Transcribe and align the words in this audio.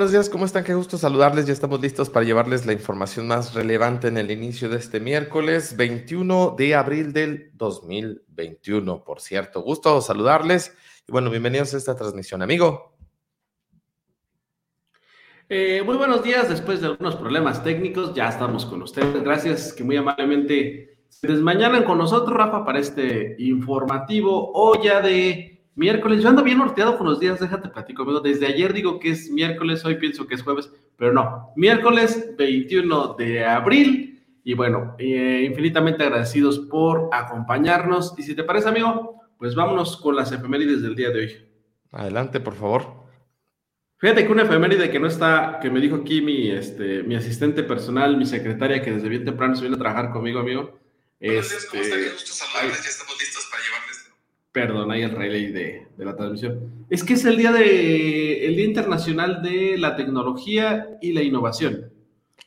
Buenos 0.00 0.12
días, 0.12 0.30
¿cómo 0.30 0.46
están? 0.46 0.64
Qué 0.64 0.72
gusto 0.72 0.96
saludarles. 0.96 1.44
Ya 1.44 1.52
estamos 1.52 1.78
listos 1.78 2.08
para 2.08 2.24
llevarles 2.24 2.64
la 2.64 2.72
información 2.72 3.28
más 3.28 3.52
relevante 3.52 4.08
en 4.08 4.16
el 4.16 4.30
inicio 4.30 4.70
de 4.70 4.78
este 4.78 4.98
miércoles 4.98 5.76
21 5.76 6.54
de 6.56 6.74
abril 6.74 7.12
del 7.12 7.50
2021. 7.52 9.04
Por 9.04 9.20
cierto, 9.20 9.60
gusto 9.60 10.00
saludarles 10.00 10.74
y 11.06 11.12
bueno, 11.12 11.28
bienvenidos 11.28 11.74
a 11.74 11.76
esta 11.76 11.94
transmisión, 11.94 12.40
amigo. 12.40 12.96
Eh, 15.50 15.82
muy 15.84 15.98
buenos 15.98 16.22
días, 16.22 16.48
después 16.48 16.80
de 16.80 16.86
algunos 16.86 17.16
problemas 17.16 17.62
técnicos, 17.62 18.14
ya 18.14 18.30
estamos 18.30 18.64
con 18.64 18.80
ustedes. 18.80 19.22
Gracias 19.22 19.74
que 19.74 19.84
muy 19.84 19.98
amablemente 19.98 21.04
se 21.10 21.26
desmañanan 21.26 21.84
con 21.84 21.98
nosotros, 21.98 22.34
Rafa, 22.34 22.64
para 22.64 22.78
este 22.78 23.36
informativo 23.38 24.50
olla 24.54 25.02
de 25.02 25.59
Miércoles, 25.80 26.22
yo 26.22 26.28
ando 26.28 26.42
bien 26.42 26.58
norteado 26.58 26.98
con 26.98 27.06
los 27.06 27.18
días, 27.18 27.40
déjate 27.40 27.70
platico, 27.70 28.02
amigo. 28.02 28.20
Desde 28.20 28.44
ayer 28.44 28.74
digo 28.74 29.00
que 29.00 29.12
es 29.12 29.30
miércoles, 29.30 29.82
hoy 29.82 29.94
pienso 29.94 30.26
que 30.26 30.34
es 30.34 30.42
jueves, 30.42 30.70
pero 30.98 31.10
no. 31.10 31.54
Miércoles 31.56 32.34
21 32.36 33.14
de 33.14 33.46
abril. 33.46 34.22
Y 34.44 34.52
bueno, 34.52 34.94
eh, 34.98 35.42
infinitamente 35.48 36.04
agradecidos 36.04 36.58
por 36.58 37.08
acompañarnos. 37.10 38.12
Y 38.18 38.24
si 38.24 38.34
te 38.34 38.44
parece, 38.44 38.68
amigo, 38.68 39.22
pues 39.38 39.54
vámonos 39.54 39.96
con 39.96 40.14
las 40.14 40.30
efemérides 40.32 40.82
del 40.82 40.94
día 40.94 41.08
de 41.08 41.18
hoy. 41.18 41.48
Adelante, 41.92 42.40
por 42.40 42.56
favor. 42.56 43.06
Fíjate 43.96 44.26
que 44.26 44.32
una 44.32 44.42
efeméride 44.42 44.90
que 44.90 45.00
no 45.00 45.06
está, 45.06 45.60
que 45.62 45.70
me 45.70 45.80
dijo 45.80 45.96
aquí 45.96 46.20
mi, 46.20 46.50
este, 46.50 47.04
mi 47.04 47.14
asistente 47.14 47.62
personal, 47.62 48.18
mi 48.18 48.26
secretaria, 48.26 48.82
que 48.82 48.92
desde 48.92 49.08
bien 49.08 49.24
temprano 49.24 49.54
se 49.54 49.62
viene 49.62 49.76
a 49.76 49.78
trabajar 49.78 50.10
conmigo, 50.10 50.40
amigo. 50.40 50.78
Este, 51.18 52.12
Perdón, 54.52 54.90
ahí 54.90 55.02
el 55.02 55.12
relay 55.12 55.52
de, 55.52 55.86
de, 55.96 56.04
la 56.04 56.16
transmisión. 56.16 56.86
Es 56.90 57.04
que 57.04 57.14
es 57.14 57.24
el 57.24 57.36
día 57.36 57.52
de 57.52 58.46
el 58.46 58.56
Día 58.56 58.64
Internacional 58.64 59.42
de 59.42 59.78
la 59.78 59.94
Tecnología 59.94 60.98
y 61.00 61.12
la 61.12 61.22
Innovación. 61.22 61.92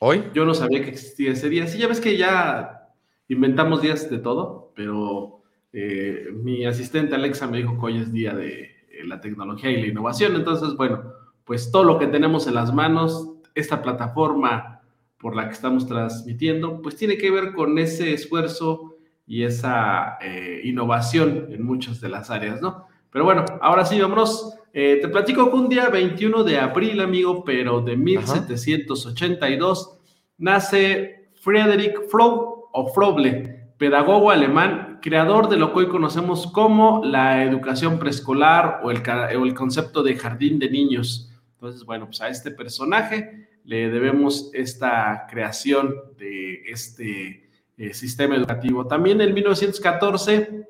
¿Hoy? 0.00 0.22
Yo 0.34 0.44
no 0.44 0.52
sabía 0.52 0.82
que 0.82 0.90
existía 0.90 1.32
ese 1.32 1.48
día. 1.48 1.66
Sí, 1.66 1.78
ya 1.78 1.88
ves 1.88 2.00
que 2.00 2.18
ya 2.18 2.90
inventamos 3.28 3.80
días 3.80 4.10
de 4.10 4.18
todo, 4.18 4.72
pero 4.74 5.42
eh, 5.72 6.28
mi 6.32 6.64
asistente 6.66 7.14
Alexa 7.14 7.46
me 7.46 7.58
dijo 7.58 7.78
que 7.78 7.86
hoy 7.86 7.98
es 7.98 8.12
día 8.12 8.34
de 8.34 8.62
eh, 8.62 9.04
la 9.06 9.20
tecnología 9.20 9.70
y 9.70 9.80
la 9.80 9.86
innovación. 9.86 10.36
Entonces, 10.36 10.76
bueno, 10.76 11.04
pues 11.44 11.70
todo 11.70 11.84
lo 11.84 11.98
que 11.98 12.06
tenemos 12.06 12.46
en 12.46 12.54
las 12.54 12.72
manos, 12.72 13.30
esta 13.54 13.82
plataforma 13.82 14.82
por 15.18 15.34
la 15.34 15.46
que 15.46 15.54
estamos 15.54 15.86
transmitiendo, 15.86 16.82
pues 16.82 16.96
tiene 16.96 17.16
que 17.16 17.30
ver 17.30 17.54
con 17.54 17.78
ese 17.78 18.12
esfuerzo 18.12 18.93
y 19.26 19.44
esa 19.44 20.18
eh, 20.20 20.60
innovación 20.64 21.48
en 21.50 21.64
muchas 21.64 22.00
de 22.00 22.08
las 22.08 22.30
áreas, 22.30 22.60
¿no? 22.60 22.86
Pero 23.10 23.24
bueno, 23.24 23.44
ahora 23.60 23.84
sí, 23.84 24.00
vámonos. 24.00 24.56
Eh, 24.72 24.98
te 25.00 25.08
platico 25.08 25.50
que 25.50 25.56
un 25.56 25.68
día 25.68 25.88
21 25.88 26.42
de 26.42 26.58
abril, 26.58 27.00
amigo, 27.00 27.44
pero 27.44 27.80
de 27.80 27.96
1782, 27.96 29.98
nace 30.38 31.28
Friedrich 31.34 31.94
Frobe, 32.10 32.54
o 32.76 32.92
Froble, 32.92 33.70
pedagogo 33.78 34.32
alemán, 34.32 34.98
creador 35.00 35.48
de 35.48 35.56
lo 35.56 35.72
que 35.72 35.80
hoy 35.80 35.88
conocemos 35.88 36.48
como 36.48 37.04
la 37.04 37.44
educación 37.44 38.00
preescolar 38.00 38.80
o 38.82 38.90
el, 38.90 39.00
o 39.38 39.44
el 39.44 39.54
concepto 39.54 40.02
de 40.02 40.16
jardín 40.16 40.58
de 40.58 40.68
niños. 40.68 41.30
Entonces, 41.54 41.84
bueno, 41.84 42.06
pues 42.06 42.20
a 42.20 42.28
este 42.28 42.50
personaje 42.50 43.48
le 43.64 43.90
debemos 43.90 44.50
esta 44.52 45.26
creación 45.30 45.94
de 46.18 46.62
este 46.66 47.43
eh, 47.76 47.92
sistema 47.92 48.36
educativo. 48.36 48.86
También 48.86 49.20
en 49.20 49.34
1914 49.34 50.68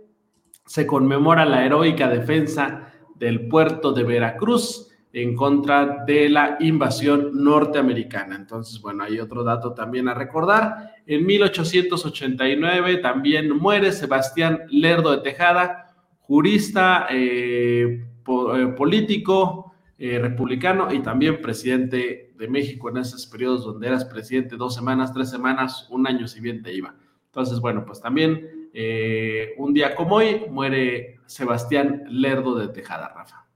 se 0.64 0.86
conmemora 0.86 1.44
la 1.44 1.64
heroica 1.64 2.08
defensa 2.08 2.92
del 3.14 3.46
puerto 3.46 3.92
de 3.92 4.04
Veracruz 4.04 4.90
en 5.12 5.36
contra 5.36 6.04
de 6.06 6.30
la 6.30 6.56
invasión 6.60 7.30
norteamericana. 7.34 8.36
Entonces, 8.36 8.80
bueno, 8.80 9.04
hay 9.04 9.20
otro 9.20 9.44
dato 9.44 9.74
también 9.74 10.08
a 10.08 10.14
recordar. 10.14 10.94
En 11.06 11.26
1889 11.26 12.96
también 12.96 13.50
muere 13.50 13.92
Sebastián 13.92 14.62
Lerdo 14.70 15.12
de 15.12 15.18
Tejada, 15.18 15.94
jurista, 16.20 17.06
eh, 17.10 18.06
eh, 18.26 18.66
político, 18.76 19.74
republicano 19.96 20.92
y 20.92 21.00
también 21.00 21.40
presidente 21.40 22.33
de 22.34 22.48
México 22.48 22.88
en 22.88 22.98
esos 22.98 23.26
periodos 23.26 23.64
donde 23.64 23.86
eras 23.86 24.04
presidente 24.04 24.56
dos 24.56 24.74
semanas, 24.74 25.12
tres 25.12 25.30
semanas, 25.30 25.86
un 25.90 26.06
año 26.06 26.28
si 26.28 26.40
bien 26.40 26.62
te 26.62 26.72
iba. 26.72 26.94
Entonces, 27.26 27.60
bueno, 27.60 27.84
pues 27.84 28.00
también 28.00 28.70
eh, 28.72 29.54
un 29.58 29.72
día 29.72 29.94
como 29.94 30.16
hoy 30.16 30.46
muere 30.50 31.20
Sebastián 31.26 32.04
Lerdo 32.08 32.56
de 32.56 32.68
Tejada, 32.68 33.08
Rafa. 33.08 33.46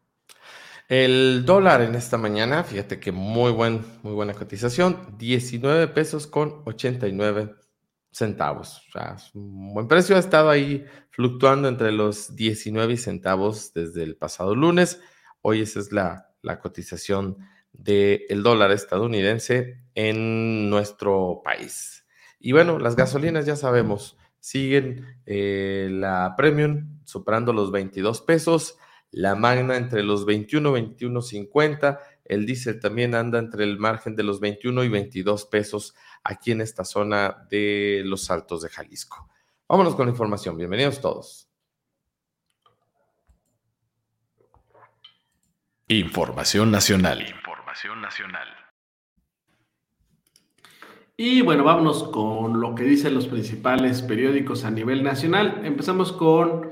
El 0.89 1.45
dólar 1.45 1.83
en 1.83 1.95
esta 1.95 2.17
mañana, 2.17 2.65
fíjate 2.65 2.99
que 2.99 3.13
muy, 3.13 3.53
buen, 3.53 3.85
muy 4.03 4.15
buena 4.15 4.33
cotización, 4.33 5.17
19 5.19 5.89
pesos 5.89 6.27
con 6.27 6.63
89 6.65 7.57
centavos. 8.11 8.83
O 8.89 8.93
sea, 8.93 9.15
es 9.17 9.35
un 9.35 9.75
buen 9.75 9.87
precio, 9.87 10.17
ha 10.17 10.19
estado 10.19 10.49
ahí 10.49 10.87
fluctuando 11.11 11.69
entre 11.69 11.93
los 11.93 12.35
19 12.35 12.97
centavos 12.97 13.73
desde 13.75 14.03
el 14.03 14.17
pasado 14.17 14.55
lunes. 14.55 15.01
Hoy 15.43 15.61
esa 15.61 15.81
es 15.81 15.93
la, 15.93 16.31
la 16.43 16.59
cotización 16.59 17.37
del 17.73 18.43
dólar 18.43 18.73
estadounidense 18.73 19.83
en 19.95 20.71
nuestro 20.71 21.43
país. 21.45 22.07
Y 22.39 22.53
bueno, 22.53 22.79
las 22.79 22.97
gasolinas 22.97 23.47
ya 23.47 23.57
sabemos, 23.57 24.17
siguen 24.41 25.21
eh, 25.27 25.89
la 25.91 26.35
Premium 26.37 27.01
superando 27.05 27.53
los 27.53 27.71
22 27.71 28.21
pesos, 28.23 28.79
la 29.11 29.35
Magna 29.35 29.77
entre 29.77 30.03
los 30.03 30.27
21, 30.27 30.73
21, 30.73 31.23
50, 31.23 32.01
el 32.25 32.47
diésel 32.47 32.79
también 32.79 33.15
anda 33.15 33.39
entre 33.39 33.65
el 33.65 33.79
margen 33.79 34.15
de 34.15 34.23
los 34.23 34.39
21 34.39 34.85
y 34.85 34.89
22 34.89 35.47
pesos 35.47 35.95
aquí 36.23 36.53
en 36.53 36.61
esta 36.61 36.85
zona 36.85 37.47
de 37.51 38.03
los 38.05 38.31
Altos 38.31 38.63
de 38.63 38.69
Jalisco. 38.69 39.29
Vámonos 39.67 39.95
con 39.95 40.07
la 40.07 40.13
información. 40.13 40.57
Bienvenidos 40.57 41.01
todos. 41.01 41.49
Información 45.89 46.71
nacional. 46.71 47.25
Nacional. 47.87 48.49
Y 51.17 51.43
bueno, 51.43 51.63
vámonos 51.63 52.03
con 52.09 52.61
lo 52.61 52.75
que 52.75 52.83
dicen 52.83 53.15
los 53.15 53.29
principales 53.29 54.03
periódicos 54.03 54.65
a 54.65 54.71
nivel 54.71 55.05
nacional. 55.05 55.61
Empezamos 55.65 56.13
con 56.13 56.71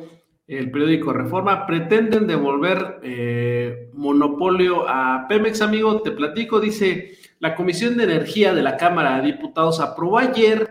el 0.48 0.70
periódico 0.72 1.12
Reforma. 1.12 1.64
Pretenden 1.64 2.26
devolver 2.26 2.98
eh, 3.04 3.88
monopolio 3.94 4.88
a 4.88 5.26
Pemex, 5.28 5.62
amigo. 5.62 6.02
Te 6.02 6.10
platico, 6.10 6.58
dice, 6.58 7.16
la 7.38 7.54
Comisión 7.54 7.96
de 7.96 8.04
Energía 8.04 8.52
de 8.52 8.62
la 8.62 8.76
Cámara 8.76 9.20
de 9.20 9.32
Diputados 9.32 9.78
aprobó 9.78 10.18
ayer 10.18 10.68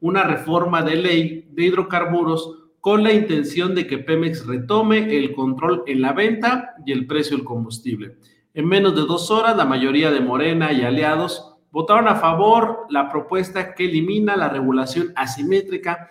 una 0.00 0.24
reforma 0.24 0.82
de 0.82 0.96
ley 0.96 1.48
de 1.52 1.62
hidrocarburos 1.62 2.58
con 2.80 3.04
la 3.04 3.12
intención 3.12 3.74
de 3.76 3.86
que 3.86 3.98
Pemex 3.98 4.46
retome 4.46 5.16
el 5.16 5.32
control 5.32 5.84
en 5.86 6.00
la 6.00 6.12
venta 6.12 6.74
y 6.84 6.90
el 6.90 7.06
precio 7.06 7.36
del 7.36 7.46
combustible. 7.46 8.16
En 8.56 8.66
menos 8.66 8.94
de 8.94 9.02
dos 9.02 9.30
horas, 9.30 9.54
la 9.54 9.66
mayoría 9.66 10.10
de 10.10 10.22
Morena 10.22 10.72
y 10.72 10.80
aliados 10.80 11.56
votaron 11.70 12.08
a 12.08 12.14
favor 12.14 12.86
la 12.88 13.10
propuesta 13.10 13.74
que 13.74 13.84
elimina 13.84 14.34
la 14.34 14.48
regulación 14.48 15.12
asimétrica 15.14 16.08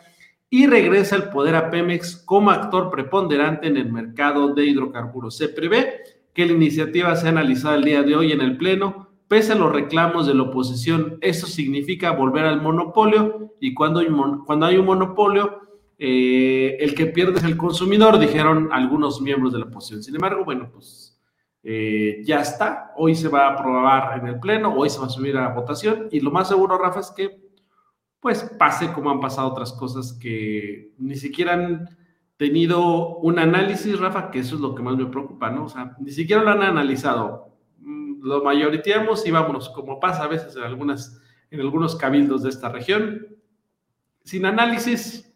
y 0.47 0.67
regresa 0.67 1.15
el 1.15 1.29
poder 1.29 1.55
a 1.55 1.71
Pemex 1.71 2.17
como 2.17 2.51
actor 2.51 2.91
preponderante 2.91 3.65
en 3.65 3.77
el 3.77 3.91
mercado 3.91 4.53
de 4.53 4.63
hidrocarburos. 4.63 5.35
Se 5.35 5.49
prevé 5.49 6.01
que 6.35 6.45
la 6.45 6.51
iniciativa 6.51 7.15
sea 7.15 7.29
analizada 7.29 7.77
el 7.77 7.83
día 7.83 8.03
de 8.03 8.15
hoy 8.15 8.31
en 8.31 8.41
el 8.41 8.57
Pleno, 8.57 9.09
pese 9.27 9.53
a 9.53 9.55
los 9.55 9.71
reclamos 9.71 10.27
de 10.27 10.35
la 10.35 10.43
oposición. 10.43 11.17
Eso 11.21 11.47
significa 11.47 12.11
volver 12.11 12.45
al 12.45 12.61
monopolio 12.61 13.55
y 13.59 13.73
cuando 13.73 14.01
hay, 14.01 14.07
cuando 14.45 14.67
hay 14.67 14.77
un 14.77 14.85
monopolio, 14.85 15.61
eh, 15.97 16.77
el 16.79 16.93
que 16.93 17.07
pierde 17.07 17.39
es 17.39 17.43
el 17.43 17.57
consumidor, 17.57 18.19
dijeron 18.19 18.69
algunos 18.71 19.19
miembros 19.19 19.51
de 19.51 19.57
la 19.57 19.65
oposición. 19.65 20.03
Sin 20.03 20.13
embargo, 20.13 20.45
bueno, 20.45 20.69
pues 20.71 21.04
eh, 21.67 22.21
ya 22.23 22.41
está, 22.41 22.93
hoy 22.95 23.15
se 23.15 23.27
va 23.27 23.47
a 23.47 23.53
aprobar 23.53 24.19
en 24.19 24.27
el 24.27 24.39
Pleno, 24.39 24.71
hoy 24.75 24.87
se 24.87 24.99
va 24.99 25.07
a 25.07 25.09
subir 25.09 25.35
a 25.35 25.49
votación 25.49 26.09
y 26.11 26.19
lo 26.19 26.29
más 26.29 26.47
seguro, 26.47 26.77
Rafa, 26.77 26.99
es 26.99 27.09
que 27.09 27.43
pues 28.19 28.43
pase 28.59 28.93
como 28.93 29.09
han 29.09 29.19
pasado 29.19 29.47
otras 29.47 29.73
cosas 29.73 30.13
que 30.13 30.91
ni 30.99 31.15
siquiera 31.15 31.53
han 31.53 31.89
tenido 32.37 33.17
un 33.17 33.39
análisis, 33.39 33.99
Rafa, 33.99 34.29
que 34.29 34.39
eso 34.39 34.55
es 34.55 34.61
lo 34.61 34.75
que 34.75 34.83
más 34.83 34.95
me 34.95 35.07
preocupa, 35.07 35.49
¿no? 35.49 35.65
O 35.65 35.69
sea, 35.69 35.95
ni 35.99 36.11
siquiera 36.11 36.43
lo 36.43 36.51
han 36.51 36.61
analizado. 36.61 37.57
Mm, 37.79 38.23
lo 38.23 38.43
mayoriteamos 38.43 39.25
y 39.25 39.31
vámonos, 39.31 39.69
como 39.69 39.99
pasa 39.99 40.25
a 40.25 40.27
veces 40.27 40.55
en, 40.55 40.63
algunas, 40.65 41.19
en 41.49 41.61
algunos 41.61 41.95
cabildos 41.95 42.43
de 42.43 42.49
esta 42.49 42.69
región, 42.69 43.25
sin 44.23 44.45
análisis. 44.45 45.33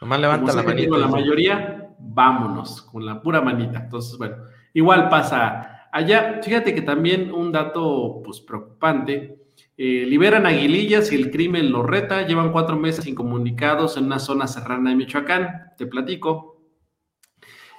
Nomás 0.00 0.20
levanta 0.20 0.52
la 0.52 0.62
manita. 0.62 0.96
La 0.96 1.08
mayoría, 1.08 1.96
vámonos, 1.98 2.82
con 2.82 3.04
la 3.04 3.20
pura 3.20 3.40
manita. 3.40 3.80
Entonces, 3.80 4.16
bueno, 4.16 4.36
Igual 4.74 5.08
pasa 5.08 5.88
allá. 5.92 6.40
Fíjate 6.42 6.74
que 6.74 6.82
también 6.82 7.32
un 7.32 7.52
dato 7.52 8.20
pues, 8.24 8.40
preocupante. 8.40 9.38
Eh, 9.76 10.04
liberan 10.06 10.46
aguilillas 10.46 11.10
y 11.12 11.14
el 11.14 11.30
crimen 11.30 11.70
lo 11.70 11.84
reta. 11.84 12.26
Llevan 12.26 12.52
cuatro 12.52 12.76
meses 12.76 13.06
incomunicados 13.06 13.96
en 13.96 14.04
una 14.04 14.18
zona 14.18 14.48
serrana 14.48 14.90
de 14.90 14.96
Michoacán. 14.96 15.72
Te 15.78 15.86
platico. 15.86 16.60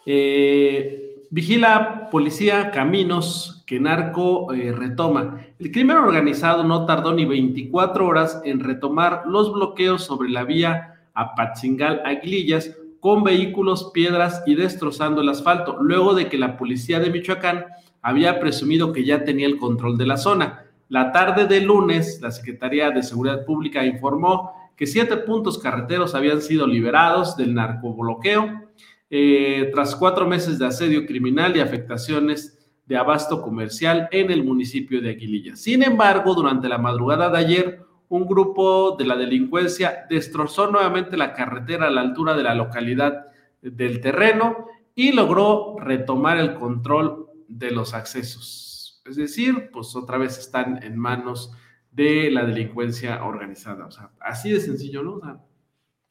Eh, 0.06 1.06
Vigila 1.32 2.10
policía 2.12 2.72
caminos 2.72 3.64
que 3.68 3.80
narco 3.80 4.54
eh, 4.54 4.72
retoma. 4.72 5.46
El 5.60 5.72
crimen 5.72 5.98
organizado 5.98 6.64
no 6.64 6.86
tardó 6.86 7.14
ni 7.14 7.26
24 7.26 8.08
horas 8.08 8.42
en 8.46 8.62
retomar 8.62 9.24
los 9.26 9.52
bloqueos 9.52 10.04
sobre 10.04 10.30
la 10.30 10.46
vía 10.46 11.10
Apatzingal 11.14 12.02
Aguilillas 12.06 12.78
con 13.06 13.24
vehículos, 13.24 13.92
piedras 13.94 14.42
y 14.48 14.56
destrozando 14.56 15.22
el 15.22 15.30
asfalto, 15.30 15.78
luego 15.80 16.16
de 16.16 16.28
que 16.28 16.40
la 16.40 16.58
policía 16.58 17.00
de 17.00 17.12
Michoacán 17.12 17.66
había 18.02 18.40
presumido 18.40 18.92
que 18.92 19.06
ya 19.06 19.24
tenía 19.24 19.46
el 19.46 19.60
control 19.60 19.96
de 19.96 20.08
la 20.08 20.18
zona. 20.18 20.66
La 20.90 21.12
tarde 21.12 21.46
del 21.46 21.66
lunes, 21.66 22.20
la 22.20 22.32
Secretaría 22.32 22.90
de 22.90 23.04
Seguridad 23.04 23.46
Pública 23.46 23.86
informó 23.86 24.54
que 24.76 24.88
siete 24.88 25.18
puntos 25.18 25.60
carreteros 25.60 26.16
habían 26.16 26.42
sido 26.42 26.66
liberados 26.66 27.38
del 27.38 27.54
narcobloqueo 27.54 28.64
eh, 29.12 29.70
tras 29.72 29.96
cuatro 29.96 30.26
meses 30.26 30.58
de 30.58 30.66
asedio 30.66 31.06
criminal 31.06 31.56
y 31.56 31.60
afectaciones 31.60 32.58
de 32.88 32.98
abasto 32.98 33.40
comercial 33.44 34.10
en 34.10 34.32
el 34.32 34.44
municipio 34.44 35.00
de 35.00 35.12
Aguililla. 35.12 35.56
Sin 35.56 35.84
embargo, 35.84 36.34
durante 36.34 36.68
la 36.68 36.80
madrugada 36.80 37.30
de 37.30 37.38
ayer, 37.38 37.85
un 38.10 38.26
grupo 38.28 38.96
de 38.98 39.06
la 39.06 39.16
delincuencia 39.16 40.06
destrozó 40.10 40.70
nuevamente 40.70 41.18
la 41.18 41.34
carretera 41.34 41.88
a 41.88 41.92
la 41.92 42.02
altura 42.02 42.36
de 42.36 42.44
la 42.44 42.56
localidad 42.56 43.28
del 43.62 44.02
terreno 44.02 44.68
y 44.94 45.12
logró 45.12 45.76
retomar 45.80 46.38
el 46.38 46.56
control 46.56 47.28
de 47.48 47.72
los 47.72 47.94
accesos. 47.94 49.02
Es 49.06 49.16
decir, 49.16 49.70
pues 49.72 49.96
otra 49.96 50.18
vez 50.18 50.38
están 50.38 50.84
en 50.84 50.98
manos 50.98 51.52
de 51.92 52.30
la 52.32 52.46
delincuencia 52.46 53.24
organizada. 53.24 53.86
O 53.86 53.92
sea, 53.92 54.12
así 54.20 54.52
de 54.52 54.60
sencillo, 54.60 55.04
¿no? 55.04 55.22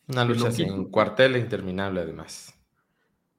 Una 0.07 0.25
lucha 0.25 0.51
sin 0.51 0.91
cuartel 0.91 1.37
interminable, 1.37 2.01
además. 2.01 2.55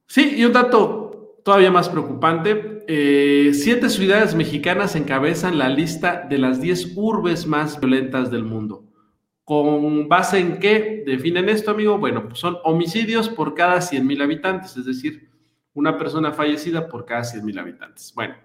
Sí, 0.08 0.36
y 0.38 0.46
un 0.46 0.54
dato 0.54 1.42
todavía 1.44 1.72
más 1.72 1.90
preocupante. 1.90 2.75
Eh, 2.88 3.52
siete 3.54 3.90
ciudades 3.90 4.36
mexicanas 4.36 4.96
encabezan 4.96 5.58
la 5.58 5.70
lista 5.70 6.26
de 6.30 6.38
las 6.38 6.62
diez 6.62 6.94
urbes 6.96 7.48
más 7.48 7.80
violentas 7.80 8.32
del 8.32 8.44
mundo. 8.44 8.84
¿Con 9.44 10.08
base 10.08 10.40
en 10.40 10.60
qué 10.60 11.04
definen 11.06 11.50
esto, 11.50 11.72
amigo? 11.72 11.98
Bueno, 11.98 12.28
pues 12.28 12.40
son 12.40 12.58
homicidios 12.64 13.30
por 13.30 13.54
cada 13.54 13.82
100 13.82 14.06
mil 14.06 14.22
habitantes, 14.22 14.76
es 14.76 14.86
decir, 14.86 15.30
una 15.74 15.98
persona 15.98 16.32
fallecida 16.32 16.88
por 16.88 17.06
cada 17.06 17.24
100 17.24 17.46
mil 17.46 17.60
habitantes. 17.60 18.12
Bueno, 18.16 18.36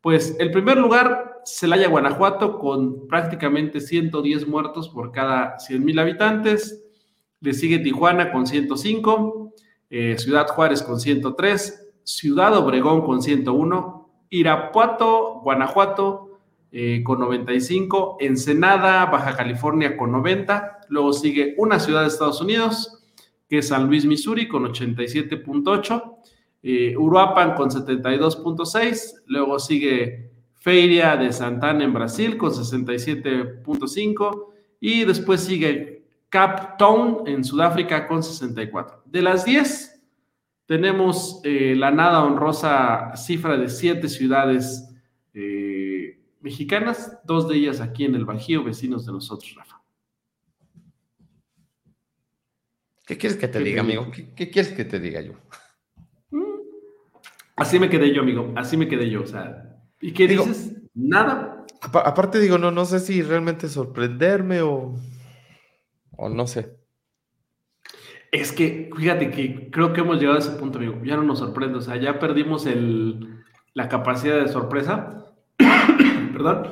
pues 0.00 0.36
el 0.38 0.50
primer 0.50 0.76
lugar, 0.76 1.40
Celaya, 1.44 1.88
Guanajuato, 1.88 2.58
con 2.58 3.06
prácticamente 3.06 3.80
110 3.80 4.46
muertos 4.46 4.88
por 4.88 5.12
cada 5.12 5.58
100 5.58 5.84
mil 5.84 5.98
habitantes. 5.98 6.84
Le 7.40 7.54
sigue 7.54 7.78
Tijuana 7.78 8.30
con 8.32 8.46
105. 8.46 9.54
Eh, 9.90 10.16
Ciudad 10.18 10.46
Juárez 10.46 10.82
con 10.82 11.00
103, 11.00 11.89
Ciudad 12.04 12.56
Obregón 12.56 13.02
con 13.02 13.22
101, 13.22 14.08
Irapuato, 14.30 15.40
Guanajuato 15.42 16.38
eh, 16.72 17.02
con 17.04 17.18
95, 17.18 18.18
Ensenada, 18.20 19.06
Baja 19.06 19.36
California 19.36 19.96
con 19.96 20.12
90, 20.12 20.82
luego 20.88 21.12
sigue 21.12 21.54
una 21.58 21.80
ciudad 21.80 22.02
de 22.02 22.08
Estados 22.08 22.40
Unidos, 22.40 23.02
que 23.48 23.58
es 23.58 23.68
San 23.68 23.86
Luis, 23.88 24.04
Missouri 24.04 24.46
con 24.46 24.64
87.8, 24.64 26.16
eh, 26.62 26.96
Uruapan 26.96 27.54
con 27.54 27.70
72.6, 27.70 29.22
luego 29.26 29.58
sigue 29.58 30.30
Feria 30.60 31.16
de 31.16 31.32
Santana 31.32 31.82
en 31.84 31.94
Brasil 31.94 32.36
con 32.36 32.50
67.5 32.50 34.46
y 34.78 35.04
después 35.04 35.40
sigue 35.40 36.04
Cap 36.28 36.76
Town 36.76 37.22
en 37.26 37.42
Sudáfrica 37.44 38.06
con 38.06 38.22
64. 38.22 39.02
De 39.06 39.22
las 39.22 39.44
10, 39.44 39.89
tenemos 40.70 41.40
eh, 41.42 41.74
la 41.74 41.90
nada 41.90 42.22
honrosa 42.22 43.16
cifra 43.16 43.56
de 43.56 43.68
7 43.68 44.08
ciudades 44.08 44.88
eh, 45.34 46.20
mexicanas, 46.40 47.18
dos 47.24 47.48
de 47.48 47.56
ellas 47.56 47.80
aquí 47.80 48.04
en 48.04 48.14
el 48.14 48.24
Bajío, 48.24 48.62
vecinos 48.62 49.04
de 49.04 49.10
nosotros, 49.10 49.52
Rafa. 49.56 49.82
¿Qué 53.04 53.18
quieres 53.18 53.36
que 53.36 53.48
te 53.48 53.58
diga, 53.58 53.80
amigo? 53.80 54.12
¿Qué, 54.12 54.48
quieres 54.48 54.70
que 54.70 54.84
te 54.84 55.00
diga 55.00 55.20
yo? 55.20 55.32
Mm. 56.30 56.60
Así 57.56 57.80
me 57.80 57.90
quedé 57.90 58.14
yo, 58.14 58.22
amigo. 58.22 58.52
Así 58.54 58.76
me 58.76 58.86
quedé 58.86 59.10
yo. 59.10 59.22
O 59.22 59.26
sea, 59.26 59.76
¿y 60.00 60.12
qué 60.12 60.28
dices? 60.28 60.76
Nada. 60.94 61.66
Aparte, 61.80 62.38
digo, 62.38 62.58
no, 62.58 62.70
no 62.70 62.84
sé 62.84 63.00
si 63.00 63.22
realmente 63.22 63.68
sorprenderme 63.68 64.62
o 64.62 64.94
o 66.16 66.28
no 66.28 66.46
sé. 66.46 66.79
Es 68.30 68.52
que, 68.52 68.90
fíjate 68.96 69.30
que 69.30 69.70
creo 69.70 69.92
que 69.92 70.02
hemos 70.02 70.18
llegado 70.18 70.36
a 70.36 70.40
ese 70.40 70.52
punto, 70.52 70.78
amigo. 70.78 71.00
Ya 71.04 71.16
no 71.16 71.22
nos 71.22 71.40
sorprende, 71.40 71.78
o 71.78 71.80
sea, 71.80 71.96
ya 71.96 72.18
perdimos 72.18 72.66
el, 72.66 73.42
la 73.74 73.88
capacidad 73.88 74.40
de 74.40 74.48
sorpresa. 74.48 75.26
Perdón. 76.32 76.68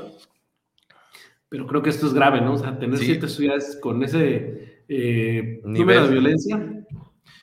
Pero 1.49 1.67
creo 1.67 1.83
que 1.83 1.91
esto 1.91 2.07
es 2.07 2.15
grave, 2.15 2.41
¿no? 2.41 2.55
O 2.55 2.59
sea, 2.59 2.79
tener 2.79 2.99
siete 2.99 3.29
ciudades 3.29 3.79
con 3.83 4.03
ese 4.03 4.85
eh, 4.89 5.61
número 5.65 6.07
de 6.07 6.13
violencia. 6.13 6.85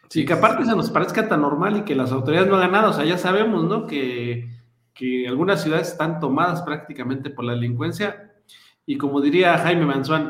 Sí, 0.10 0.25
que 0.25 0.34
aparte 0.34 0.63
se 0.65 0.75
nos 0.75 0.91
parezca 0.91 1.27
tan 1.27 1.41
normal 1.41 1.77
y 1.77 1.81
que 1.81 1.95
las 1.95 2.12
autoridades 2.12 2.50
no 2.50 2.55
hagan 2.55 2.72
nada. 2.72 2.89
O 2.89 2.93
sea, 2.93 3.03
ya 3.03 3.17
sabemos, 3.17 3.65
¿no? 3.65 3.88
Que, 3.88 4.48
que 4.93 5.27
algunas 5.27 5.63
ciudades 5.63 5.89
están 5.89 6.19
tomadas 6.19 6.62
prácticamente 6.62 7.31
por 7.31 7.45
la 7.45 7.53
delincuencia 7.53 8.31
y 8.86 8.98
como 8.98 9.19
diría 9.19 9.57
Jaime 9.57 9.86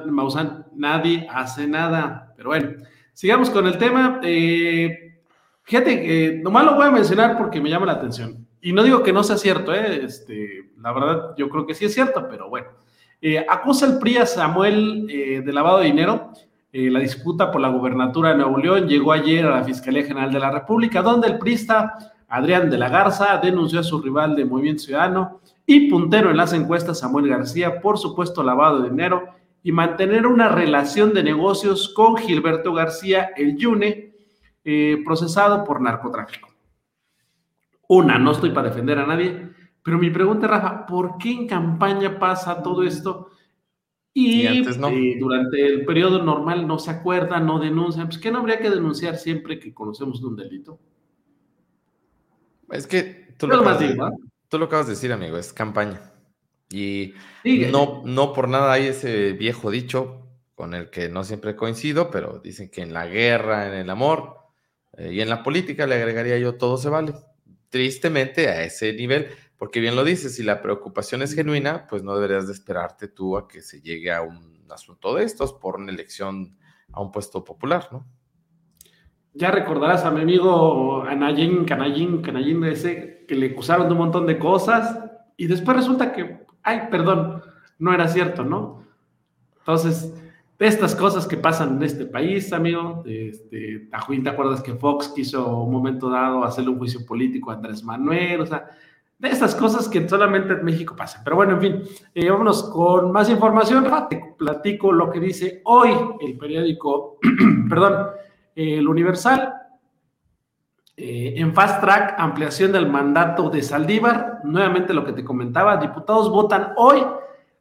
Maussan, 0.07 0.65
nadie 0.75 1.27
hace 1.29 1.67
nada. 1.67 2.33
Pero 2.37 2.49
bueno, 2.49 2.71
sigamos 3.15 3.49
con 3.49 3.65
el 3.65 3.79
tema. 3.79 4.19
Eh, 4.21 5.17
fíjate 5.63 6.01
que 6.03 6.39
nomás 6.43 6.65
lo 6.65 6.75
voy 6.75 6.85
a 6.85 6.91
mencionar 6.91 7.37
porque 7.37 7.59
me 7.59 7.69
llama 7.71 7.87
la 7.87 7.93
atención. 7.93 8.45
Y 8.61 8.73
no 8.73 8.83
digo 8.83 9.01
que 9.01 9.13
no 9.13 9.23
sea 9.23 9.37
cierto, 9.37 9.73
¿eh? 9.73 10.01
este, 10.03 10.69
la 10.79 10.91
verdad 10.91 11.33
yo 11.37 11.49
creo 11.49 11.65
que 11.65 11.73
sí 11.73 11.85
es 11.85 11.93
cierto, 11.93 12.27
pero 12.29 12.49
bueno. 12.49 12.67
Eh, 13.21 13.43
acusa 13.49 13.87
el 13.87 13.97
PRI 13.97 14.17
a 14.17 14.25
Samuel 14.25 15.07
eh, 15.09 15.41
de 15.43 15.53
lavado 15.53 15.79
de 15.79 15.85
dinero. 15.85 16.31
la 16.71 16.99
disputa 16.99 17.51
por 17.51 17.61
la 17.61 17.69
gubernatura 17.69 18.29
de 18.29 18.35
Nuevo 18.35 18.57
León 18.57 18.87
llegó 18.87 19.13
ayer 19.13 19.45
a 19.45 19.57
la 19.57 19.63
Fiscalía 19.63 20.03
General 20.03 20.31
de 20.31 20.39
la 20.39 20.51
República, 20.51 21.01
donde 21.01 21.27
el 21.27 21.37
PRIsta 21.37 21.93
Adrián 22.27 22.69
de 22.69 22.77
la 22.77 22.89
Garza 22.89 23.37
denunció 23.37 23.79
a 23.79 23.83
su 23.83 24.01
rival 24.01 24.35
de 24.35 24.43
Movimiento 24.43 24.83
Ciudadano, 24.83 25.39
y 25.65 25.89
puntero 25.89 26.29
en 26.29 26.37
las 26.37 26.51
encuestas 26.51 26.99
Samuel 26.99 27.29
García 27.29 27.79
por 27.79 27.97
supuesto 27.97 28.43
lavado 28.43 28.81
de 28.81 28.89
dinero 28.89 29.23
y 29.65 29.71
mantener 29.71 30.27
una 30.27 30.47
relación 30.47 31.11
de 31.15 31.23
negocios 31.23 31.89
con 31.89 32.17
Gilberto 32.17 32.71
García, 32.71 33.31
el 33.35 33.57
Yune, 33.57 34.13
eh, 34.63 35.01
procesado 35.03 35.63
por 35.63 35.81
narcotráfico. 35.81 36.49
Una, 37.87 38.19
no 38.19 38.33
estoy 38.33 38.51
para 38.51 38.69
defender 38.69 38.99
a 38.99 39.07
nadie, 39.07 39.49
pero 39.81 39.97
mi 39.97 40.11
pregunta, 40.11 40.45
Rafa, 40.45 40.85
¿por 40.85 41.17
qué 41.17 41.31
en 41.31 41.47
campaña 41.47 42.19
pasa 42.19 42.61
todo 42.61 42.83
esto? 42.83 43.31
Y, 44.13 44.45
eh, 44.45 45.17
durante 45.19 45.65
el 45.65 45.83
periodo 45.83 46.21
normal 46.21 46.67
no 46.67 46.77
se 46.77 46.91
acuerda, 46.91 47.39
no 47.39 47.57
denuncian. 47.57 48.05
Pues, 48.05 48.19
¿qué 48.19 48.29
no 48.29 48.41
habría 48.41 48.59
que 48.59 48.69
denunciar 48.69 49.15
siempre 49.17 49.57
que 49.57 49.73
conocemos 49.73 50.21
de 50.21 50.27
un 50.27 50.35
delito? 50.35 50.79
Es 52.69 52.85
que 52.85 53.33
tú 53.39 53.47
lo, 53.47 53.63
tú 54.47 54.59
lo 54.59 54.65
acabas 54.65 54.85
de 54.85 54.93
decir, 54.93 55.11
amigo, 55.11 55.37
es 55.37 55.51
campaña. 55.51 56.14
Y 56.69 57.13
no, 57.71 58.01
no 58.05 58.33
por 58.33 58.49
nada 58.49 58.73
hay 58.73 58.87
ese 58.87 59.33
viejo 59.33 59.69
dicho 59.71 60.21
con 60.55 60.73
el 60.73 60.89
que 60.89 61.09
no 61.09 61.23
siempre 61.23 61.55
coincido, 61.55 62.09
pero 62.09 62.39
dicen 62.39 62.69
que 62.69 62.81
en 62.81 62.93
la 62.93 63.05
guerra, 63.05 63.67
en 63.67 63.73
el 63.73 63.89
amor 63.89 64.37
eh, 64.93 65.11
y 65.13 65.21
en 65.21 65.29
la 65.29 65.43
política 65.43 65.85
le 65.85 65.95
agregaría 65.95 66.37
yo 66.37 66.55
todo 66.55 66.77
se 66.77 66.89
vale. 66.89 67.13
Tristemente 67.69 68.47
a 68.47 68.63
ese 68.63 68.93
nivel, 68.93 69.27
porque 69.57 69.81
bien 69.81 69.95
lo 69.95 70.03
dices, 70.03 70.35
si 70.35 70.43
la 70.43 70.61
preocupación 70.61 71.21
es 71.21 71.33
genuina, 71.33 71.87
pues 71.89 72.03
no 72.03 72.15
deberías 72.15 72.47
de 72.47 72.53
esperarte 72.53 73.07
tú 73.07 73.37
a 73.37 73.47
que 73.47 73.61
se 73.61 73.81
llegue 73.81 74.11
a 74.11 74.21
un 74.21 74.65
asunto 74.69 75.13
de 75.13 75.23
estos 75.25 75.53
por 75.53 75.75
una 75.75 75.91
elección 75.91 76.57
a 76.91 77.01
un 77.01 77.11
puesto 77.11 77.43
popular, 77.43 77.89
¿no? 77.91 78.05
Ya 79.33 79.51
recordarás 79.51 80.05
a 80.05 80.11
mi 80.11 80.21
amigo 80.21 81.03
Anayín, 81.03 81.65
Canayín, 81.65 82.21
Canayín 82.21 82.63
ese, 82.63 83.25
que 83.27 83.35
le 83.35 83.47
acusaron 83.47 83.87
de 83.87 83.91
un 83.91 83.97
montón 83.97 84.25
de 84.25 84.39
cosas 84.39 84.97
y 85.35 85.47
después 85.47 85.75
resulta 85.75 86.13
que, 86.13 86.44
ay, 86.65 86.87
perdón, 86.91 87.41
no 87.79 87.93
era 87.93 88.07
cierto, 88.09 88.43
¿no? 88.43 88.83
Entonces, 89.59 90.13
de 90.59 90.67
estas 90.67 90.95
cosas 90.95 91.27
que 91.27 91.37
pasan 91.37 91.77
en 91.77 91.83
este 91.83 92.05
país, 92.05 92.51
amigo, 92.51 93.03
este, 93.05 93.87
¿te 93.89 94.29
acuerdas 94.29 94.61
que 94.61 94.73
Fox 94.73 95.09
quiso 95.09 95.61
un 95.61 95.71
momento 95.71 96.09
dado 96.09 96.43
hacerle 96.43 96.71
un 96.71 96.77
juicio 96.77 97.05
político 97.05 97.51
a 97.51 97.55
Andrés 97.55 97.83
Manuel? 97.83 98.41
O 98.41 98.45
sea, 98.45 98.69
de 99.17 99.29
estas 99.29 99.55
cosas 99.55 99.87
que 99.87 100.07
solamente 100.07 100.53
en 100.53 100.65
México 100.65 100.95
pasan. 100.95 101.23
Pero 101.23 101.37
bueno, 101.37 101.53
en 101.53 101.61
fin, 101.61 101.83
eh, 102.13 102.29
vámonos 102.29 102.63
con 102.69 103.11
más 103.11 103.29
información. 103.29 103.85
Te 104.09 104.35
platico 104.37 104.91
lo 104.91 105.09
que 105.09 105.19
dice 105.19 105.61
hoy 105.65 105.91
el 106.21 106.37
periódico, 106.37 107.17
perdón, 107.69 108.07
el 108.55 108.87
Universal, 108.87 109.54
eh, 110.97 111.33
en 111.37 111.53
fast 111.53 111.81
track, 111.81 112.15
ampliación 112.17 112.71
del 112.71 112.87
mandato 112.87 113.49
de 113.49 113.61
Saldívar. 113.61 114.39
Nuevamente 114.43 114.93
lo 114.93 115.03
que 115.03 115.13
te 115.13 115.23
comentaba, 115.23 115.77
diputados 115.77 116.29
votan 116.29 116.73
hoy 116.77 117.03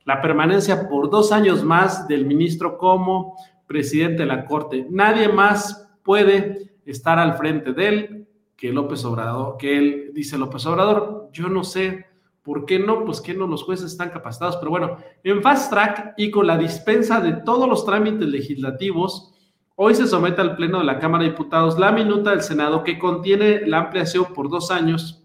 la 0.05 0.21
permanencia 0.21 0.89
por 0.89 1.11
dos 1.11 1.33
años 1.33 1.65
más 1.65 2.07
del 2.07 2.27
ministro 2.27 2.79
como 2.79 3.37
presidente 3.67 4.23
de 4.23 4.27
la 4.27 4.45
Corte. 4.45 4.87
Nadie 4.91 5.29
más 5.29 5.89
puede 6.03 6.77
estar 6.85 7.19
al 7.19 7.37
frente 7.37 7.73
de 7.73 7.89
él 7.89 8.29
que 8.57 8.73
López 8.73 9.05
Obrador, 9.05 9.57
que 9.57 9.79
él 9.79 10.11
dice 10.15 10.39
López 10.39 10.65
Obrador, 10.67 11.29
yo 11.33 11.49
no 11.49 11.65
sé 11.65 12.07
por 12.43 12.67
qué 12.67 12.79
no, 12.79 13.05
pues 13.05 13.21
que 13.21 13.35
no 13.35 13.47
los 13.47 13.65
jueces 13.65 13.91
están 13.91 14.11
capacitados, 14.11 14.57
pero 14.59 14.71
bueno, 14.71 14.99
en 15.25 15.43
fast 15.43 15.71
track 15.71 16.15
y 16.19 16.31
con 16.31 16.47
la 16.47 16.59
dispensa 16.59 17.21
de 17.21 17.33
todos 17.33 17.69
los 17.69 17.87
trámites 17.87 18.29
legislativos, 18.29 19.34
hoy 19.77 19.95
se 19.95 20.07
somete 20.07 20.41
al 20.41 20.57
Pleno 20.57 20.79
de 20.79 20.85
la 20.85 20.99
Cámara 20.99 21.25
de 21.25 21.31
Diputados 21.31 21.79
la 21.79 21.93
minuta 21.93 22.31
del 22.31 22.43
Senado 22.43 22.85
que 22.85 22.99
contiene 22.99 23.67
la 23.67 23.79
ampliación 23.79 24.27
por 24.35 24.49
dos 24.49 24.71
años 24.71 25.25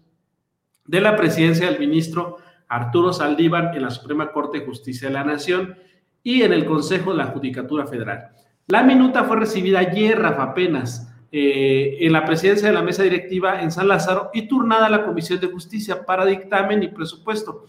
de 0.86 1.00
la 1.00 1.16
presidencia 1.16 1.66
del 1.66 1.78
ministro 1.78 2.38
Arturo 2.68 3.12
Saldívar 3.12 3.76
en 3.76 3.82
la 3.82 3.90
Suprema 3.90 4.32
Corte 4.32 4.58
de 4.58 4.66
Justicia 4.66 5.08
de 5.08 5.14
la 5.14 5.24
Nación 5.24 5.76
y 6.22 6.42
en 6.42 6.52
el 6.52 6.64
Consejo 6.64 7.10
de 7.12 7.18
la 7.18 7.26
Judicatura 7.26 7.86
Federal. 7.86 8.30
La 8.66 8.82
minuta 8.82 9.24
fue 9.24 9.36
recibida 9.36 9.80
ayer, 9.80 10.18
Rafa, 10.18 10.42
apenas, 10.44 11.12
eh, 11.32 11.98
en 12.00 12.12
la 12.12 12.24
presidencia 12.24 12.68
de 12.68 12.74
la 12.74 12.82
mesa 12.82 13.02
directiva 13.02 13.62
en 13.62 13.70
San 13.70 13.88
Lázaro 13.88 14.30
y 14.32 14.42
turnada 14.42 14.86
a 14.86 14.90
la 14.90 15.04
Comisión 15.04 15.40
de 15.40 15.46
Justicia 15.46 16.04
para 16.04 16.24
dictamen 16.24 16.82
y 16.82 16.88
presupuesto 16.88 17.66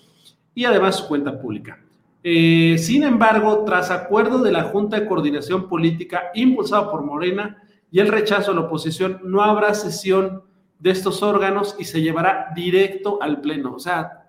y 0.54 0.66
además 0.66 0.98
su 0.98 1.08
cuenta 1.08 1.40
pública. 1.40 1.80
Eh, 2.24 2.78
sin 2.78 3.04
embargo, 3.04 3.64
tras 3.66 3.90
acuerdo 3.90 4.40
de 4.40 4.52
la 4.52 4.64
Junta 4.64 5.00
de 5.00 5.08
Coordinación 5.08 5.68
Política 5.68 6.32
impulsado 6.36 6.92
por 6.92 7.04
Morena 7.04 7.64
y 7.90 8.00
el 8.00 8.10
rechazo 8.10 8.52
a 8.52 8.56
la 8.56 8.62
oposición, 8.62 9.20
no 9.24 9.42
habrá 9.42 9.74
sesión 9.74 10.44
de 10.80 10.92
estos 10.92 11.24
órganos 11.24 11.76
y 11.80 11.86
se 11.86 12.02
llevará 12.02 12.52
directo 12.56 13.22
al 13.22 13.42
Pleno. 13.42 13.74
O 13.74 13.80
sea, 13.80 14.28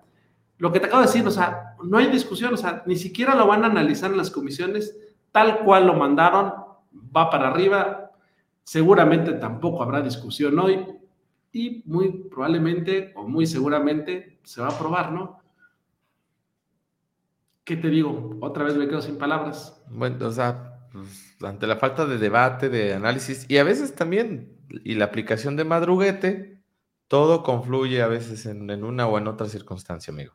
lo 0.57 0.71
que 0.71 0.79
te 0.79 0.87
acabo 0.87 1.01
de 1.01 1.07
decir, 1.07 1.25
o 1.27 1.31
sea, 1.31 1.75
no 1.83 1.97
hay 1.97 2.07
discusión, 2.07 2.53
o 2.53 2.57
sea, 2.57 2.83
ni 2.85 2.95
siquiera 2.95 3.35
lo 3.35 3.47
van 3.47 3.63
a 3.63 3.67
analizar 3.67 4.11
en 4.11 4.17
las 4.17 4.31
comisiones, 4.31 4.97
tal 5.31 5.59
cual 5.59 5.87
lo 5.87 5.93
mandaron, 5.93 6.53
va 7.15 7.29
para 7.29 7.49
arriba, 7.49 8.11
seguramente 8.63 9.33
tampoco 9.33 9.83
habrá 9.83 10.01
discusión 10.01 10.57
hoy 10.59 10.85
y 11.51 11.83
muy 11.85 12.11
probablemente 12.29 13.13
o 13.15 13.27
muy 13.27 13.45
seguramente 13.45 14.39
se 14.43 14.61
va 14.61 14.67
a 14.67 14.71
aprobar, 14.71 15.11
¿no? 15.11 15.42
¿Qué 17.63 17.77
te 17.77 17.89
digo? 17.89 18.37
Otra 18.41 18.65
vez 18.65 18.75
me 18.75 18.87
quedo 18.87 19.01
sin 19.01 19.17
palabras. 19.17 19.81
Bueno, 19.89 20.27
o 20.27 20.31
sea, 20.31 20.87
pues, 20.91 21.37
ante 21.41 21.65
la 21.65 21.77
falta 21.77 22.05
de 22.05 22.17
debate, 22.17 22.69
de 22.69 22.93
análisis 22.93 23.45
y 23.49 23.57
a 23.57 23.63
veces 23.63 23.95
también, 23.95 24.57
y 24.83 24.95
la 24.95 25.05
aplicación 25.05 25.55
de 25.55 25.63
madruguete, 25.63 26.61
todo 27.07 27.43
confluye 27.43 28.01
a 28.01 28.07
veces 28.07 28.45
en, 28.45 28.69
en 28.69 28.83
una 28.83 29.07
o 29.07 29.17
en 29.17 29.27
otra 29.27 29.47
circunstancia, 29.47 30.11
amigo. 30.11 30.33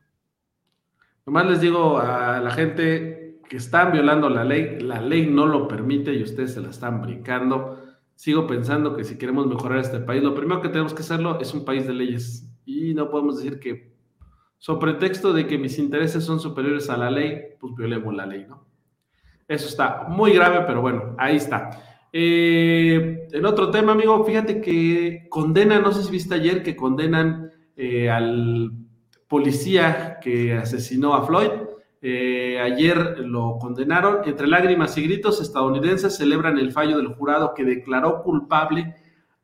Nomás 1.25 1.45
les 1.45 1.61
digo 1.61 1.99
a 1.99 2.39
la 2.39 2.51
gente 2.51 3.41
que 3.47 3.57
están 3.57 3.91
violando 3.91 4.29
la 4.29 4.43
ley, 4.43 4.79
la 4.79 5.01
ley 5.01 5.27
no 5.27 5.45
lo 5.45 5.67
permite 5.67 6.13
y 6.13 6.23
ustedes 6.23 6.53
se 6.53 6.61
la 6.61 6.69
están 6.69 7.01
brincando. 7.01 7.83
Sigo 8.15 8.47
pensando 8.47 8.95
que 8.95 9.03
si 9.03 9.17
queremos 9.17 9.47
mejorar 9.47 9.79
este 9.79 9.99
país, 9.99 10.23
lo 10.23 10.35
primero 10.35 10.61
que 10.61 10.69
tenemos 10.69 10.93
que 10.93 11.01
hacerlo 11.01 11.39
es 11.39 11.53
un 11.53 11.65
país 11.65 11.85
de 11.87 11.93
leyes 11.93 12.49
y 12.65 12.93
no 12.93 13.09
podemos 13.09 13.37
decir 13.37 13.59
que, 13.59 13.88
sobre 14.59 14.91
pretexto 14.91 15.33
de 15.33 15.47
que 15.47 15.57
mis 15.57 15.79
intereses 15.79 16.23
son 16.23 16.39
superiores 16.39 16.89
a 16.89 16.97
la 16.97 17.09
ley, 17.09 17.41
pues 17.59 17.73
violemos 17.75 18.13
la 18.13 18.25
ley, 18.25 18.45
¿no? 18.47 18.65
Eso 19.47 19.67
está 19.67 20.05
muy 20.07 20.33
grave, 20.33 20.63
pero 20.67 20.81
bueno, 20.81 21.15
ahí 21.17 21.37
está. 21.37 21.71
Eh, 22.13 23.27
en 23.31 23.45
otro 23.45 23.71
tema, 23.71 23.93
amigo, 23.93 24.23
fíjate 24.23 24.61
que 24.61 25.25
condenan, 25.29 25.81
no 25.81 25.91
sé 25.91 26.03
si 26.03 26.11
viste 26.11 26.35
ayer 26.35 26.61
que 26.61 26.75
condenan 26.75 27.51
eh, 27.75 28.09
al 28.09 28.71
policía 29.27 30.19
que 30.21 30.53
asesinó 30.53 31.15
a 31.15 31.25
Floyd. 31.25 31.49
Eh, 32.01 32.59
ayer 32.59 33.19
lo 33.19 33.57
condenaron. 33.59 34.19
Entre 34.25 34.47
lágrimas 34.47 34.97
y 34.97 35.03
gritos, 35.03 35.41
estadounidenses 35.41 36.17
celebran 36.17 36.57
el 36.57 36.71
fallo 36.71 36.97
del 36.97 37.07
jurado 37.07 37.53
que 37.55 37.63
declaró 37.63 38.21
culpable 38.23 38.95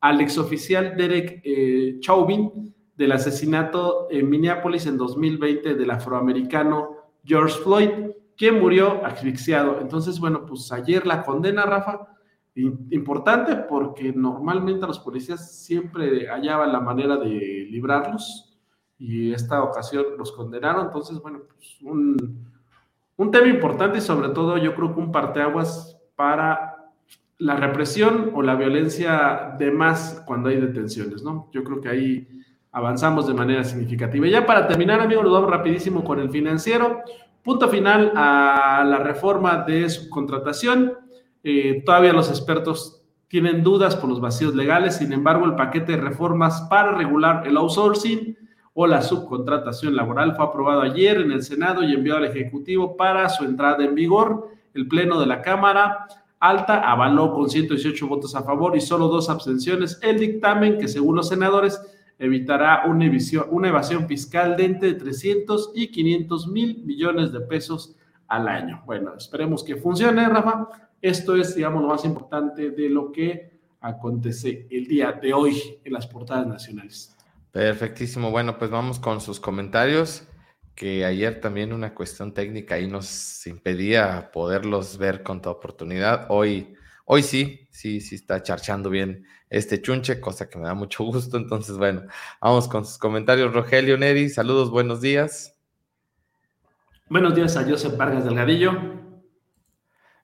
al 0.01 0.21
exoficial 0.21 0.95
Derek 0.97 1.41
eh, 1.43 1.97
Chauvin 1.99 2.74
del 2.95 3.11
asesinato 3.11 4.07
en 4.09 4.29
Minneapolis 4.29 4.85
en 4.85 4.97
2020 4.97 5.75
del 5.75 5.91
afroamericano 5.91 6.95
George 7.23 7.59
Floyd, 7.61 7.89
quien 8.37 8.59
murió 8.59 9.05
asfixiado. 9.05 9.79
Entonces, 9.81 10.19
bueno, 10.19 10.45
pues 10.45 10.71
ayer 10.71 11.05
la 11.05 11.23
condena, 11.23 11.65
Rafa, 11.65 12.07
importante 12.55 13.55
porque 13.55 14.13
normalmente 14.13 14.87
los 14.87 14.99
policías 14.99 15.63
siempre 15.63 16.27
hallaban 16.27 16.71
la 16.71 16.79
manera 16.79 17.17
de 17.17 17.67
librarlos 17.69 18.57
y 18.97 19.33
esta 19.33 19.61
ocasión 19.63 20.05
los 20.17 20.31
condenaron. 20.31 20.85
Entonces, 20.85 21.19
bueno, 21.21 21.41
pues 21.47 21.77
un, 21.81 22.45
un 23.17 23.31
tema 23.31 23.47
importante 23.47 23.97
y 23.97 24.01
sobre 24.01 24.29
todo 24.29 24.57
yo 24.57 24.73
creo 24.75 24.93
que 24.93 24.99
un 25.01 25.11
parteaguas 25.11 25.99
para 26.15 26.91
la 27.37 27.57
represión 27.57 28.31
o 28.33 28.41
la 28.41 28.55
violencia 28.55 29.55
de 29.59 29.71
más 29.71 30.23
cuando 30.25 30.47
hay 30.47 30.61
detenciones, 30.61 31.23
¿no? 31.23 31.49
Yo 31.51 31.63
creo 31.65 31.81
que 31.81 31.89
ahí 31.89 32.27
avanzamos 32.75 33.25
de 33.25 33.33
manera 33.33 33.63
significativa. 33.63 34.27
Y 34.27 34.31
ya 34.31 34.45
para 34.45 34.67
terminar, 34.67 34.99
amigos, 34.99 35.23
nos 35.23 35.31
vamos 35.31 35.49
rapidísimo 35.49 36.03
con 36.03 36.19
el 36.19 36.29
financiero. 36.29 37.03
Punto 37.41 37.69
final 37.69 38.11
a 38.17 38.83
la 38.85 38.97
reforma 38.97 39.63
de 39.65 39.89
subcontratación. 39.89 40.93
Eh, 41.41 41.83
todavía 41.85 42.11
los 42.11 42.29
expertos 42.29 43.01
tienen 43.29 43.63
dudas 43.63 43.95
por 43.95 44.09
los 44.09 44.19
vacíos 44.19 44.55
legales, 44.55 44.97
sin 44.97 45.13
embargo, 45.13 45.45
el 45.45 45.55
paquete 45.55 45.93
de 45.93 45.99
reformas 45.99 46.63
para 46.69 46.91
regular 46.91 47.47
el 47.47 47.55
outsourcing 47.55 48.37
o 48.73 48.87
la 48.87 49.01
subcontratación 49.01 49.95
laboral 49.95 50.35
fue 50.35 50.43
aprobado 50.43 50.81
ayer 50.81 51.21
en 51.21 51.31
el 51.31 51.43
Senado 51.43 51.81
y 51.81 51.93
enviado 51.93 52.19
al 52.19 52.25
Ejecutivo 52.25 52.97
para 52.97 53.29
su 53.29 53.45
entrada 53.45 53.85
en 53.85 53.95
vigor. 53.95 54.49
El 54.73 54.89
Pleno 54.89 55.17
de 55.17 55.27
la 55.27 55.41
Cámara 55.41 56.07
Alta 56.41 56.81
avaló 56.81 57.33
con 57.33 57.49
118 57.49 58.05
votos 58.05 58.35
a 58.35 58.43
favor 58.43 58.75
y 58.75 58.81
solo 58.81 59.07
dos 59.07 59.29
abstenciones 59.29 59.97
el 60.01 60.19
dictamen 60.19 60.77
que, 60.77 60.89
según 60.89 61.15
los 61.15 61.29
senadores, 61.29 61.79
evitará 62.17 62.85
una 62.85 63.05
evasión, 63.05 63.45
una 63.51 63.69
evasión 63.69 64.07
fiscal 64.07 64.55
de 64.55 64.65
entre 64.65 64.93
300 64.93 65.71
y 65.75 65.87
500 65.87 66.47
mil 66.47 66.83
millones 66.85 67.31
de 67.31 67.41
pesos 67.41 67.95
al 68.27 68.47
año. 68.47 68.83
Bueno, 68.85 69.15
esperemos 69.15 69.63
que 69.63 69.75
funcione, 69.75 70.27
Rafa. 70.27 70.67
Esto 71.01 71.35
es, 71.35 71.55
digamos, 71.55 71.81
lo 71.81 71.89
más 71.89 72.05
importante 72.05 72.71
de 72.71 72.89
lo 72.89 73.11
que 73.11 73.59
acontece 73.81 74.67
el 74.71 74.87
día 74.87 75.11
de 75.11 75.33
hoy 75.33 75.61
en 75.83 75.93
las 75.93 76.07
portadas 76.07 76.47
nacionales. 76.47 77.15
Perfectísimo. 77.51 78.31
Bueno, 78.31 78.57
pues 78.57 78.71
vamos 78.71 78.99
con 78.99 79.21
sus 79.21 79.39
comentarios, 79.39 80.27
que 80.73 81.05
ayer 81.05 81.39
también 81.39 81.71
una 81.71 81.93
cuestión 81.93 82.33
técnica 82.33 82.75
ahí 82.75 82.87
nos 82.87 83.45
impedía 83.47 84.31
poderlos 84.33 84.97
ver 84.97 85.23
con 85.23 85.41
toda 85.41 85.55
oportunidad. 85.55 86.25
Hoy, 86.29 86.73
hoy 87.05 87.23
sí, 87.23 87.67
sí, 87.71 88.01
sí 88.01 88.15
está 88.15 88.43
charchando 88.43 88.89
bien 88.89 89.25
este 89.49 89.81
chunche, 89.81 90.19
cosa 90.19 90.49
que 90.49 90.57
me 90.57 90.65
da 90.65 90.73
mucho 90.73 91.03
gusto. 91.05 91.37
Entonces, 91.37 91.77
bueno, 91.77 92.03
vamos 92.41 92.67
con 92.67 92.85
sus 92.85 92.97
comentarios. 92.97 93.53
Rogelio 93.53 93.97
Neri, 93.97 94.29
saludos, 94.29 94.69
buenos 94.69 95.01
días. 95.01 95.57
Buenos 97.07 97.35
días 97.35 97.55
a 97.55 97.63
Joseph 97.63 97.95
Vargas 97.97 98.25
Delgadillo. 98.25 99.05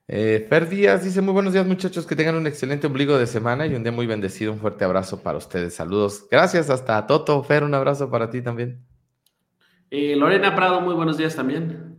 Eh, 0.08 0.46
Fer 0.48 0.68
Díaz 0.68 1.04
dice, 1.04 1.22
muy 1.22 1.32
buenos 1.32 1.52
días 1.52 1.64
muchachos, 1.64 2.06
que 2.06 2.16
tengan 2.16 2.34
un 2.34 2.46
excelente 2.46 2.86
ombligo 2.88 3.16
de 3.16 3.26
semana 3.26 3.66
y 3.66 3.74
un 3.74 3.82
día 3.82 3.92
muy 3.92 4.06
bendecido. 4.06 4.52
Un 4.52 4.58
fuerte 4.58 4.84
abrazo 4.84 5.22
para 5.22 5.38
ustedes. 5.38 5.74
Saludos. 5.74 6.26
Gracias 6.30 6.70
hasta 6.70 7.06
Toto. 7.06 7.42
Fer, 7.44 7.62
un 7.64 7.74
abrazo 7.74 8.10
para 8.10 8.28
ti 8.28 8.42
también. 8.42 8.84
Eh, 9.90 10.16
Lorena 10.16 10.54
Prado, 10.54 10.80
muy 10.80 10.94
buenos 10.94 11.16
días 11.18 11.36
también. 11.36 11.91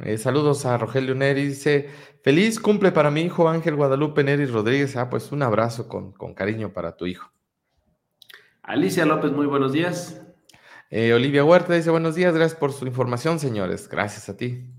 Eh, 0.00 0.18
saludos 0.18 0.66
a 0.66 0.78
Rogelio 0.78 1.14
Neri. 1.14 1.46
Dice, 1.46 1.88
feliz 2.22 2.60
cumple 2.60 2.92
para 2.92 3.10
mi 3.10 3.22
hijo 3.22 3.48
Ángel 3.48 3.76
Guadalupe 3.76 4.24
Neri 4.24 4.46
Rodríguez. 4.46 4.96
Ah, 4.96 5.08
pues 5.10 5.32
un 5.32 5.42
abrazo 5.42 5.88
con, 5.88 6.12
con 6.12 6.34
cariño 6.34 6.72
para 6.72 6.96
tu 6.96 7.06
hijo. 7.06 7.30
Alicia 8.62 9.06
López, 9.06 9.32
muy 9.32 9.46
buenos 9.46 9.72
días. 9.72 10.22
Olivia 10.90 11.44
Huerta 11.44 11.74
dice, 11.74 11.90
buenos 11.90 12.14
días, 12.14 12.34
gracias 12.34 12.58
por 12.58 12.72
su 12.72 12.86
información, 12.86 13.38
señores. 13.38 13.88
Gracias 13.88 14.28
a 14.28 14.36
ti. 14.36 14.70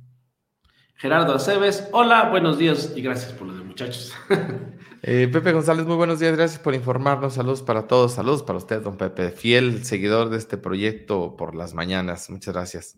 Gerardo 1.00 1.36
Aceves, 1.36 1.88
hola, 1.91 2.29
buenos 2.29 2.57
días 2.57 2.93
y 2.95 3.03
gracias 3.03 3.31
por 3.33 3.47
los 3.47 3.57
de 3.57 3.63
muchachos. 3.63 4.13
Eh, 5.03 5.29
Pepe 5.31 5.53
González, 5.53 5.86
muy 5.86 5.95
buenos 5.95 6.19
días, 6.19 6.36
gracias 6.36 6.59
por 6.59 6.74
informarnos. 6.74 7.36
Saludos 7.36 7.62
para 7.62 7.86
todos, 7.86 8.13
saludos 8.13 8.41
para 8.41 8.57
usted, 8.57 8.81
don 8.81 8.97
Pepe, 8.97 9.29
fiel 9.29 9.86
seguidor 9.86 10.29
de 10.29 10.38
este 10.38 10.57
proyecto 10.57 11.38
por 11.38 11.55
las 11.55 11.75
mañanas. 11.75 12.31
Muchas 12.31 12.55
gracias. 12.55 12.97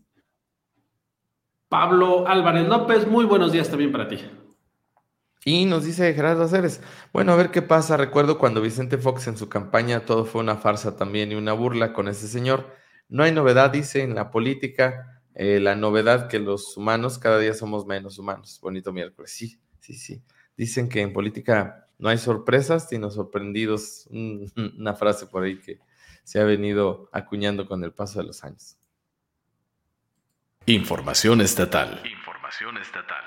Pablo 1.69 2.27
Álvarez 2.27 2.67
López, 2.67 3.07
muy 3.07 3.25
buenos 3.25 3.51
días 3.51 3.69
también 3.69 3.91
para 3.91 4.07
ti. 4.07 4.19
Y 5.45 5.65
nos 5.65 5.85
dice 5.85 6.15
Gerardo 6.15 6.43
Aceves, 6.43 6.81
bueno, 7.13 7.31
a 7.31 7.35
ver 7.35 7.51
qué 7.51 7.61
pasa. 7.61 7.95
Recuerdo 7.95 8.39
cuando 8.39 8.59
Vicente 8.59 8.97
Fox 8.97 9.27
en 9.27 9.37
su 9.37 9.49
campaña 9.49 10.03
todo 10.03 10.25
fue 10.25 10.41
una 10.41 10.57
farsa 10.57 10.97
también 10.97 11.31
y 11.31 11.35
una 11.35 11.53
burla 11.53 11.93
con 11.93 12.07
ese 12.07 12.27
señor. 12.27 12.73
No 13.07 13.21
hay 13.21 13.31
novedad, 13.31 13.69
dice, 13.69 14.01
en 14.01 14.15
la 14.15 14.31
política 14.31 15.21
eh, 15.35 15.59
la 15.59 15.75
novedad 15.75 16.27
que 16.27 16.39
los 16.39 16.75
humanos 16.75 17.19
cada 17.19 17.37
día 17.37 17.53
somos 17.53 17.85
menos 17.85 18.17
humanos. 18.17 18.59
Bonito 18.63 18.91
miércoles. 18.91 19.31
Sí, 19.31 19.61
sí, 19.79 19.93
sí. 19.93 20.23
Dicen 20.57 20.89
que 20.89 21.01
en 21.01 21.13
política 21.13 21.85
no 21.99 22.09
hay 22.09 22.17
sorpresas, 22.17 22.89
sino 22.89 23.11
sorprendidos. 23.11 24.09
Una 24.11 24.95
frase 24.95 25.27
por 25.27 25.43
ahí 25.43 25.59
que 25.59 25.79
se 26.23 26.39
ha 26.39 26.45
venido 26.45 27.09
acuñando 27.11 27.67
con 27.67 27.83
el 27.83 27.93
paso 27.93 28.17
de 28.19 28.25
los 28.25 28.43
años. 28.43 28.78
Información 30.69 31.41
estatal. 31.41 31.99
Información 32.05 32.77
estatal. 32.77 33.23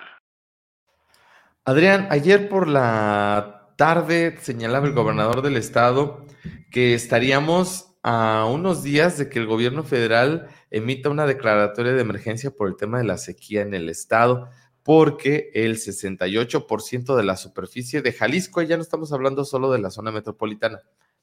Adrián, 1.65 2.07
ayer 2.11 2.49
por 2.49 2.69
la 2.69 3.75
tarde 3.77 4.37
señalaba 4.41 4.87
el 4.87 4.93
gobernador 4.93 5.43
del 5.43 5.57
estado 5.57 6.25
que 6.71 6.95
estaríamos 6.95 7.97
a 8.05 8.47
unos 8.49 8.85
días 8.85 9.19
de 9.19 9.29
que 9.29 9.41
el 9.41 9.47
gobierno 9.47 9.83
federal 9.83 10.51
emita 10.71 11.11
una 11.11 11.27
declaratoria 11.27 11.95
de 11.95 12.01
emergencia 12.01 12.53
por 12.53 12.69
el 12.69 12.77
tema 12.77 12.99
de 12.99 13.05
la 13.07 13.19
sequía 13.19 13.63
en 13.63 13.75
el 13.75 13.89
estado, 13.89 14.49
porque 14.85 15.51
el 15.53 15.79
68% 15.79 17.17
de 17.17 17.25
la 17.25 17.37
superficie 17.37 18.03
de 18.03 18.13
Jalisco, 18.13 18.63
ya 18.63 18.77
no 18.77 18.85
estamos 18.85 19.13
hablando 19.13 19.45
solo 19.45 19.73
de 19.73 19.81
la 19.81 19.91
zona 19.91 20.13
metropolitana, 20.13 20.79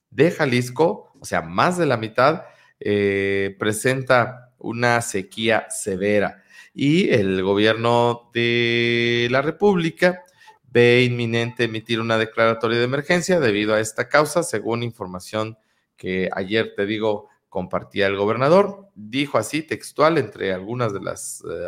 de 0.10 0.32
Jalisco, 0.32 1.14
o 1.18 1.24
sea, 1.24 1.44
más 1.44 1.78
de 1.78 1.86
la 1.86 1.96
mitad, 1.96 2.44
eh, 2.82 3.56
presenta 3.58 4.49
una 4.60 5.02
sequía 5.02 5.68
severa. 5.70 6.44
Y 6.74 7.10
el 7.10 7.42
gobierno 7.44 8.30
de 8.34 9.28
la 9.32 9.42
República 9.42 10.24
ve 10.72 11.04
inminente 11.04 11.66
emitir 11.66 12.00
una 12.00 12.18
declaratoria 12.18 12.78
de 12.78 12.84
emergencia 12.84 13.40
debido 13.40 13.74
a 13.74 13.80
esta 13.80 14.08
causa, 14.08 14.44
según 14.44 14.84
información 14.84 15.58
que 15.98 16.30
ayer 16.34 16.74
te 16.76 16.86
digo 16.86 17.28
compartía 17.50 18.08
el 18.08 18.16
gobernador. 18.16 18.88
Dijo 18.96 19.38
así, 19.38 19.64
textual, 19.64 20.18
entre 20.18 20.54
algunas 20.54 20.94
de 20.94 21.02
las 21.02 21.44
eh, 21.50 21.68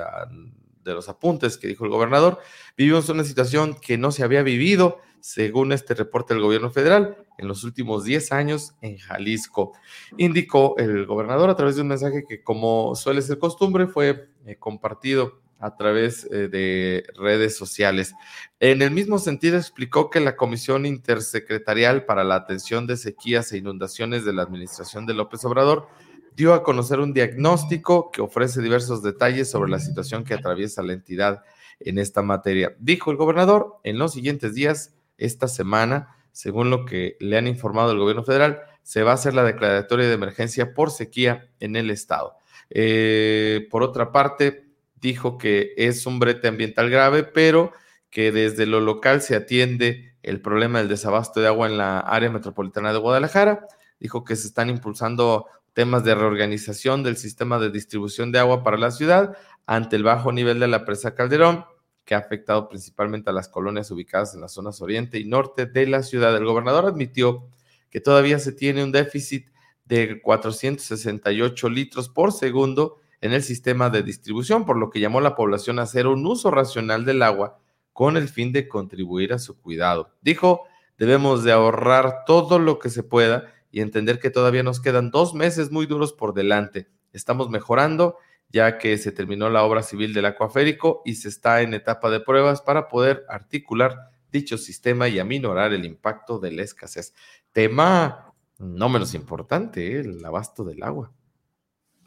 de 0.84 0.94
los 0.94 1.10
apuntes 1.10 1.58
que 1.58 1.68
dijo 1.68 1.86
el 1.86 1.92
gobernador, 1.92 2.40
vivimos 2.78 3.10
una 3.10 3.24
situación 3.24 3.76
que 3.76 3.98
no 3.98 4.12
se 4.12 4.24
había 4.24 4.44
vivido, 4.44 5.00
según 5.20 5.72
este 5.72 5.94
reporte 5.94 6.34
del 6.34 6.44
gobierno 6.44 6.72
federal, 6.72 7.18
en 7.38 7.48
los 7.48 7.64
últimos 7.64 8.04
10 8.04 8.32
años 8.32 8.74
en 8.82 8.98
Jalisco. 8.98 9.74
Indicó 10.18 10.76
el 10.78 11.06
gobernador 11.06 11.50
a 11.50 11.56
través 11.56 11.76
de 11.76 11.84
un 11.84 11.90
mensaje 11.90 12.24
que, 12.28 12.44
como 12.44 12.96
suele 12.96 13.22
ser 13.22 13.38
costumbre, 13.38 13.88
fue 13.88 14.30
eh, 14.46 14.56
compartido 14.58 15.42
a 15.62 15.76
través 15.76 16.28
eh, 16.32 16.48
de 16.48 17.06
redes 17.16 17.56
sociales. 17.56 18.14
En 18.60 18.82
el 18.82 18.92
mismo 18.92 19.20
sentido, 19.20 19.58
explicó 19.58 20.10
que 20.10 20.20
la 20.20 20.36
Comisión 20.36 20.86
Intersecretarial 20.86 22.06
para 22.06 22.24
la 22.24 22.36
Atención 22.36 22.88
de 22.88 22.98
Sequías 22.98 23.52
e 23.52 23.58
Inundaciones 23.58 24.26
de 24.26 24.34
la 24.34 24.42
Administración 24.42 25.06
de 25.06 25.14
López 25.14 25.46
Obrador 25.46 25.88
dio 26.36 26.54
a 26.54 26.64
conocer 26.64 27.00
un 27.00 27.14
diagnóstico 27.14 28.12
que 28.12 28.22
ofrece 28.22 28.62
diversos 28.62 29.04
detalles 29.04 29.50
sobre 29.50 29.72
la 29.72 29.80
situación 29.80 30.24
que 30.24 30.34
atraviesa 30.34 30.84
la 30.84 30.94
entidad 30.94 31.44
en 31.80 31.98
esta 31.98 32.22
materia. 32.22 32.76
Dijo 32.80 33.12
el 33.12 33.18
gobernador, 33.18 33.80
en 33.84 33.98
los 33.98 34.14
siguientes 34.14 34.54
días, 34.54 34.96
esta 35.18 35.48
semana, 35.48 36.16
según 36.32 36.70
lo 36.70 36.86
que 36.86 37.18
le 37.20 37.38
han 37.38 37.48
informado 37.48 37.92
el 37.92 38.00
gobierno 38.00 38.24
federal, 38.24 38.62
se 38.84 39.04
va 39.04 39.12
a 39.12 39.16
hacer 39.16 39.34
la 39.34 39.44
declaratoria 39.44 40.08
de 40.08 40.14
emergencia 40.14 40.74
por 40.74 40.92
sequía 40.92 41.50
en 41.60 41.76
el 41.76 41.90
estado. 41.90 42.36
Eh, 42.70 43.68
por 43.70 43.84
otra 43.84 44.12
parte, 44.12 44.66
dijo 44.96 45.38
que 45.38 45.74
es 45.78 46.06
un 46.06 46.20
brete 46.20 46.48
ambiental 46.48 46.90
grave, 46.90 47.24
pero 47.24 47.74
que 48.10 48.32
desde 48.32 48.66
lo 48.66 48.80
local 48.80 49.22
se 49.22 49.36
atiende 49.36 50.16
el 50.24 50.42
problema 50.42 50.80
del 50.80 50.88
desabasto 50.88 51.42
de 51.42 51.48
agua 51.48 51.68
en 51.68 51.78
la 51.78 52.00
área 52.00 52.30
metropolitana 52.30 52.94
de 52.94 53.00
Guadalajara. 53.00 53.68
Dijo 54.00 54.24
que 54.24 54.36
se 54.36 54.48
están 54.48 54.70
impulsando 54.70 55.48
temas 55.74 56.04
de 56.04 56.16
reorganización 56.16 57.04
del 57.04 57.18
sistema 57.18 57.60
de 57.60 57.72
distribución 57.72 58.32
de 58.32 58.40
agua 58.40 58.64
para 58.64 58.78
la 58.78 58.92
ciudad 58.92 59.38
ante 59.66 59.96
el 59.96 60.04
bajo 60.04 60.32
nivel 60.32 60.60
de 60.60 60.68
la 60.68 60.86
presa 60.86 61.16
Calderón, 61.16 61.66
que 62.06 62.16
ha 62.16 62.18
afectado 62.18 62.68
principalmente 62.68 63.30
a 63.30 63.34
las 63.34 63.48
colonias 63.48 63.92
ubicadas 63.92 64.34
en 64.36 64.42
las 64.42 64.54
zonas 64.54 64.82
oriente 64.82 65.20
y 65.20 65.26
norte 65.26 65.66
de 65.66 65.88
la 65.88 66.04
ciudad. 66.04 66.36
El 66.36 66.46
gobernador 66.46 66.86
admitió 66.86 67.48
que 67.90 68.02
todavía 68.02 68.40
se 68.40 68.52
tiene 68.52 68.84
un 68.84 68.92
déficit 68.92 69.48
de 69.86 70.22
468 70.22 71.70
litros 71.70 72.10
por 72.10 72.32
segundo 72.32 73.00
en 73.22 73.34
el 73.34 73.44
sistema 73.44 73.90
de 73.90 74.04
distribución, 74.04 74.66
por 74.66 74.78
lo 74.78 74.90
que 74.90 75.00
llamó 75.00 75.20
a 75.20 75.22
la 75.24 75.36
población 75.36 75.80
a 75.80 75.84
hacer 75.84 76.08
un 76.08 76.26
uso 76.26 76.50
racional 76.50 77.06
del 77.06 77.22
agua 77.22 77.60
con 77.94 78.18
el 78.18 78.30
fin 78.30 78.52
de 78.52 78.68
contribuir 78.68 79.34
a 79.34 79.40
su 79.40 79.62
cuidado. 79.62 80.12
Dijo, 80.22 80.64
debemos 80.98 81.44
de 81.44 81.52
ahorrar 81.52 82.26
todo 82.26 82.58
lo 82.58 82.80
que 82.80 82.90
se 82.90 83.04
pueda 83.04 83.54
y 83.72 83.82
entender 83.82 84.20
que 84.20 84.30
todavía 84.30 84.64
nos 84.64 84.82
quedan 84.82 85.12
dos 85.12 85.34
meses 85.34 85.72
muy 85.72 85.86
duros 85.86 86.14
por 86.14 86.34
delante. 86.34 86.88
Estamos 87.14 87.50
mejorando 87.50 88.18
ya 88.50 88.78
que 88.78 88.98
se 88.98 89.12
terminó 89.12 89.50
la 89.50 89.64
obra 89.64 89.82
civil 89.82 90.14
del 90.14 90.26
acuaférico 90.26 91.02
y 91.06 91.16
se 91.16 91.30
está 91.30 91.62
en 91.62 91.74
etapa 91.74 92.10
de 92.10 92.20
pruebas 92.20 92.62
para 92.62 92.90
poder 92.90 93.24
articular 93.30 94.12
dicho 94.32 94.58
sistema 94.58 95.08
y 95.08 95.20
aminorar 95.20 95.74
el 95.74 95.86
impacto 95.86 96.40
de 96.40 96.52
la 96.52 96.64
escasez. 96.64 97.14
Tema 97.52 98.34
no 98.60 98.90
menos 98.90 99.14
importante, 99.14 99.96
¿eh? 99.96 100.00
el 100.02 100.24
abasto 100.24 100.64
del 100.64 100.84
agua. 100.84 101.12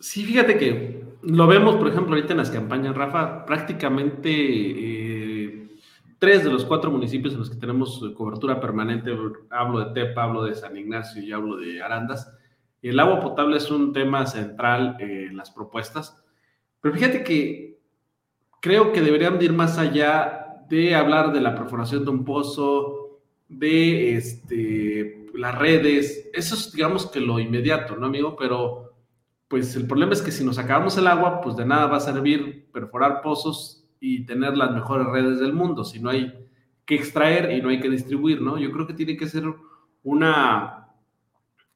Sí, 0.01 0.25
fíjate 0.25 0.59
que 0.59 1.03
lo 1.23 1.47
vemos, 1.47 1.77
por 1.77 1.89
ejemplo, 1.89 2.15
ahorita 2.15 2.33
en 2.33 2.39
las 2.39 2.51
campañas, 2.51 2.95
Rafa, 2.95 3.47
prácticamente 3.47 4.31
eh, 4.31 5.04
tres 6.19 6.45
de 6.45 6.51
los 6.51 6.65
cuatro 6.65 6.91
municipios 6.91 7.35
en 7.35 7.41
los 7.41 7.51
que 7.51 7.57
tenemos 7.57 8.03
cobertura 8.17 8.61
permanente, 8.61 9.17
hablo 9.51 9.81
de 9.81 9.93
Tepa, 9.93 10.25
hablo 10.25 10.45
de 10.45 10.55
San 10.55 10.77
Ignacio 10.77 11.23
y 11.23 11.33
hablo 11.33 11.57
de 11.57 11.83
Arandas, 11.83 12.33
el 12.83 13.01
agua 13.01 13.21
potable 13.21 13.57
es 13.57 13.71
un 13.71 13.93
tema 13.93 14.27
central 14.27 14.97
en 15.01 15.37
las 15.37 15.51
propuestas, 15.51 16.23
pero 16.81 16.95
fíjate 16.95 17.25
que 17.25 17.79
creo 18.61 18.93
que 18.93 19.01
deberían 19.01 19.41
ir 19.41 19.53
más 19.53 19.79
allá 19.79 20.65
de 20.69 20.95
hablar 20.95 21.33
de 21.33 21.41
la 21.41 21.55
perforación 21.55 22.05
de 22.05 22.11
un 22.11 22.25
pozo, 22.25 23.21
de 23.49 24.17
este, 24.17 25.27
las 25.35 25.57
redes, 25.59 26.31
eso 26.33 26.55
es 26.55 26.73
digamos 26.73 27.11
que 27.11 27.21
lo 27.21 27.39
inmediato, 27.39 27.97
¿no, 27.97 28.07
amigo? 28.07 28.37
Pero 28.37 28.93
pues 29.49 29.77
el 29.77 29.87
problema 29.87 30.13
es 30.13 30.23
que 30.23 30.33
si 30.33 30.45
nos 30.45 30.59
acabamos 30.59 30.97
el 30.97 31.07
agua, 31.07 31.41
pues 31.41 31.57
de 31.57 31.67
nada 31.67 31.87
va 31.87 31.99
a 31.99 32.01
servir 32.01 32.67
perforar 32.73 33.23
pozos 33.23 33.84
y 34.05 34.27
tener 34.27 34.57
las 34.57 34.71
mejores 34.73 35.07
redes 35.07 35.41
del 35.41 35.53
mundo, 35.53 35.85
si 35.85 36.01
no 36.01 36.11
hay 36.11 36.33
que 36.85 36.95
extraer 36.95 37.51
y 37.53 37.63
no 37.63 37.71
hay 37.71 37.81
que 37.81 37.89
distribuir, 37.89 38.43
¿no? 38.43 38.59
Yo 38.59 38.71
creo 38.71 38.87
que 38.87 38.93
tiene 38.93 39.17
que 39.17 39.27
ser 39.27 39.45
una, 40.03 40.89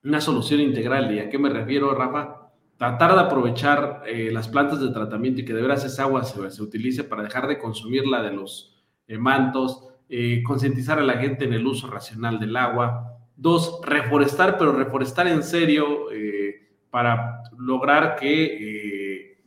una 0.05 0.21
solución 0.21 0.61
integral. 0.61 1.15
¿Y 1.15 1.21
a 1.21 1.31
qué 1.31 1.39
me 1.39 1.49
refiero, 1.49 1.95
Rafa? 1.95 2.51
Tratar 2.77 3.15
de 3.15 3.21
aprovechar 3.21 4.03
eh, 4.07 4.31
las 4.31 4.49
plantas 4.49 4.81
de 4.81 4.91
tratamiento 4.91 5.41
y 5.41 5.45
que 5.45 5.55
de 5.55 5.63
veras 5.63 5.85
esa 5.85 6.03
agua 6.03 6.23
se, 6.25 6.63
utilice 6.63 7.03
para 7.03 7.23
dejar 7.23 7.49
de 7.49 7.59
consumirla 7.59 8.23
de 8.23 8.33
los 8.33 8.85
eh, 9.07 9.17
mantos, 9.17 9.89
eh, 10.11 10.43
concientizar 10.43 10.99
a 10.99 11.05
la 11.05 11.15
gente 11.15 11.47
en 11.47 11.55
el 11.55 11.67
uso 11.67 11.89
racional 11.89 12.39
del 12.39 12.57
agua. 12.57 13.15
Dos, 13.37 13.81
reforestar, 13.85 14.59
pero 14.59 14.73
reforestar 14.73 15.27
en 15.29 15.43
serio 15.43 16.09
para 16.91 17.43
lograr 17.57 18.17
que 18.17 19.29
eh, 19.31 19.39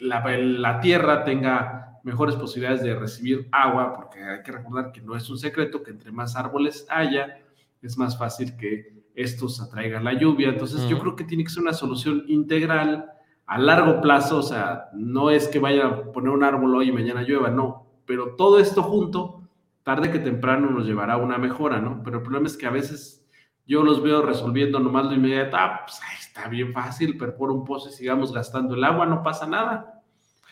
la, 0.00 0.80
tierra 0.80 1.24
tenga 1.24 1.79
mejores 2.02 2.36
posibilidades 2.36 2.82
de 2.82 2.94
recibir 2.94 3.48
agua, 3.52 3.94
porque 3.94 4.22
hay 4.22 4.42
que 4.42 4.52
recordar 4.52 4.92
que 4.92 5.00
no 5.00 5.16
es 5.16 5.28
un 5.28 5.38
secreto 5.38 5.82
que 5.82 5.90
entre 5.90 6.12
más 6.12 6.36
árboles 6.36 6.86
haya, 6.88 7.38
es 7.82 7.96
más 7.96 8.18
fácil 8.18 8.56
que 8.56 9.00
estos 9.14 9.60
atraigan 9.60 10.04
la 10.04 10.14
lluvia. 10.14 10.48
Entonces 10.48 10.88
yo 10.88 10.98
creo 10.98 11.16
que 11.16 11.24
tiene 11.24 11.44
que 11.44 11.50
ser 11.50 11.62
una 11.62 11.72
solución 11.72 12.24
integral 12.28 13.10
a 13.46 13.58
largo 13.58 14.00
plazo, 14.00 14.38
o 14.38 14.42
sea, 14.42 14.90
no 14.94 15.30
es 15.30 15.48
que 15.48 15.58
vaya 15.58 15.86
a 15.86 16.12
poner 16.12 16.30
un 16.30 16.44
árbol 16.44 16.74
hoy 16.76 16.88
y 16.88 16.92
mañana 16.92 17.22
llueva, 17.22 17.50
no, 17.50 17.86
pero 18.06 18.36
todo 18.36 18.60
esto 18.60 18.82
junto, 18.82 19.42
tarde 19.82 20.12
que 20.12 20.20
temprano 20.20 20.70
nos 20.70 20.86
llevará 20.86 21.14
a 21.14 21.16
una 21.16 21.36
mejora, 21.36 21.80
¿no? 21.80 22.00
Pero 22.04 22.18
el 22.18 22.22
problema 22.22 22.46
es 22.46 22.56
que 22.56 22.66
a 22.66 22.70
veces 22.70 23.26
yo 23.66 23.82
los 23.82 24.02
veo 24.02 24.22
resolviendo 24.22 24.78
nomás 24.78 25.06
lo 25.06 25.14
inmediato, 25.14 25.56
ah, 25.56 25.80
pues 25.84 26.00
está 26.20 26.48
bien 26.48 26.72
fácil, 26.72 27.16
por 27.16 27.50
un 27.50 27.64
pozo 27.64 27.88
y 27.88 27.92
sigamos 27.92 28.32
gastando 28.32 28.74
el 28.74 28.84
agua, 28.84 29.06
no 29.06 29.22
pasa 29.22 29.46
nada. 29.46 29.99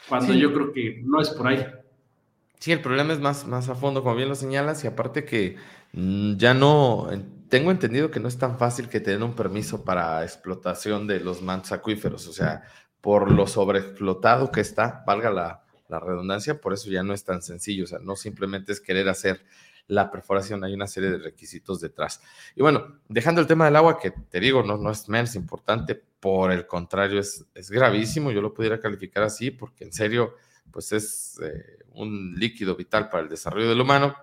Cuando 0.09 0.33
yo 0.35 0.53
creo 0.53 0.73
que 0.73 1.03
no 1.05 1.21
es 1.21 1.31
por 1.31 1.49
ahí. 1.49 1.67
Sí, 2.59 2.73
el 2.73 2.81
problema 2.81 3.13
es 3.13 3.21
más, 3.21 3.47
más 3.47 3.69
a 3.69 3.75
fondo, 3.75 4.03
como 4.03 4.17
bien 4.17 4.29
lo 4.29 4.35
señalas, 4.35 4.83
y 4.83 4.87
aparte 4.89 5.25
que 5.25 5.57
mm, 5.93 6.37
ya 6.37 6.55
no, 6.55 7.09
tengo 7.49 7.71
entendido 7.71 8.11
que 8.11 8.21
no 8.21 8.29
es 8.29 8.39
tan 8.39 8.59
fácil 8.59 8.89
que 8.89 9.01
tener 9.01 9.23
un 9.23 9.35
permiso 9.35 9.85
para 9.85 10.23
explotación 10.25 11.07
de 11.07 11.21
los 11.21 11.43
mantos 11.43 11.73
acuíferos, 11.73 12.27
o 12.27 12.33
sea, 12.33 12.63
por 13.01 13.31
lo 13.31 13.47
sobreexplotado 13.47 14.51
que 14.51 14.61
está, 14.61 15.05
valga 15.07 15.31
la, 15.31 15.63
la 15.89 16.01
redundancia, 16.01 16.61
por 16.61 16.73
eso 16.73 16.91
ya 16.91 17.03
no 17.03 17.15
es 17.15 17.25
tan 17.25 17.43
sencillo, 17.43 17.85
o 17.85 17.87
sea, 17.87 18.01
no 18.01 18.17
simplemente 18.17 18.73
es 18.73 18.81
querer 18.81 19.09
hacer 19.09 19.41
la 19.87 20.11
perforación, 20.11 20.63
hay 20.65 20.75
una 20.75 20.87
serie 20.87 21.11
de 21.11 21.19
requisitos 21.19 21.81
detrás. 21.81 22.21
Y 22.55 22.63
bueno, 22.63 22.99
dejando 23.09 23.41
el 23.41 23.47
tema 23.47 23.65
del 23.65 23.77
agua, 23.77 23.99
que 23.99 24.11
te 24.11 24.39
digo, 24.41 24.63
no, 24.63 24.77
no 24.77 24.91
es 24.91 25.09
menos 25.09 25.35
importante, 25.35 26.03
por 26.21 26.51
el 26.51 26.67
contrario, 26.67 27.21
es, 27.21 27.47
es 27.55 27.71
gravísimo, 27.71 28.31
yo 28.31 28.41
lo 28.41 28.53
pudiera 28.53 28.81
calificar 28.81 29.23
así, 29.23 29.51
porque 29.51 29.85
en 29.85 29.93
serio, 29.93 30.35
pues 30.71 30.93
es 30.93 31.39
eh, 31.43 31.85
un 31.93 32.35
líquido 32.35 32.77
vital 32.77 33.09
para 33.09 33.23
el 33.23 33.29
desarrollo 33.29 33.69
del 33.69 33.81
humano. 33.81 34.15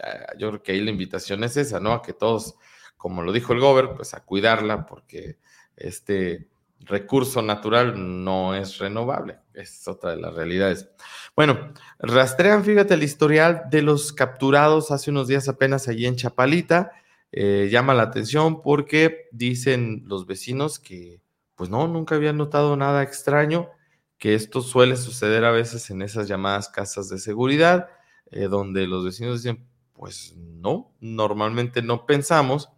Ah, 0.00 0.34
yo 0.38 0.48
creo 0.50 0.62
que 0.62 0.72
ahí 0.72 0.80
la 0.80 0.90
invitación 0.90 1.42
es 1.44 1.56
esa, 1.56 1.80
¿no? 1.80 1.92
A 1.92 2.02
que 2.02 2.12
todos, 2.12 2.54
como 2.96 3.22
lo 3.22 3.32
dijo 3.32 3.52
el 3.52 3.60
Gober, 3.60 3.90
pues 3.96 4.14
a 4.14 4.24
cuidarla, 4.24 4.86
porque 4.86 5.38
este 5.76 6.48
recurso 6.80 7.42
natural 7.42 8.24
no 8.24 8.54
es 8.54 8.78
renovable. 8.78 9.38
Es 9.54 9.86
otra 9.88 10.10
de 10.10 10.16
las 10.18 10.34
realidades. 10.34 10.88
Bueno, 11.34 11.72
rastrean, 11.98 12.64
fíjate, 12.64 12.94
el 12.94 13.02
historial 13.02 13.64
de 13.70 13.82
los 13.82 14.12
capturados 14.12 14.90
hace 14.90 15.10
unos 15.10 15.28
días 15.28 15.48
apenas 15.48 15.88
allí 15.88 16.06
en 16.06 16.16
Chapalita. 16.16 16.92
Eh, 17.32 17.68
llama 17.70 17.94
la 17.94 18.04
atención 18.04 18.62
porque 18.62 19.28
dicen 19.32 20.04
los 20.06 20.26
vecinos 20.26 20.78
que, 20.78 21.20
pues 21.56 21.70
no, 21.70 21.88
nunca 21.88 22.14
habían 22.16 22.36
notado 22.36 22.76
nada 22.76 23.02
extraño, 23.02 23.70
que 24.18 24.34
esto 24.34 24.62
suele 24.62 24.96
suceder 24.96 25.44
a 25.44 25.50
veces 25.52 25.90
en 25.90 26.02
esas 26.02 26.28
llamadas 26.28 26.68
casas 26.68 27.08
de 27.08 27.18
seguridad, 27.18 27.88
eh, 28.30 28.44
donde 28.48 28.86
los 28.86 29.04
vecinos 29.04 29.42
dicen, 29.42 29.66
Pues 29.92 30.34
no, 30.36 30.92
normalmente 31.00 31.82
no 31.82 32.06
pensamos 32.06 32.70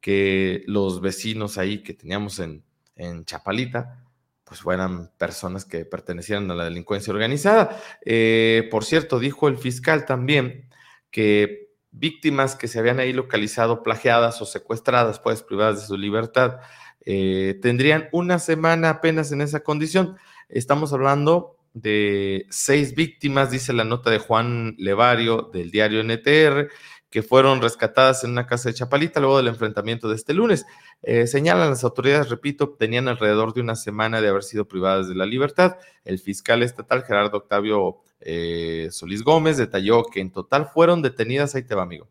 que 0.00 0.62
los 0.66 1.00
vecinos 1.00 1.58
ahí 1.58 1.82
que 1.82 1.94
teníamos 1.94 2.38
en, 2.38 2.64
en 2.96 3.24
Chapalita, 3.24 4.04
pues 4.44 4.60
fueran 4.60 5.10
personas 5.18 5.64
que 5.64 5.84
pertenecieran 5.84 6.50
a 6.50 6.54
la 6.54 6.64
delincuencia 6.64 7.12
organizada. 7.12 7.80
Eh, 8.04 8.68
por 8.70 8.84
cierto, 8.84 9.18
dijo 9.18 9.48
el 9.48 9.58
fiscal 9.58 10.06
también 10.06 10.68
que 11.10 11.70
víctimas 11.90 12.54
que 12.54 12.68
se 12.68 12.78
habían 12.78 13.00
ahí 13.00 13.12
localizado 13.12 13.82
plagiadas 13.82 14.40
o 14.42 14.46
secuestradas, 14.46 15.18
pues 15.18 15.42
privadas 15.42 15.80
de 15.80 15.86
su 15.86 15.96
libertad, 15.96 16.60
eh, 17.06 17.58
tendrían 17.62 18.08
una 18.10 18.40
semana 18.40 18.90
apenas 18.90 19.30
en 19.32 19.40
esa 19.40 19.60
condición. 19.60 20.16
Estamos 20.48 20.92
hablando 20.92 21.56
de 21.72 22.46
seis 22.50 22.94
víctimas, 22.94 23.50
dice 23.50 23.72
la 23.72 23.84
nota 23.84 24.10
de 24.10 24.18
Juan 24.18 24.74
Levario 24.78 25.50
del 25.52 25.70
diario 25.70 26.02
NTR, 26.02 26.68
que 27.08 27.22
fueron 27.22 27.62
rescatadas 27.62 28.24
en 28.24 28.30
una 28.30 28.46
casa 28.46 28.68
de 28.68 28.74
Chapalita 28.74 29.20
luego 29.20 29.36
del 29.36 29.48
enfrentamiento 29.48 30.08
de 30.08 30.16
este 30.16 30.34
lunes. 30.34 30.66
Eh, 31.02 31.28
señalan 31.28 31.70
las 31.70 31.84
autoridades, 31.84 32.28
repito, 32.28 32.70
tenían 32.70 33.06
alrededor 33.06 33.54
de 33.54 33.60
una 33.60 33.76
semana 33.76 34.20
de 34.20 34.28
haber 34.28 34.42
sido 34.42 34.66
privadas 34.66 35.08
de 35.08 35.14
la 35.14 35.26
libertad. 35.26 35.76
El 36.04 36.18
fiscal 36.18 36.62
estatal 36.62 37.04
Gerardo 37.04 37.38
Octavio 37.38 37.98
eh, 38.20 38.88
Solís 38.90 39.22
Gómez 39.22 39.56
detalló 39.56 40.04
que 40.04 40.20
en 40.20 40.32
total 40.32 40.66
fueron 40.66 41.02
detenidas, 41.02 41.54
ahí 41.54 41.62
te 41.62 41.76
va 41.76 41.82
amigo, 41.82 42.08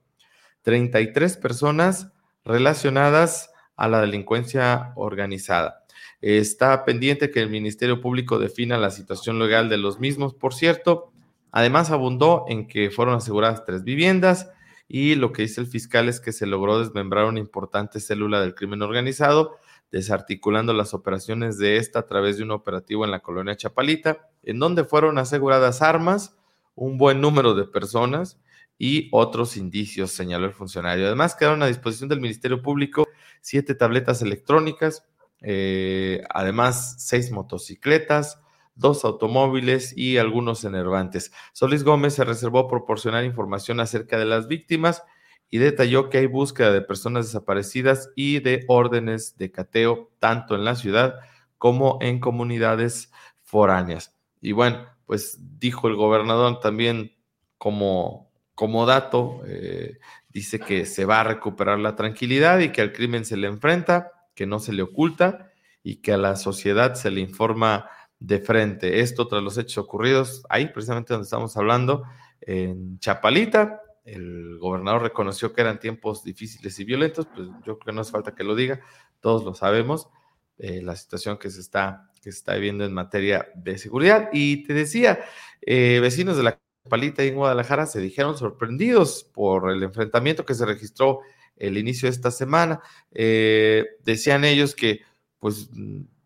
33 0.61 1.35
personas 1.37 2.13
relacionadas 2.45 3.49
a 3.75 3.87
la 3.87 4.01
delincuencia 4.01 4.93
organizada. 4.95 5.83
Está 6.21 6.85
pendiente 6.85 7.31
que 7.31 7.41
el 7.41 7.49
Ministerio 7.49 8.01
Público 8.01 8.39
defina 8.39 8.77
la 8.77 8.91
situación 8.91 9.37
legal 9.39 9.69
de 9.69 9.77
los 9.77 9.99
mismos, 9.99 10.33
por 10.33 10.53
cierto. 10.53 11.11
Además, 11.51 11.91
abundó 11.91 12.45
en 12.47 12.67
que 12.67 12.89
fueron 12.89 13.15
aseguradas 13.15 13.65
tres 13.65 13.83
viviendas, 13.83 14.49
y 14.87 15.15
lo 15.15 15.31
que 15.31 15.43
dice 15.43 15.61
el 15.61 15.67
fiscal 15.67 16.09
es 16.09 16.19
que 16.19 16.31
se 16.31 16.45
logró 16.45 16.79
desmembrar 16.79 17.25
una 17.25 17.39
importante 17.39 17.99
célula 17.99 18.39
del 18.41 18.55
crimen 18.55 18.81
organizado, 18.81 19.57
desarticulando 19.91 20.73
las 20.73 20.93
operaciones 20.93 21.57
de 21.57 21.77
esta 21.77 21.99
a 21.99 22.05
través 22.05 22.37
de 22.37 22.43
un 22.43 22.51
operativo 22.51 23.05
en 23.05 23.11
la 23.11 23.21
colonia 23.21 23.55
Chapalita, 23.55 24.29
en 24.43 24.59
donde 24.59 24.83
fueron 24.83 25.17
aseguradas 25.17 25.81
armas, 25.81 26.35
un 26.75 26.97
buen 26.97 27.21
número 27.21 27.53
de 27.55 27.65
personas 27.65 28.39
y 28.77 29.09
otros 29.11 29.57
indicios, 29.57 30.11
señaló 30.11 30.45
el 30.45 30.53
funcionario. 30.53 31.05
Además, 31.05 31.35
quedaron 31.35 31.63
a 31.63 31.67
disposición 31.67 32.09
del 32.09 32.19
Ministerio 32.19 32.61
Público 32.61 33.07
siete 33.45 33.75
tabletas 33.75 34.23
electrónicas, 34.23 35.05
eh, 35.41 36.23
además 36.31 36.95
seis 36.97 37.29
motocicletas, 37.29 38.41
dos 38.73 39.05
automóviles 39.05 39.95
y 39.95 40.17
algunos 40.17 40.63
enervantes. 40.63 41.31
Solís 41.53 41.83
Gómez 41.83 42.15
se 42.15 42.23
reservó 42.23 42.67
proporcionar 42.67 43.23
información 43.23 43.79
acerca 43.79 44.17
de 44.17 44.25
las 44.25 44.47
víctimas 44.47 45.03
y 45.51 45.59
detalló 45.59 46.09
que 46.09 46.17
hay 46.17 46.25
búsqueda 46.25 46.71
de 46.71 46.81
personas 46.81 47.27
desaparecidas 47.27 48.09
y 48.15 48.39
de 48.39 48.65
órdenes 48.67 49.37
de 49.37 49.51
cateo 49.51 50.09
tanto 50.17 50.55
en 50.55 50.65
la 50.65 50.75
ciudad 50.75 51.13
como 51.59 51.99
en 52.01 52.19
comunidades 52.19 53.11
foráneas. 53.43 54.15
Y 54.41 54.53
bueno, 54.53 54.87
pues 55.05 55.37
dijo 55.59 55.87
el 55.87 55.95
gobernador 55.95 56.61
también 56.61 57.15
como, 57.59 58.31
como 58.55 58.87
dato, 58.87 59.43
eh, 59.45 59.99
dice 60.35 60.59
que 60.59 60.85
se 60.85 61.05
va 61.05 61.21
a 61.21 61.23
recuperar 61.23 61.79
la 61.79 61.95
tranquilidad 61.95 62.59
y 62.59 62.73
que 62.73 62.81
al 62.81 62.91
crimen 62.91 63.23
se 63.23 63.37
le 63.37 63.47
enfrenta, 63.47 64.11
que 64.35 64.45
no 64.45 64.59
se 64.59 64.73
le 64.73 64.81
oculta 64.81 65.49
y 65.81 66.01
que 66.01 66.11
a 66.11 66.17
la 66.17 66.35
sociedad 66.35 66.95
se 66.95 67.09
le 67.09 67.21
informa 67.21 67.89
de 68.19 68.39
frente. 68.39 68.99
Esto 68.99 69.29
tras 69.29 69.41
los 69.41 69.57
hechos 69.57 69.77
ocurridos 69.77 70.43
ahí, 70.49 70.67
precisamente 70.67 71.13
donde 71.13 71.23
estamos 71.23 71.55
hablando, 71.55 72.03
en 72.41 72.99
Chapalita. 72.99 73.79
El 74.03 74.57
gobernador 74.59 75.03
reconoció 75.03 75.53
que 75.53 75.61
eran 75.61 75.79
tiempos 75.79 76.25
difíciles 76.25 76.77
y 76.81 76.83
violentos, 76.83 77.27
pues 77.33 77.47
yo 77.65 77.79
creo 77.79 77.79
que 77.79 77.93
no 77.93 78.01
hace 78.01 78.11
falta 78.11 78.35
que 78.35 78.43
lo 78.43 78.55
diga, 78.55 78.81
todos 79.21 79.45
lo 79.45 79.53
sabemos, 79.53 80.09
eh, 80.57 80.81
la 80.81 80.97
situación 80.97 81.37
que 81.37 81.49
se 81.49 81.61
está 81.61 82.11
que 82.21 82.31
se 82.33 82.39
está 82.39 82.55
viviendo 82.55 82.83
en 82.83 82.91
materia 82.91 83.47
de 83.55 83.77
seguridad. 83.77 84.29
Y 84.33 84.63
te 84.63 84.73
decía, 84.73 85.23
eh, 85.61 85.99
vecinos 86.01 86.35
de 86.35 86.43
la 86.43 86.59
Chapalita 86.85 87.25
y 87.25 87.29
en 87.29 87.35
Guadalajara 87.35 87.85
se 87.85 87.99
dijeron 87.99 88.37
sorprendidos 88.37 89.23
por 89.33 89.69
el 89.69 89.83
enfrentamiento 89.83 90.45
que 90.45 90.53
se 90.53 90.65
registró 90.65 91.19
el 91.57 91.77
inicio 91.77 92.07
de 92.07 92.15
esta 92.15 92.31
semana. 92.31 92.81
Eh, 93.11 93.85
decían 94.03 94.45
ellos 94.45 94.75
que 94.75 95.01
pues 95.39 95.69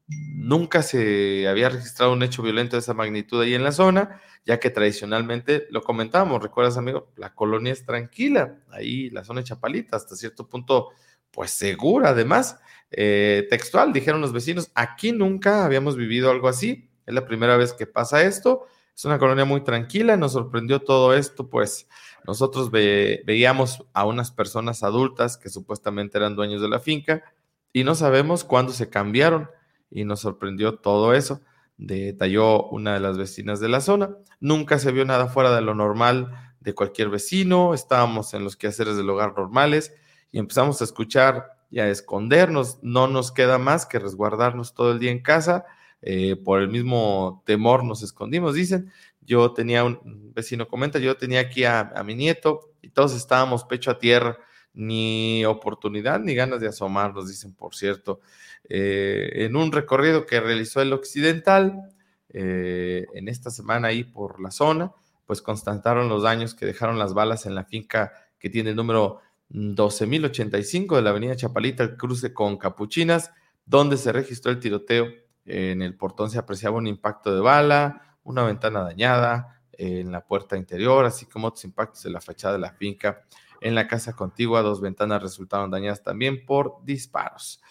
Nunca 0.09 0.81
se 0.81 1.47
había 1.47 1.69
registrado 1.69 2.13
un 2.13 2.23
hecho 2.23 2.41
violento 2.41 2.75
de 2.75 2.79
esa 2.79 2.95
magnitud 2.95 3.41
ahí 3.41 3.53
en 3.53 3.63
la 3.63 3.71
zona, 3.71 4.19
ya 4.43 4.59
que 4.59 4.71
tradicionalmente, 4.71 5.67
lo 5.69 5.83
comentábamos, 5.83 6.41
recuerdas 6.41 6.77
amigo, 6.77 7.11
la 7.15 7.35
colonia 7.35 7.71
es 7.71 7.85
tranquila, 7.85 8.57
ahí 8.71 9.11
la 9.11 9.23
zona 9.23 9.41
de 9.41 9.47
Chapalita, 9.47 9.97
hasta 9.97 10.15
cierto 10.15 10.49
punto, 10.49 10.89
pues 11.29 11.51
segura 11.51 12.09
además. 12.09 12.57
Eh, 12.89 13.45
textual, 13.51 13.93
dijeron 13.93 14.19
los 14.19 14.33
vecinos, 14.33 14.71
aquí 14.73 15.11
nunca 15.11 15.63
habíamos 15.63 15.95
vivido 15.95 16.31
algo 16.31 16.47
así, 16.47 16.89
es 17.05 17.13
la 17.13 17.27
primera 17.27 17.55
vez 17.55 17.73
que 17.73 17.85
pasa 17.85 18.23
esto, 18.23 18.65
es 18.99 19.05
una 19.05 19.17
colonia 19.17 19.45
muy 19.45 19.61
tranquila, 19.61 20.17
nos 20.17 20.33
sorprendió 20.33 20.81
todo 20.81 21.13
esto, 21.13 21.47
pues 21.49 21.87
nosotros 22.27 22.69
veíamos 22.69 23.85
a 23.93 24.05
unas 24.05 24.29
personas 24.29 24.83
adultas 24.83 25.37
que 25.37 25.47
supuestamente 25.47 26.17
eran 26.17 26.35
dueños 26.35 26.61
de 26.61 26.67
la 26.67 26.81
finca 26.81 27.23
y 27.71 27.85
no 27.85 27.95
sabemos 27.95 28.43
cuándo 28.43 28.73
se 28.73 28.89
cambiaron 28.89 29.49
y 29.89 30.03
nos 30.03 30.19
sorprendió 30.19 30.79
todo 30.79 31.13
eso. 31.13 31.39
Detalló 31.77 32.63
una 32.71 32.93
de 32.93 32.99
las 32.99 33.17
vecinas 33.17 33.61
de 33.61 33.69
la 33.69 33.79
zona. 33.79 34.17
Nunca 34.41 34.79
se 34.79 34.91
vio 34.91 35.05
nada 35.05 35.27
fuera 35.27 35.55
de 35.55 35.61
lo 35.61 35.75
normal 35.75 36.33
de 36.59 36.75
cualquier 36.75 37.07
vecino. 37.07 37.73
Estábamos 37.73 38.33
en 38.33 38.43
los 38.43 38.57
quehaceres 38.57 38.97
del 38.97 39.09
hogar 39.09 39.33
normales 39.33 39.93
y 40.33 40.39
empezamos 40.39 40.81
a 40.81 40.83
escuchar 40.83 41.53
y 41.71 41.79
a 41.79 41.87
escondernos. 41.87 42.79
No 42.81 43.07
nos 43.07 43.31
queda 43.31 43.59
más 43.59 43.85
que 43.85 43.97
resguardarnos 43.97 44.73
todo 44.73 44.91
el 44.91 44.99
día 44.99 45.11
en 45.11 45.21
casa. 45.21 45.63
Eh, 46.01 46.35
por 46.37 46.61
el 46.61 46.69
mismo 46.69 47.43
temor 47.45 47.83
nos 47.83 48.03
escondimos, 48.03 48.53
dicen. 48.55 48.91
Yo 49.21 49.53
tenía 49.53 49.83
un 49.83 50.31
vecino 50.33 50.67
comenta, 50.67 50.97
yo 50.97 51.15
tenía 51.15 51.41
aquí 51.41 51.63
a, 51.63 51.93
mi 52.03 52.15
nieto 52.15 52.71
y 52.81 52.89
todos 52.89 53.15
estábamos 53.15 53.63
pecho 53.63 53.91
a 53.91 53.99
tierra 53.99 54.39
ni 54.73 55.45
oportunidad 55.45 56.19
ni 56.19 56.33
ganas 56.33 56.61
de 56.61 56.67
asomarnos, 56.67 57.27
dicen, 57.27 57.53
por 57.53 57.75
cierto. 57.75 58.21
Eh, 58.67 59.45
en 59.45 59.55
un 59.55 59.71
recorrido 59.71 60.25
que 60.25 60.39
realizó 60.39 60.81
el 60.81 60.93
Occidental, 60.93 61.91
eh, 62.29 63.05
en 63.13 63.27
esta 63.27 63.51
semana 63.51 63.89
ahí 63.89 64.03
por 64.03 64.39
la 64.41 64.51
zona, 64.51 64.91
pues 65.25 65.41
constataron 65.41 66.09
los 66.09 66.23
daños 66.23 66.55
que 66.55 66.65
dejaron 66.65 66.97
las 66.97 67.13
balas 67.13 67.45
en 67.45 67.55
la 67.55 67.65
finca 67.65 68.11
que 68.39 68.49
tiene 68.49 68.71
el 68.71 68.75
número 68.75 69.19
12.085 69.51 70.95
de 70.95 71.01
la 71.01 71.09
avenida 71.09 71.35
Chapalita, 71.35 71.83
el 71.83 71.97
cruce 71.97 72.33
con 72.33 72.57
Capuchinas, 72.57 73.31
donde 73.65 73.97
se 73.97 74.11
registró 74.11 74.51
el 74.51 74.59
tiroteo. 74.59 75.07
En 75.45 75.81
el 75.81 75.95
portón 75.95 76.29
se 76.29 76.37
apreciaba 76.37 76.77
un 76.77 76.87
impacto 76.87 77.33
de 77.33 77.41
bala, 77.41 78.17
una 78.23 78.43
ventana 78.43 78.81
dañada 78.81 79.61
en 79.71 80.11
la 80.11 80.25
puerta 80.25 80.57
interior, 80.57 81.05
así 81.05 81.25
como 81.25 81.47
otros 81.47 81.63
impactos 81.65 82.05
en 82.05 82.13
la 82.13 82.21
fachada 82.21 82.53
de 82.53 82.59
la 82.59 82.73
finca. 82.73 83.23
En 83.61 83.75
la 83.75 83.87
casa 83.87 84.13
contigua, 84.13 84.61
dos 84.61 84.81
ventanas 84.81 85.21
resultaron 85.21 85.71
dañadas 85.71 86.03
también 86.03 86.45
por 86.45 86.83
disparos. 86.83 87.61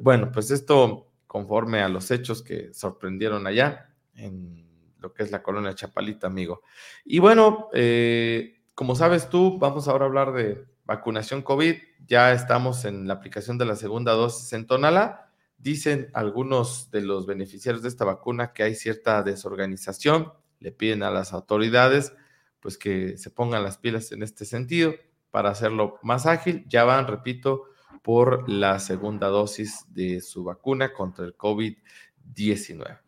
Bueno, 0.00 0.30
pues 0.32 0.50
esto 0.50 1.12
conforme 1.26 1.80
a 1.80 1.88
los 1.88 2.10
hechos 2.10 2.42
que 2.42 2.74
sorprendieron 2.74 3.46
allá 3.46 3.94
en 4.14 4.66
lo 4.98 5.12
que 5.14 5.22
es 5.22 5.30
la 5.30 5.42
colonia 5.42 5.74
Chapalita, 5.74 6.26
amigo. 6.26 6.62
Y 7.04 7.18
bueno, 7.20 7.68
eh, 7.72 8.62
como 8.74 8.94
sabes 8.94 9.28
tú, 9.28 9.58
vamos 9.58 9.88
ahora 9.88 10.04
a 10.04 10.08
hablar 10.08 10.32
de 10.32 10.66
vacunación 10.84 11.42
COVID. 11.42 11.76
Ya 12.06 12.32
estamos 12.32 12.84
en 12.84 13.06
la 13.06 13.14
aplicación 13.14 13.58
de 13.58 13.64
la 13.64 13.76
segunda 13.76 14.12
dosis 14.12 14.52
en 14.52 14.66
Tonala. 14.66 15.29
Dicen 15.60 16.10
algunos 16.14 16.90
de 16.90 17.02
los 17.02 17.26
beneficiarios 17.26 17.82
de 17.82 17.90
esta 17.90 18.04
vacuna 18.04 18.52
que 18.52 18.62
hay 18.62 18.74
cierta 18.74 19.22
desorganización. 19.22 20.32
Le 20.58 20.72
piden 20.72 21.02
a 21.02 21.10
las 21.10 21.32
autoridades 21.32 22.12
pues 22.60 22.76
que 22.76 23.16
se 23.16 23.30
pongan 23.30 23.62
las 23.62 23.78
pilas 23.78 24.12
en 24.12 24.22
este 24.22 24.44
sentido 24.44 24.94
para 25.30 25.50
hacerlo 25.50 25.98
más 26.02 26.26
ágil. 26.26 26.64
Ya 26.68 26.84
van, 26.84 27.06
repito, 27.06 27.64
por 28.02 28.48
la 28.48 28.78
segunda 28.78 29.28
dosis 29.28 29.84
de 29.88 30.20
su 30.20 30.44
vacuna 30.44 30.92
contra 30.92 31.24
el 31.24 31.36
COVID-19. 31.36 32.98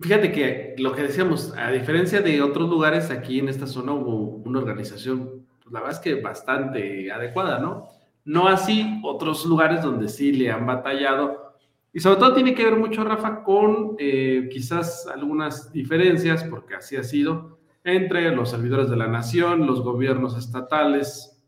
Fíjate 0.00 0.32
que 0.32 0.74
lo 0.78 0.94
que 0.94 1.02
decíamos, 1.02 1.52
a 1.56 1.70
diferencia 1.70 2.22
de 2.22 2.40
otros 2.40 2.70
lugares, 2.70 3.10
aquí 3.10 3.38
en 3.38 3.50
esta 3.50 3.66
zona 3.66 3.92
hubo 3.92 4.36
una 4.44 4.58
organización, 4.58 5.46
pues, 5.62 5.72
la 5.72 5.80
verdad 5.80 5.96
es 5.96 6.02
que 6.02 6.14
bastante 6.22 7.12
adecuada, 7.12 7.58
¿no? 7.58 7.88
No 8.24 8.48
así 8.48 9.00
otros 9.02 9.44
lugares 9.46 9.82
donde 9.82 10.08
sí 10.08 10.32
le 10.32 10.50
han 10.50 10.66
batallado. 10.66 11.54
Y 11.92 12.00
sobre 12.00 12.18
todo 12.18 12.34
tiene 12.34 12.54
que 12.54 12.64
ver 12.64 12.76
mucho, 12.76 13.02
Rafa, 13.04 13.42
con 13.42 13.96
eh, 13.98 14.48
quizás 14.52 15.06
algunas 15.06 15.72
diferencias, 15.72 16.44
porque 16.44 16.74
así 16.74 16.96
ha 16.96 17.02
sido, 17.02 17.58
entre 17.82 18.34
los 18.34 18.50
servidores 18.50 18.88
de 18.88 18.96
la 18.96 19.08
nación, 19.08 19.66
los 19.66 19.82
gobiernos 19.82 20.36
estatales 20.36 21.42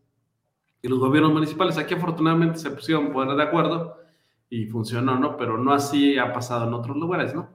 y 0.80 0.88
los 0.88 0.98
gobiernos 0.98 1.32
municipales. 1.32 1.78
Aquí 1.78 1.94
afortunadamente 1.94 2.58
se 2.58 2.70
pusieron 2.70 3.12
poner 3.12 3.36
de 3.36 3.42
acuerdo 3.42 3.98
y 4.50 4.66
funcionó, 4.66 5.18
¿no? 5.18 5.36
Pero 5.36 5.56
no 5.58 5.72
así 5.72 6.18
ha 6.18 6.32
pasado 6.32 6.66
en 6.66 6.74
otros 6.74 6.96
lugares, 6.96 7.34
¿no? 7.34 7.48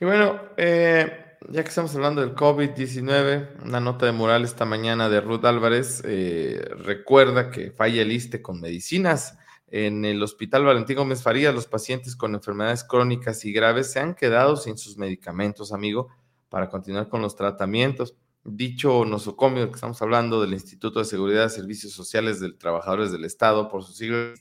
Y 0.00 0.04
bueno, 0.04 0.40
eh, 0.56 1.21
ya 1.48 1.62
que 1.62 1.68
estamos 1.68 1.94
hablando 1.94 2.20
del 2.20 2.34
COVID-19, 2.34 3.64
una 3.64 3.80
nota 3.80 4.06
de 4.06 4.12
mural 4.12 4.44
esta 4.44 4.64
mañana 4.64 5.08
de 5.08 5.20
Ruth 5.20 5.44
Álvarez 5.44 6.02
eh, 6.04 6.64
recuerda 6.78 7.50
que 7.50 7.70
falla 7.70 8.02
el 8.02 8.12
ISTE 8.12 8.42
con 8.42 8.60
medicinas. 8.60 9.38
En 9.68 10.04
el 10.04 10.22
Hospital 10.22 10.64
Valentín 10.64 10.96
Gómez 10.96 11.22
Farías, 11.22 11.54
los 11.54 11.66
pacientes 11.66 12.14
con 12.14 12.34
enfermedades 12.34 12.84
crónicas 12.84 13.44
y 13.46 13.52
graves 13.52 13.90
se 13.90 14.00
han 14.00 14.14
quedado 14.14 14.56
sin 14.56 14.76
sus 14.76 14.98
medicamentos, 14.98 15.72
amigo, 15.72 16.08
para 16.50 16.68
continuar 16.68 17.08
con 17.08 17.22
los 17.22 17.36
tratamientos. 17.36 18.14
Dicho 18.44 19.04
nosocomio 19.06 19.68
que 19.68 19.76
estamos 19.76 20.02
hablando 20.02 20.42
del 20.42 20.52
Instituto 20.52 20.98
de 20.98 21.06
Seguridad 21.06 21.44
de 21.44 21.50
Servicios 21.50 21.92
Sociales 21.92 22.38
de 22.40 22.52
Trabajadores 22.52 23.12
del 23.12 23.24
Estado, 23.24 23.70
por 23.70 23.82
su 23.82 23.92
siglo, 23.92 24.34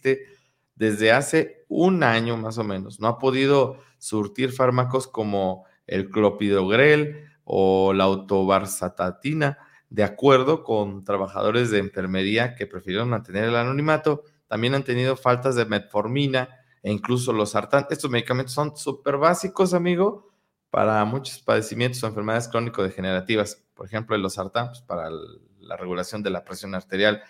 desde 0.76 1.12
hace 1.12 1.64
un 1.70 2.04
año 2.04 2.36
más 2.36 2.58
o 2.58 2.64
menos, 2.64 3.00
no 3.00 3.08
ha 3.08 3.18
podido 3.18 3.78
surtir 4.00 4.52
fármacos 4.52 5.08
como 5.08 5.66
el 5.92 6.10
clopidogrel 6.10 7.26
o 7.44 7.94
la 7.94 8.06
autobarsatatina, 8.06 9.58
de 9.90 10.04
acuerdo 10.04 10.64
con 10.64 11.04
trabajadores 11.04 11.70
de 11.70 11.80
enfermería 11.80 12.56
que 12.56 12.66
prefirieron 12.66 13.10
mantener 13.10 13.44
el 13.44 13.56
anonimato, 13.58 14.24
también 14.48 14.74
han 14.74 14.84
tenido 14.84 15.18
faltas 15.18 15.56
de 15.56 15.66
metformina 15.66 16.50
e 16.82 16.92
incluso 16.92 17.34
los 17.34 17.52
sartán. 17.52 17.88
Estos 17.90 18.10
medicamentos 18.10 18.54
son 18.54 18.76
súper 18.78 19.18
básicos, 19.18 19.74
amigo, 19.74 20.32
para 20.70 21.04
muchos 21.04 21.40
padecimientos 21.40 22.02
o 22.04 22.08
enfermedades 22.08 22.48
crónico-degenerativas. 22.48 23.66
Por 23.74 23.86
ejemplo, 23.86 24.16
el 24.16 24.22
losartán, 24.22 24.68
pues, 24.68 24.82
para 24.82 25.10
la 25.60 25.76
regulación 25.76 26.24
de 26.24 26.30
la 26.30 26.46
presión 26.46 26.74
arterial, 26.74 27.22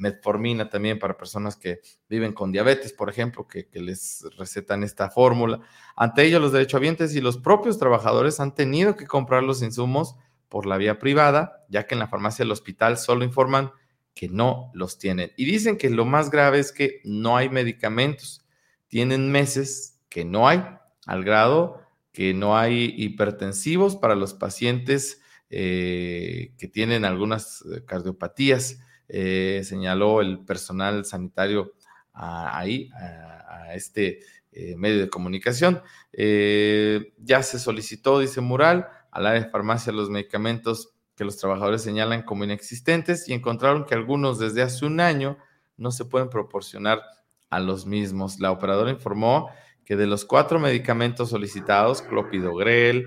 metformina 0.00 0.68
también 0.68 0.98
para 0.98 1.16
personas 1.16 1.56
que 1.56 1.80
viven 2.08 2.32
con 2.32 2.50
diabetes, 2.50 2.92
por 2.92 3.10
ejemplo, 3.10 3.46
que, 3.46 3.68
les 3.72 4.24
recetan 4.36 4.82
esta 4.82 5.10
fórmula. 5.10 5.60
Ante 5.94 6.24
ello, 6.24 6.40
los 6.40 6.52
derechohabientes 6.52 7.14
y 7.14 7.20
los 7.20 7.38
propios 7.38 7.78
trabajadores 7.78 8.40
han 8.40 8.54
tenido 8.54 8.96
que 8.96 9.06
comprar 9.06 9.42
los 9.42 9.62
insumos 9.62 10.16
por 10.48 10.66
la 10.66 10.78
vía 10.78 10.98
privada, 10.98 11.64
ya 11.68 11.86
que 11.86 11.94
en 11.94 12.00
la 12.00 12.08
farmacia 12.08 12.44
del 12.44 12.52
hospital 12.52 12.98
solo 12.98 13.24
informan 13.24 13.70
que 14.14 14.28
no 14.28 14.70
los 14.74 14.98
tienen. 14.98 15.32
Y 15.36 15.44
dicen 15.44 15.76
que 15.76 15.90
lo 15.90 16.04
más 16.04 16.30
grave 16.30 16.58
es 16.58 16.72
que 16.72 17.00
no 17.04 17.36
hay 17.36 17.48
medicamentos. 17.48 18.44
Tienen 18.88 19.30
meses 19.30 20.00
que 20.08 20.24
no 20.24 20.48
hay, 20.48 20.64
al 21.06 21.22
grado 21.22 21.80
que 22.12 22.34
no 22.34 22.56
hay 22.56 22.92
hipertensivos 22.96 23.96
para 23.96 24.16
los 24.16 24.34
pacientes 24.34 25.22
eh, 25.48 26.52
que 26.58 26.68
tienen 26.68 27.04
algunas 27.04 27.62
eh, 27.62 27.84
cardiopatías. 27.84 28.80
Eh, 29.12 29.62
señaló 29.64 30.20
el 30.20 30.44
personal 30.44 31.04
sanitario 31.04 31.72
ahí, 32.12 32.90
a, 32.92 33.74
este 33.74 34.20
eh, 34.52 34.76
medio 34.76 35.00
de 35.00 35.10
comunicación. 35.10 35.82
Eh, 36.12 37.12
ya 37.18 37.42
se 37.42 37.58
solicitó, 37.58 38.20
dice 38.20 38.40
Mural, 38.40 38.88
al 39.10 39.26
área 39.26 39.42
de 39.42 39.50
farmacia 39.50 39.92
los 39.92 40.10
medicamentos 40.10 40.92
que 41.16 41.24
los 41.24 41.36
trabajadores 41.36 41.82
señalan 41.82 42.22
como 42.22 42.44
inexistentes 42.44 43.28
y 43.28 43.32
encontraron 43.32 43.84
que 43.84 43.94
algunos 43.94 44.38
desde 44.38 44.62
hace 44.62 44.86
un 44.86 45.00
año 45.00 45.38
no 45.76 45.90
se 45.90 46.04
pueden 46.04 46.30
proporcionar 46.30 47.02
a 47.48 47.58
los 47.58 47.86
mismos. 47.86 48.38
La 48.38 48.52
operadora 48.52 48.90
informó 48.90 49.50
que 49.84 49.96
de 49.96 50.06
los 50.06 50.24
cuatro 50.24 50.60
medicamentos 50.60 51.30
solicitados, 51.30 52.00
clopidogrel, 52.02 53.06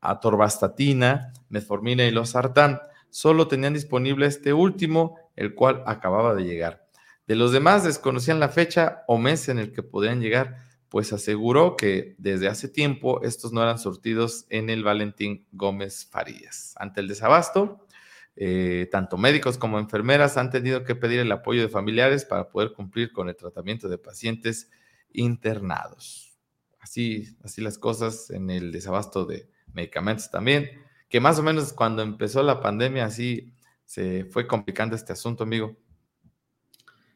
atorvastatina, 0.00 1.32
metformina 1.48 2.04
y 2.04 2.10
losartán, 2.10 2.80
solo 3.10 3.48
tenían 3.48 3.74
disponible 3.74 4.26
este 4.26 4.52
último, 4.52 5.16
el 5.36 5.54
cual 5.54 5.82
acababa 5.86 6.34
de 6.34 6.44
llegar. 6.44 6.86
De 7.26 7.36
los 7.36 7.52
demás 7.52 7.84
desconocían 7.84 8.40
la 8.40 8.48
fecha 8.48 9.04
o 9.06 9.18
mes 9.18 9.48
en 9.48 9.58
el 9.58 9.72
que 9.72 9.82
podían 9.82 10.20
llegar, 10.20 10.56
pues 10.88 11.12
aseguró 11.12 11.76
que 11.76 12.16
desde 12.18 12.48
hace 12.48 12.68
tiempo 12.68 13.22
estos 13.22 13.52
no 13.52 13.62
eran 13.62 13.78
surtidos 13.78 14.46
en 14.50 14.68
el 14.68 14.82
Valentín 14.82 15.46
Gómez 15.52 16.08
Farías. 16.10 16.74
Ante 16.76 17.00
el 17.00 17.06
desabasto, 17.06 17.86
eh, 18.34 18.88
tanto 18.90 19.16
médicos 19.16 19.58
como 19.58 19.78
enfermeras 19.78 20.36
han 20.36 20.50
tenido 20.50 20.82
que 20.82 20.96
pedir 20.96 21.20
el 21.20 21.30
apoyo 21.30 21.62
de 21.62 21.68
familiares 21.68 22.24
para 22.24 22.48
poder 22.48 22.72
cumplir 22.72 23.12
con 23.12 23.28
el 23.28 23.36
tratamiento 23.36 23.88
de 23.88 23.98
pacientes 23.98 24.70
internados. 25.12 26.36
Así, 26.80 27.36
así 27.44 27.60
las 27.60 27.78
cosas 27.78 28.30
en 28.30 28.50
el 28.50 28.72
desabasto 28.72 29.24
de 29.24 29.48
medicamentos 29.72 30.30
también 30.30 30.70
que 31.10 31.20
más 31.20 31.38
o 31.40 31.42
menos 31.42 31.72
cuando 31.72 32.02
empezó 32.02 32.42
la 32.42 32.60
pandemia 32.60 33.04
así 33.04 33.52
se 33.84 34.24
fue 34.24 34.46
complicando 34.46 34.94
este 34.94 35.12
asunto, 35.12 35.42
amigo. 35.42 35.76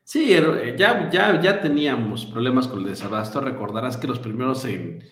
Sí, 0.03 0.35
eh, 0.35 0.75
ya, 0.77 1.09
ya, 1.09 1.41
ya 1.41 1.61
teníamos 1.61 2.27
problemas 2.27 2.67
con 2.67 2.81
el 2.81 2.87
desabasto. 2.87 3.41
Recordarás 3.41 3.97
que 3.97 4.09
los 4.09 4.19
primeros 4.19 4.65
en, 4.65 5.03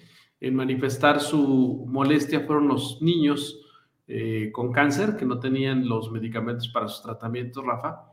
manifestar 0.50 1.20
su 1.20 1.84
molestia 1.88 2.40
fueron 2.40 2.66
los 2.66 3.00
niños 3.00 3.60
eh, 4.08 4.50
con 4.52 4.72
cáncer 4.72 5.16
que 5.16 5.24
no 5.24 5.38
tenían 5.38 5.88
los 5.88 6.10
medicamentos 6.10 6.66
para 6.68 6.88
sus 6.88 7.02
tratamientos, 7.02 7.64
Rafa. 7.64 8.12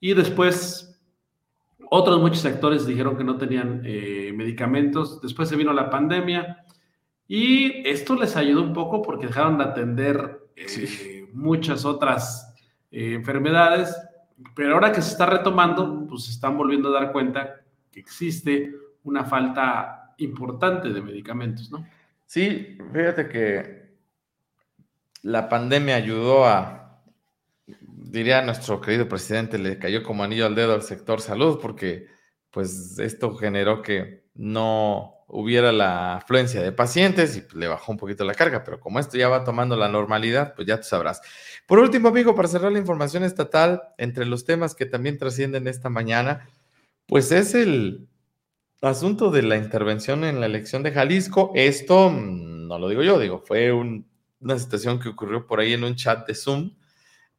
Y 0.00 0.14
después 0.14 0.98
otros 1.90 2.18
muchos 2.20 2.40
sectores 2.40 2.86
dijeron 2.86 3.18
que 3.18 3.24
no 3.24 3.36
tenían 3.36 3.82
eh, 3.84 4.32
medicamentos. 4.34 5.20
Después 5.20 5.50
se 5.50 5.56
vino 5.56 5.74
la 5.74 5.90
pandemia 5.90 6.64
y 7.28 7.86
esto 7.88 8.14
les 8.14 8.36
ayudó 8.36 8.62
un 8.62 8.72
poco 8.72 9.02
porque 9.02 9.26
dejaron 9.26 9.58
de 9.58 9.64
atender 9.64 10.40
eh, 10.54 11.28
muchas 11.32 11.84
otras 11.84 12.54
eh, 12.90 13.14
enfermedades, 13.14 13.96
pero 14.54 14.74
ahora 14.74 14.92
que 14.92 15.02
se 15.02 15.10
está 15.10 15.26
retomando, 15.26 16.06
pues 16.08 16.24
se 16.24 16.30
están 16.30 16.56
volviendo 16.56 16.88
a 16.88 17.00
dar 17.00 17.12
cuenta 17.12 17.62
que 17.90 18.00
existe 18.00 18.74
una 19.04 19.24
falta 19.24 20.14
importante 20.18 20.90
de 20.90 21.02
medicamentos, 21.02 21.70
¿no? 21.70 21.86
Sí, 22.26 22.78
fíjate 22.92 23.28
que 23.28 23.96
la 25.22 25.48
pandemia 25.48 25.96
ayudó 25.96 26.46
a, 26.46 27.02
diría 27.66 28.42
nuestro 28.42 28.80
querido 28.80 29.08
presidente, 29.08 29.58
le 29.58 29.78
cayó 29.78 30.02
como 30.02 30.24
anillo 30.24 30.46
al 30.46 30.54
dedo 30.54 30.74
al 30.74 30.82
sector 30.82 31.20
salud 31.20 31.58
porque 31.60 32.06
pues 32.50 32.98
esto 32.98 33.34
generó 33.36 33.82
que 33.82 34.24
no 34.34 35.15
hubiera 35.28 35.72
la 35.72 36.16
afluencia 36.16 36.62
de 36.62 36.72
pacientes 36.72 37.36
y 37.36 37.40
pues, 37.40 37.54
le 37.54 37.68
bajó 37.68 37.92
un 37.92 37.98
poquito 37.98 38.24
la 38.24 38.34
carga, 38.34 38.62
pero 38.64 38.78
como 38.80 38.98
esto 39.00 39.16
ya 39.18 39.28
va 39.28 39.44
tomando 39.44 39.76
la 39.76 39.88
normalidad, 39.88 40.54
pues 40.54 40.68
ya 40.68 40.76
tú 40.78 40.84
sabrás. 40.84 41.20
Por 41.66 41.78
último, 41.78 42.08
amigo, 42.08 42.34
para 42.34 42.48
cerrar 42.48 42.72
la 42.72 42.78
información 42.78 43.24
estatal, 43.24 43.82
entre 43.98 44.24
los 44.24 44.44
temas 44.44 44.74
que 44.74 44.86
también 44.86 45.18
trascienden 45.18 45.66
esta 45.66 45.90
mañana, 45.90 46.48
pues 47.06 47.32
es 47.32 47.54
el 47.54 48.08
asunto 48.82 49.30
de 49.30 49.42
la 49.42 49.56
intervención 49.56 50.24
en 50.24 50.40
la 50.40 50.46
elección 50.46 50.82
de 50.82 50.92
Jalisco. 50.92 51.52
Esto 51.54 52.10
mm, 52.10 52.68
no 52.68 52.78
lo 52.78 52.88
digo 52.88 53.02
yo, 53.02 53.18
digo, 53.18 53.42
fue 53.44 53.72
una 53.72 54.58
situación 54.58 55.00
que 55.00 55.08
ocurrió 55.08 55.46
por 55.46 55.60
ahí 55.60 55.72
en 55.72 55.84
un 55.84 55.96
chat 55.96 56.26
de 56.26 56.34
Zoom, 56.34 56.76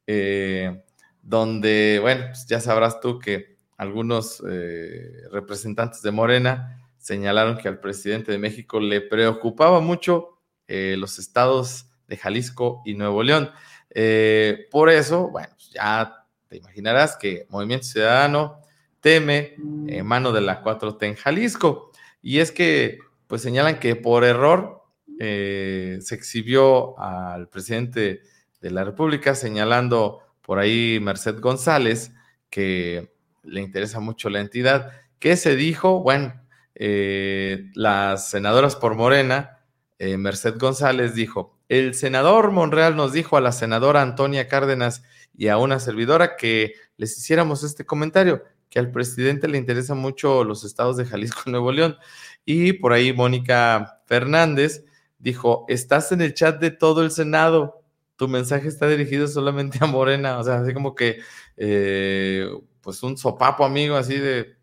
eh, 0.05 0.83
donde, 1.21 1.99
bueno, 2.01 2.25
pues 2.27 2.45
ya 2.47 2.59
sabrás 2.59 2.99
tú 2.99 3.19
que 3.19 3.57
algunos 3.77 4.43
eh, 4.49 5.23
representantes 5.31 6.01
de 6.01 6.11
Morena, 6.11 6.86
señalaron 7.07 7.57
que 7.57 7.69
al 7.69 7.79
presidente 7.79 8.33
de 8.33 8.37
México 8.37 8.81
le 8.81 8.99
preocupaba 8.99 9.79
mucho 9.79 10.41
eh, 10.67 10.95
los 10.97 11.19
estados 11.19 11.85
de 12.05 12.17
Jalisco 12.17 12.81
y 12.85 12.95
Nuevo 12.95 13.23
León. 13.23 13.49
Eh, 13.91 14.67
por 14.69 14.89
eso, 14.89 15.29
bueno, 15.29 15.47
pues 15.55 15.69
ya 15.69 16.25
te 16.49 16.57
imaginarás 16.57 17.15
que 17.15 17.47
Movimiento 17.49 17.85
Ciudadano 17.85 18.59
teme 18.99 19.55
mano 20.03 20.33
de 20.33 20.41
la 20.41 20.61
4T 20.61 20.97
en 21.03 21.15
Jalisco. 21.15 21.93
Y 22.21 22.39
es 22.39 22.51
que, 22.51 22.99
pues 23.27 23.41
señalan 23.41 23.79
que 23.79 23.95
por 23.95 24.25
error 24.25 24.83
eh, 25.17 25.99
se 26.01 26.13
exhibió 26.15 26.99
al 26.99 27.47
presidente 27.47 28.21
de 28.59 28.69
la 28.69 28.83
República 28.83 29.33
señalando 29.33 30.19
por 30.41 30.59
ahí 30.59 30.99
Merced 31.01 31.39
González 31.39 32.11
que 32.49 33.13
le 33.43 33.61
interesa 33.61 34.01
mucho 34.01 34.29
la 34.29 34.41
entidad. 34.41 34.91
¿Qué 35.19 35.37
se 35.37 35.55
dijo? 35.55 36.01
Bueno, 36.01 36.33
eh, 36.79 37.71
las 37.73 38.29
senadoras 38.29 38.75
por 38.75 38.93
Morena, 38.95 39.59
eh, 39.97 40.17
Merced 40.17 40.59
González 40.59 41.15
dijo, 41.15 41.57
el 41.69 41.95
senador 41.95 42.51
Monreal 42.51 42.95
nos 42.95 43.13
dijo 43.13 43.35
a 43.35 43.41
la 43.41 43.51
senadora 43.51 44.03
Antonia 44.03 44.47
Cárdenas 44.47 45.03
y 45.35 45.47
a 45.47 45.57
una 45.57 45.79
servidora 45.79 46.35
que 46.35 46.73
les 46.97 47.17
hiciéramos 47.17 47.63
este 47.63 47.85
comentario, 47.85 48.43
que 48.69 48.77
al 48.77 48.91
presidente 48.91 49.47
le 49.47 49.57
interesan 49.57 49.97
mucho 49.97 50.43
los 50.43 50.63
estados 50.63 50.97
de 50.97 51.05
Jalisco 51.05 51.41
y 51.47 51.51
Nuevo 51.51 51.71
León. 51.71 51.97
Y 52.45 52.73
por 52.73 52.93
ahí 52.93 53.11
Mónica 53.11 54.01
Fernández 54.05 54.85
dijo, 55.17 55.65
estás 55.69 56.11
en 56.11 56.21
el 56.21 56.35
chat 56.35 56.59
de 56.59 56.69
todo 56.69 57.03
el 57.03 57.09
Senado, 57.09 57.83
tu 58.17 58.27
mensaje 58.27 58.67
está 58.67 58.87
dirigido 58.87 59.27
solamente 59.27 59.79
a 59.81 59.87
Morena, 59.87 60.37
o 60.37 60.43
sea, 60.43 60.59
así 60.59 60.73
como 60.73 60.93
que, 60.93 61.19
eh, 61.55 62.47
pues 62.81 63.01
un 63.01 63.17
sopapo 63.17 63.65
amigo, 63.65 63.95
así 63.95 64.17
de, 64.17 64.56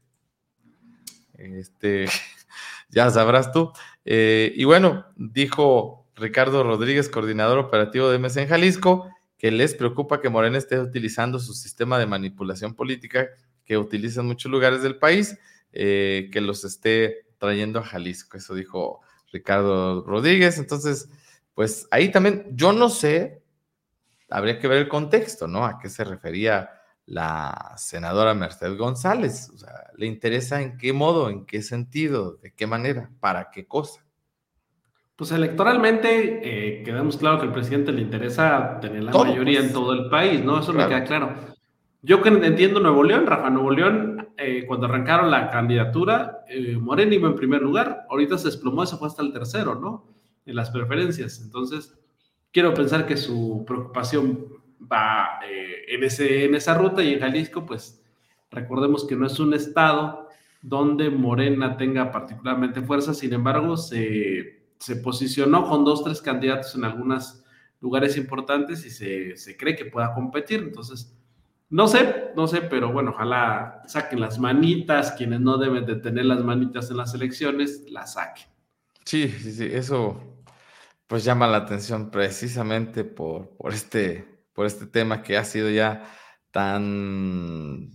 este, 1.39 2.07
ya 2.91 3.11
sabrás 3.11 3.53
tú. 3.53 3.73
Eh, 4.05 4.53
y 4.55 4.65
bueno, 4.65 5.07
dijo 5.17 6.07
Ricardo 6.17 6.63
Rodríguez, 6.63 7.09
coordinador 7.09 7.59
operativo 7.59 8.11
de 8.11 8.19
MS 8.19 8.37
en 8.39 8.49
Jalisco, 8.49 9.11
que 9.39 9.51
les 9.51 9.75
preocupa 9.75 10.21
que 10.21 10.29
Morena 10.29 10.59
esté 10.59 10.79
utilizando 10.81 11.39
su 11.39 11.55
sistema 11.55 11.99
de 11.99 12.07
manipulación 12.07 12.75
política 12.75 13.29
que 13.65 13.79
utiliza 13.79 14.21
en 14.21 14.27
muchos 14.27 14.51
lugares 14.51 14.83
del 14.83 14.97
país, 14.97 15.39
eh, 15.73 16.29
que 16.33 16.41
los 16.41 16.65
esté 16.65 17.27
trayendo 17.39 17.81
a 17.81 17.85
Jalisco. 17.85 18.37
Eso 18.37 18.55
dijo 18.55 19.01
Ricardo 19.33 20.03
Rodríguez. 20.03 20.59
Entonces, 20.59 21.09
pues 21.55 21.89
ahí 21.91 22.11
también, 22.11 22.47
yo 22.53 22.73
no 22.73 22.89
sé, 22.89 23.43
habría 24.29 24.59
que 24.59 24.69
ver 24.69 24.79
el 24.79 24.89
contexto, 24.89 25.49
¿no? 25.49 25.65
A 25.65 25.79
qué 25.79 25.89
se 25.89 26.05
refería 26.05 26.71
la 27.07 27.75
senadora 27.77 28.35
Mercedes 28.35 28.79
González. 28.79 29.51
O 29.55 29.59
sea, 29.59 29.91
¿le 29.97 30.07
interesa 30.07 30.63
en 30.63 30.79
qué 30.79 30.93
modo, 30.93 31.31
en 31.31 31.45
qué 31.47 31.63
sentido, 31.63 32.37
de 32.37 32.53
qué 32.53 32.67
manera, 32.67 33.11
para 33.21 33.51
qué 33.51 33.67
cosa? 33.67 34.05
Pues 35.17 35.31
electoralmente 35.31 36.41
eh, 36.43 36.83
quedamos 36.83 37.17
claro 37.17 37.39
que 37.39 37.47
al 37.47 37.53
presidente 37.53 37.93
le 37.93 38.03
interesa 38.03 38.81
tener 38.81 39.05
la 39.05 39.13
mayoría 39.13 39.61
en 39.61 39.67
pues. 39.67 39.73
todo 39.73 39.93
el 39.93 40.09
país, 40.11 40.45
¿no? 40.45 40.59
Eso 40.59 40.73
me 40.73 40.87
queda 40.87 41.05
claro. 41.05 41.35
Yo 42.03 42.21
que 42.21 42.29
entiendo 42.31 42.81
Nuevo 42.81 43.03
León, 43.05 43.27
Rafa, 43.27 43.49
Nuevo 43.49 43.71
León, 43.71 44.29
eh, 44.37 44.65
cuando 44.67 44.87
arrancaron 44.87 45.31
la 45.31 45.51
candidatura, 45.51 46.45
eh, 46.49 46.77
iba 46.77 47.29
en 47.29 47.35
primer 47.37 47.63
lugar, 47.63 48.05
ahorita 48.11 48.37
se 48.37 48.49
desplomó, 48.49 48.85
se 48.85 48.97
fue 48.97 49.09
hasta 49.09 49.23
el 49.23 49.33
tercero, 49.33 49.77
¿no? 49.77 50.05
En 50.45 50.57
las 50.57 50.71
preferencias. 50.71 51.41
Entonces, 51.41 51.97
quiero 52.51 52.75
pensar 52.75 53.07
que 53.07 53.17
su 53.17 53.65
preocupación 53.67 54.49
va 54.81 55.41
eh, 55.47 55.85
en, 55.89 56.03
en 56.03 56.55
esa 56.55 56.75
ruta 56.75 57.03
y 57.03 57.15
en 57.15 57.21
Jalisco, 57.21 57.65
pues 57.65 58.03
recordemos 58.51 59.07
que 59.07 59.17
no 59.17 59.27
es 59.27 59.39
un 59.41 59.55
estado 59.55 60.29
donde 60.63 61.11
Morena 61.11 61.77
tenga 61.77 62.11
particularmente 62.11 62.81
fuerza, 62.83 63.13
sin 63.13 63.33
embargo, 63.33 63.77
se 63.77 64.65
se 64.85 64.97
posicionó 64.97 65.67
con 65.67 65.85
dos, 65.85 66.05
tres 66.05 66.21
candidatos 66.21 66.75
en 66.75 66.85
algunos 66.85 67.43
lugares 67.81 68.19
importantes 68.19 68.85
y 68.85 68.91
se, 68.91 69.57
cree 69.57 69.77
que 69.77 69.87
pueda 69.87 70.15
competir. 70.15 70.61
Entonces, 70.61 71.17
no 71.71 71.89
sé, 71.89 72.33
no 72.37 72.47
sé, 72.47 72.61
pero 72.61 72.93
bueno, 72.93 73.13
ojalá 73.13 73.83
saquen 73.87 74.21
las 74.21 74.39
manitas, 74.39 75.13
quienes 75.13 75.41
no 75.41 75.57
deben 75.57 75.87
de 75.87 75.97
tener 75.97 76.27
las 76.27 76.45
manitas 76.45 76.91
en 76.91 76.99
las 76.99 77.15
elecciones, 77.15 77.85
las 77.91 78.13
saquen. 78.15 78.47
Sí, 79.05 79.29
sí, 79.29 79.53
sí, 79.53 79.69
eso 79.73 80.21
pues 81.07 81.25
llama 81.25 81.47
la 81.47 81.59
atención 81.59 82.11
precisamente 82.11 83.05
por, 83.05 83.51
por, 83.57 83.73
este, 83.73 84.34
por 84.55 84.67
este 84.67 84.87
tema 84.87 85.23
que 85.23 85.37
ha 85.37 85.45
sido 85.45 85.69
ya 85.69 86.11
tan 86.51 87.91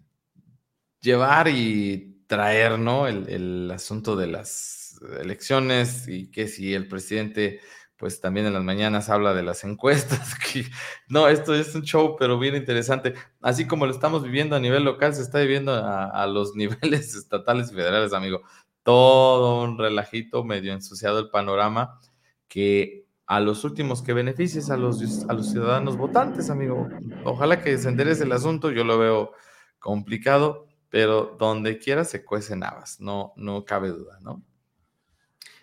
llevar 1.02 1.48
y 1.48 2.24
traer, 2.28 2.78
¿no? 2.78 3.08
El, 3.08 3.28
el 3.30 3.72
asunto 3.72 4.16
de 4.16 4.28
las 4.28 5.00
elecciones 5.20 6.08
y 6.08 6.30
que 6.30 6.48
si 6.48 6.74
el 6.74 6.88
presidente 6.88 7.62
pues 8.00 8.22
también 8.22 8.46
en 8.46 8.54
las 8.54 8.64
mañanas 8.64 9.10
habla 9.10 9.34
de 9.34 9.44
las 9.44 9.66
encuestas. 9.66 10.34
no, 11.10 11.28
esto 11.28 11.54
es 11.54 11.76
un 11.76 11.84
show, 11.84 12.16
pero 12.18 12.40
bien 12.40 12.56
interesante. 12.56 13.14
Así 13.42 13.68
como 13.68 13.86
lo 13.86 13.92
estamos 13.92 14.24
viviendo 14.24 14.56
a 14.56 14.60
nivel 14.62 14.86
local, 14.86 15.14
se 15.14 15.22
está 15.22 15.40
viviendo 15.40 15.74
a, 15.74 16.26
los 16.26 16.56
niveles 16.56 17.14
estatales 17.14 17.72
y 17.72 17.76
federales, 17.76 18.14
amigo. 18.14 18.42
Todo 18.84 19.62
un 19.62 19.78
relajito, 19.78 20.46
medio 20.46 20.72
ensuciado 20.72 21.20
el 21.20 21.30
panorama, 21.30 22.00
que 22.48 23.06
a 23.30 23.40
los 23.40 23.64
últimos 23.64 24.02
que 24.02 24.14
beneficies 24.14 24.72
a 24.72 24.76
los, 24.76 25.24
a 25.30 25.34
los 25.34 25.52
ciudadanos 25.52 25.98
votantes, 25.98 26.50
amigo. 26.50 26.90
Ojalá 27.24 27.62
que 27.62 27.78
se 27.78 27.88
enderece 27.88 28.24
el 28.24 28.32
asunto, 28.32 28.72
yo 28.72 28.84
lo 28.84 28.98
veo 28.98 29.34
complicado, 29.78 30.66
pero 30.90 31.38
donde 31.38 31.78
quiera 31.78 32.06
se 32.06 32.26
cuecen 32.26 32.64
habas, 32.64 33.00
no, 33.00 33.34
no 33.36 33.64
cabe 33.66 33.90
duda, 33.90 34.18
¿no? 34.24 34.44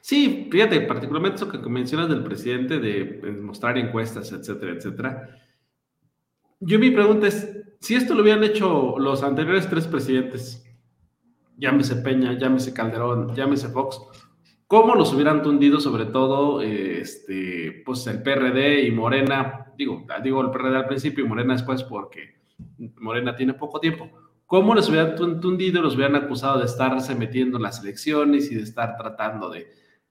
Sí, 0.00 0.48
fíjate, 0.48 0.82
particularmente 0.82 1.42
eso 1.42 1.50
que 1.50 1.58
mencionas 1.68 2.08
del 2.08 2.22
presidente 2.22 2.78
de 2.78 3.32
mostrar 3.42 3.76
encuestas, 3.76 4.30
etcétera, 4.30 4.74
etcétera. 4.74 5.28
Yo 6.60 6.78
mi 6.78 6.92
pregunta 6.92 7.26
es, 7.26 7.50
si 7.80 7.96
esto 7.96 8.14
lo 8.14 8.22
hubieran 8.22 8.44
hecho 8.44 8.96
los 8.96 9.24
anteriores 9.24 9.68
tres 9.68 9.88
presidentes, 9.88 10.64
llámese 11.56 11.96
Peña, 11.96 12.38
llámese 12.38 12.72
Calderón, 12.72 13.34
llámese 13.34 13.66
Fox, 13.70 14.00
¿cómo 14.66 14.94
los 14.94 15.12
hubieran 15.12 15.42
tundido 15.42 15.80
sobre 15.80 16.06
todo 16.06 16.60
este, 16.60 17.82
pues 17.84 18.06
el 18.06 18.22
PRD 18.22 18.86
y 18.86 18.90
Morena? 18.90 19.72
Digo, 19.76 20.06
digo 20.22 20.40
el 20.40 20.50
PRD 20.50 20.76
al 20.76 20.86
principio 20.86 21.24
y 21.24 21.28
Morena 21.28 21.54
después 21.54 21.82
porque 21.82 22.36
Morena 22.98 23.36
tiene 23.36 23.54
poco 23.54 23.80
tiempo. 23.80 24.08
¿Cómo 24.46 24.74
los 24.74 24.88
hubieran 24.88 25.16
tundido, 25.16 25.82
los 25.82 25.96
hubieran 25.96 26.14
acusado 26.14 26.60
de 26.60 26.66
estarse 26.66 27.14
metiendo 27.14 27.56
en 27.56 27.64
las 27.64 27.82
elecciones 27.82 28.50
y 28.52 28.54
de 28.54 28.62
estar 28.62 28.96
tratando 28.96 29.50
de 29.50 29.66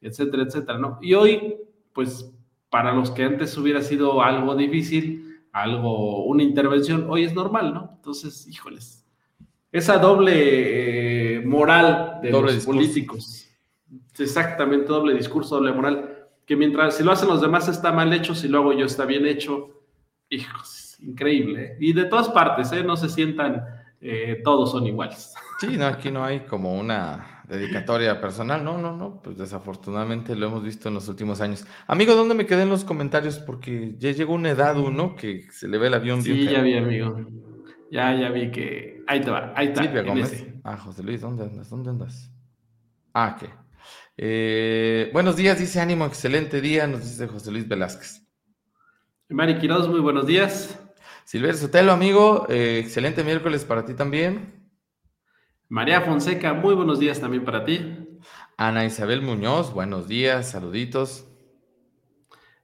etcétera, 0.06 0.44
etcétera, 0.44 0.78
¿no? 0.78 1.00
Y 1.02 1.14
hoy, 1.14 1.56
pues, 1.94 2.32
para 2.70 2.94
los 2.94 3.12
que 3.12 3.24
antes 3.24 3.58
hubiera 3.58 3.82
sido 3.82 4.22
algo 4.22 4.56
difícil, 4.56 5.42
algo, 5.52 6.26
una 6.26 6.44
intervención, 6.44 7.08
hoy 7.10 7.24
es 7.24 7.34
normal, 7.34 7.74
¿no? 7.74 7.94
Entonces, 7.96 8.48
híjoles, 8.48 9.06
esa 9.72 9.98
doble 9.98 11.38
eh, 11.38 11.46
moral 11.46 12.20
de 12.22 12.32
los 12.32 12.66
políticos, 12.66 13.45
exactamente, 14.18 14.88
doble 14.88 15.14
discurso, 15.14 15.56
doble 15.56 15.74
moral, 15.74 16.28
que 16.46 16.56
mientras 16.56 16.98
si 16.98 17.04
lo 17.04 17.12
hacen 17.12 17.30
los 17.30 17.42
demás 17.42 17.68
está 17.68 17.92
mal 17.92 18.14
hecho, 18.14 18.36
si 18.36 18.48
lo 18.48 18.60
hago 18.60 18.74
yo 18.74 18.86
está 18.86 19.06
bien 19.06 19.26
hecho, 19.26 19.82
hijos, 20.30 20.98
increíble. 21.00 21.64
¿eh? 21.64 21.78
Y 21.80 21.94
de 21.94 22.06
todas 22.06 22.30
partes, 22.30 22.72
¿eh? 22.72 22.84
No 22.84 22.98
se 22.98 23.10
sientan, 23.10 23.64
eh, 24.02 24.42
todos 24.44 24.72
son 24.72 24.86
iguales. 24.88 25.34
Sí, 25.58 25.78
no, 25.78 25.86
aquí 25.86 26.12
no 26.12 26.26
hay 26.26 26.42
como 26.42 26.78
una 26.78 27.44
dedicatoria 27.48 28.20
personal. 28.20 28.62
No, 28.62 28.78
no, 28.78 28.94
no, 28.94 29.22
pues 29.22 29.38
desafortunadamente 29.38 30.36
lo 30.36 30.48
hemos 30.48 30.62
visto 30.62 30.90
en 30.90 30.96
los 30.96 31.08
últimos 31.08 31.40
años. 31.40 31.66
Amigo, 31.88 32.14
¿dónde 32.14 32.36
me 32.36 32.46
quedé 32.46 32.64
en 32.64 32.70
los 32.70 32.84
comentarios? 32.84 33.40
Porque 33.40 33.96
ya 33.98 34.12
llegó 34.12 34.34
una 34.34 34.50
edad 34.50 34.78
uno 34.78 35.16
que 35.16 35.44
se 35.52 35.70
le 35.70 35.78
ve 35.78 35.88
el 35.88 35.94
avión 35.94 36.22
bien. 36.22 36.38
Sí, 36.38 36.52
ya 36.52 36.62
vi, 36.62 36.76
amigo. 36.76 37.26
Ya, 37.90 38.14
ya 38.14 38.30
vi 38.32 38.52
que. 38.52 39.02
Ahí 39.08 39.22
te 39.22 39.32
va, 39.32 39.54
ahí 39.56 39.68
está. 39.68 39.84
Silvia 39.84 40.02
Gómez. 40.02 40.46
Ah, 40.66 40.76
José 40.76 41.04
Luis, 41.04 41.22
¿dónde 41.22 41.44
andas? 41.44 41.70
¿Dónde 41.70 41.90
andas? 41.90 42.32
Ah, 43.14 43.38
¿qué? 43.40 43.48
Eh, 44.18 45.10
buenos 45.12 45.36
días, 45.36 45.60
dice 45.60 45.82
Ánimo, 45.82 46.06
excelente 46.06 46.62
día, 46.62 46.88
nos 46.88 47.02
dice 47.02 47.28
José 47.28 47.52
Luis 47.52 47.68
Velázquez. 47.68 48.26
Mari 49.28 49.58
Quiroz, 49.58 49.90
muy 49.90 50.00
buenos 50.00 50.26
días. 50.26 50.80
Silver 51.26 51.56
Sotelo, 51.56 51.92
amigo, 51.92 52.46
eh, 52.48 52.80
excelente 52.80 53.26
miércoles 53.26 53.66
para 53.66 53.84
ti 53.84 53.94
también. 53.94 54.70
María 55.68 56.00
Fonseca, 56.00 56.54
muy 56.54 56.76
buenos 56.76 57.00
días 57.00 57.20
también 57.20 57.44
para 57.44 57.66
ti. 57.66 58.08
Ana 58.56 58.86
Isabel 58.86 59.22
Muñoz, 59.22 59.74
buenos 59.74 60.08
días, 60.08 60.52
saluditos. 60.52 61.28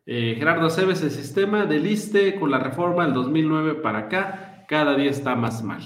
Eh, 0.06 0.36
Gerardo 0.38 0.70
Cebes, 0.70 1.02
el 1.02 1.12
sistema 1.12 1.66
del 1.66 1.86
ISTE 1.86 2.39
con 2.39 2.49
la 2.49 2.60
reforma 2.60 3.04
del 3.04 3.14
2009 3.14 3.76
para 3.76 3.99
acá, 3.99 4.66
cada 4.70 4.95
día 4.95 5.12
está 5.12 5.36
más 5.36 5.62
mal. 5.64 5.82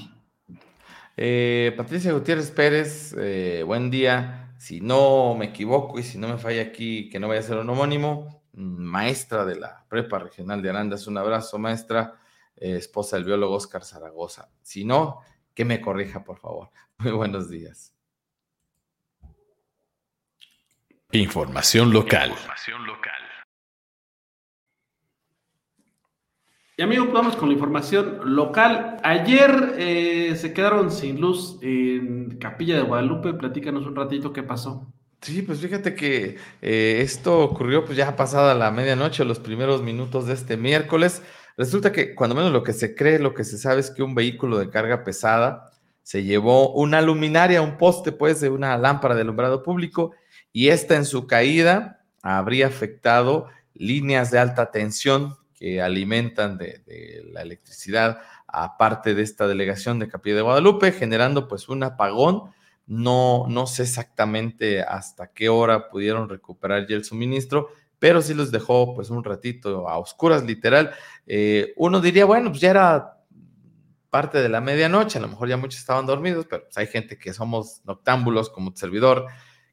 Eh, 1.17 1.73
Patricia 1.75 2.13
Gutiérrez 2.13 2.51
Pérez, 2.51 3.15
buen 3.65 3.89
día. 3.89 4.44
Si 4.57 4.81
no 4.81 5.35
me 5.35 5.45
equivoco 5.45 5.99
y 5.99 6.03
si 6.03 6.17
no 6.17 6.27
me 6.27 6.37
falla 6.37 6.61
aquí, 6.61 7.09
que 7.09 7.19
no 7.19 7.27
vaya 7.27 7.41
a 7.41 7.43
ser 7.43 7.57
un 7.57 7.69
homónimo, 7.69 8.43
maestra 8.53 9.45
de 9.45 9.57
la 9.57 9.85
Prepa 9.89 10.19
Regional 10.19 10.61
de 10.61 10.69
Arandas, 10.69 11.07
un 11.07 11.17
abrazo, 11.17 11.59
maestra, 11.59 12.19
esposa 12.55 13.17
del 13.17 13.25
biólogo 13.25 13.55
Oscar 13.55 13.83
Zaragoza. 13.83 14.49
Si 14.61 14.85
no, 14.85 15.21
que 15.53 15.65
me 15.65 15.81
corrija, 15.81 16.23
por 16.23 16.39
favor. 16.39 16.69
Muy 16.97 17.11
buenos 17.11 17.49
días. 17.49 17.93
Información 21.11 21.91
local. 21.91 22.33
Y 26.77 26.83
amigos, 26.83 27.09
vamos 27.13 27.37
con 27.37 27.47
la 27.47 27.53
información 27.53 28.35
local. 28.35 28.97
Ayer 29.01 29.75
eh, 29.77 30.35
se 30.35 30.51
quedaron 30.51 30.91
sin 30.91 31.21
luz 31.21 31.57
en 31.61 32.37
Capilla 32.37 32.75
de 32.75 32.81
Guadalupe. 32.81 33.33
Platícanos 33.33 33.85
un 33.85 33.95
ratito 33.95 34.33
qué 34.33 34.43
pasó. 34.43 34.91
Sí, 35.21 35.41
pues 35.41 35.61
fíjate 35.61 35.95
que 35.95 36.35
eh, 36.61 36.99
esto 36.99 37.39
ocurrió 37.39 37.85
pues 37.85 37.97
ya 37.97 38.17
pasada 38.17 38.53
la 38.55 38.71
medianoche, 38.71 39.23
los 39.23 39.39
primeros 39.39 39.83
minutos 39.83 40.27
de 40.27 40.33
este 40.33 40.57
miércoles. 40.57 41.23
Resulta 41.55 41.93
que 41.93 42.13
cuando 42.13 42.35
menos 42.35 42.51
lo 42.51 42.63
que 42.63 42.73
se 42.73 42.93
cree, 42.93 43.19
lo 43.19 43.33
que 43.33 43.45
se 43.45 43.57
sabe 43.57 43.79
es 43.79 43.89
que 43.89 44.03
un 44.03 44.13
vehículo 44.13 44.57
de 44.57 44.69
carga 44.69 45.05
pesada 45.05 45.71
se 46.03 46.25
llevó 46.25 46.73
una 46.73 47.01
luminaria, 47.01 47.61
un 47.61 47.77
poste, 47.77 48.11
pues, 48.11 48.41
de 48.41 48.49
una 48.49 48.77
lámpara 48.77 49.15
de 49.15 49.21
alumbrado 49.21 49.63
público, 49.63 50.11
y 50.51 50.67
esta 50.67 50.97
en 50.97 51.05
su 51.05 51.25
caída 51.25 52.03
habría 52.21 52.67
afectado 52.67 53.47
líneas 53.73 54.29
de 54.29 54.39
alta 54.39 54.71
tensión 54.71 55.37
alimentan 55.81 56.57
de, 56.57 57.23
la 57.31 57.41
electricidad 57.41 58.19
a 58.47 58.77
parte 58.77 59.15
de 59.15 59.23
esta 59.23 59.47
delegación 59.47 59.99
de 59.99 60.07
Capilla 60.07 60.37
de 60.37 60.41
Guadalupe, 60.41 60.91
generando 60.91 61.47
pues 61.47 61.69
un 61.69 61.83
apagón. 61.83 62.51
No, 62.87 63.45
no 63.49 63.65
sé 63.65 63.83
exactamente 63.83 64.81
hasta 64.81 65.33
qué 65.33 65.49
hora 65.49 65.89
pudieron 65.89 66.29
recuperar 66.29 66.85
ya 66.87 66.95
el 66.95 67.03
suministro, 67.03 67.69
pero 67.97 68.21
sí 68.21 68.33
los 68.33 68.51
dejó 68.51 68.93
pues 68.93 69.09
un 69.09 69.23
ratito 69.23 69.89
a 69.89 69.97
oscuras, 69.97 70.43
literal. 70.43 70.91
Eh, 71.25 71.73
uno 71.77 71.99
diría, 71.99 72.25
bueno, 72.25 72.49
pues 72.49 72.61
ya 72.61 72.69
era 72.69 73.15
parte 74.15 74.41
de 74.41 74.47
la 74.47 74.61
medianoche, 74.61 75.17
a 75.17 75.21
lo 75.21 75.27
mejor 75.27 75.49
ya 75.49 75.57
muchos 75.57 75.81
estaban 75.81 76.05
dormidos, 76.05 76.45
pero 76.49 76.63
pues, 76.63 76.77
hay 76.77 76.87
gente 76.87 77.17
que 77.17 77.33
somos 77.33 77.81
noctámbulos 77.83 78.49
como 78.49 78.73
servidor, 78.73 79.25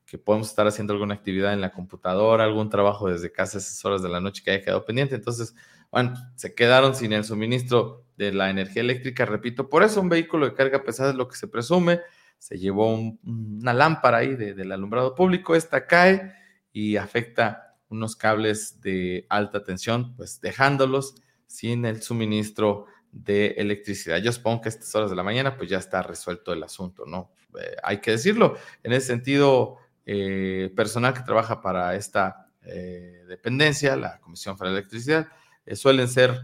que 0.04 0.18
podemos 0.18 0.48
estar 0.48 0.66
haciendo 0.66 0.94
alguna 0.94 1.14
actividad 1.14 1.52
en 1.52 1.60
la 1.60 1.70
computadora, 1.70 2.42
algún 2.42 2.68
trabajo 2.68 3.08
desde 3.08 3.30
casa 3.30 3.58
a 3.58 3.60
esas 3.60 3.84
horas 3.84 4.02
de 4.02 4.08
la 4.08 4.18
noche 4.20 4.42
que 4.44 4.50
haya 4.50 4.64
quedado 4.64 4.84
pendiente. 4.84 5.14
Entonces, 5.14 5.54
bueno, 5.92 6.14
se 6.34 6.54
quedaron 6.54 6.96
sin 6.96 7.12
el 7.12 7.22
suministro 7.22 8.06
de 8.16 8.32
la 8.32 8.50
energía 8.50 8.82
eléctrica, 8.82 9.26
repito, 9.26 9.68
por 9.68 9.82
eso 9.82 10.00
un 10.00 10.08
vehículo 10.08 10.46
de 10.46 10.54
carga 10.54 10.82
pesada 10.82 11.10
es 11.10 11.16
lo 11.16 11.28
que 11.28 11.36
se 11.36 11.48
presume, 11.48 12.00
se 12.38 12.58
llevó 12.58 12.92
una 13.24 13.72
lámpara 13.72 14.18
ahí 14.18 14.34
del 14.34 14.72
alumbrado 14.72 15.14
público, 15.14 15.54
esta 15.54 15.86
cae 15.86 16.32
y 16.72 16.96
afecta 16.96 17.76
unos 17.88 18.16
cables 18.16 18.80
de 18.80 19.26
alta 19.28 19.62
tensión, 19.62 20.16
pues 20.16 20.40
dejándolos 20.40 21.14
sin 21.46 21.84
el 21.84 22.02
suministro 22.02 22.86
de 23.12 23.48
electricidad. 23.58 24.16
Yo 24.18 24.32
supongo 24.32 24.62
que 24.62 24.68
a 24.68 24.70
estas 24.70 24.94
horas 24.94 25.10
de 25.10 25.16
la 25.16 25.22
mañana 25.22 25.56
pues 25.56 25.68
ya 25.68 25.78
está 25.78 26.02
resuelto 26.02 26.52
el 26.52 26.62
asunto, 26.62 27.04
¿no? 27.06 27.30
Eh, 27.60 27.76
hay 27.82 28.00
que 28.00 28.12
decirlo. 28.12 28.56
En 28.82 28.92
ese 28.94 29.08
sentido, 29.08 29.76
eh, 30.06 30.72
personal 30.74 31.12
que 31.12 31.20
trabaja 31.20 31.60
para 31.60 31.94
esta 31.94 32.48
eh, 32.62 33.24
dependencia, 33.28 33.94
la 33.96 34.18
Comisión 34.20 34.56
Federal 34.56 34.74
de 34.74 34.80
Electricidad, 34.80 35.28
suelen 35.74 36.08
ser 36.08 36.40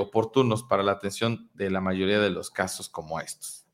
oportunos 0.00 0.62
para 0.62 0.82
la 0.82 0.92
atención 0.92 1.50
de 1.54 1.70
la 1.70 1.80
mayoría 1.80 2.20
de 2.20 2.30
los 2.30 2.50
casos 2.50 2.88
como 2.88 3.20
estos. 3.20 3.66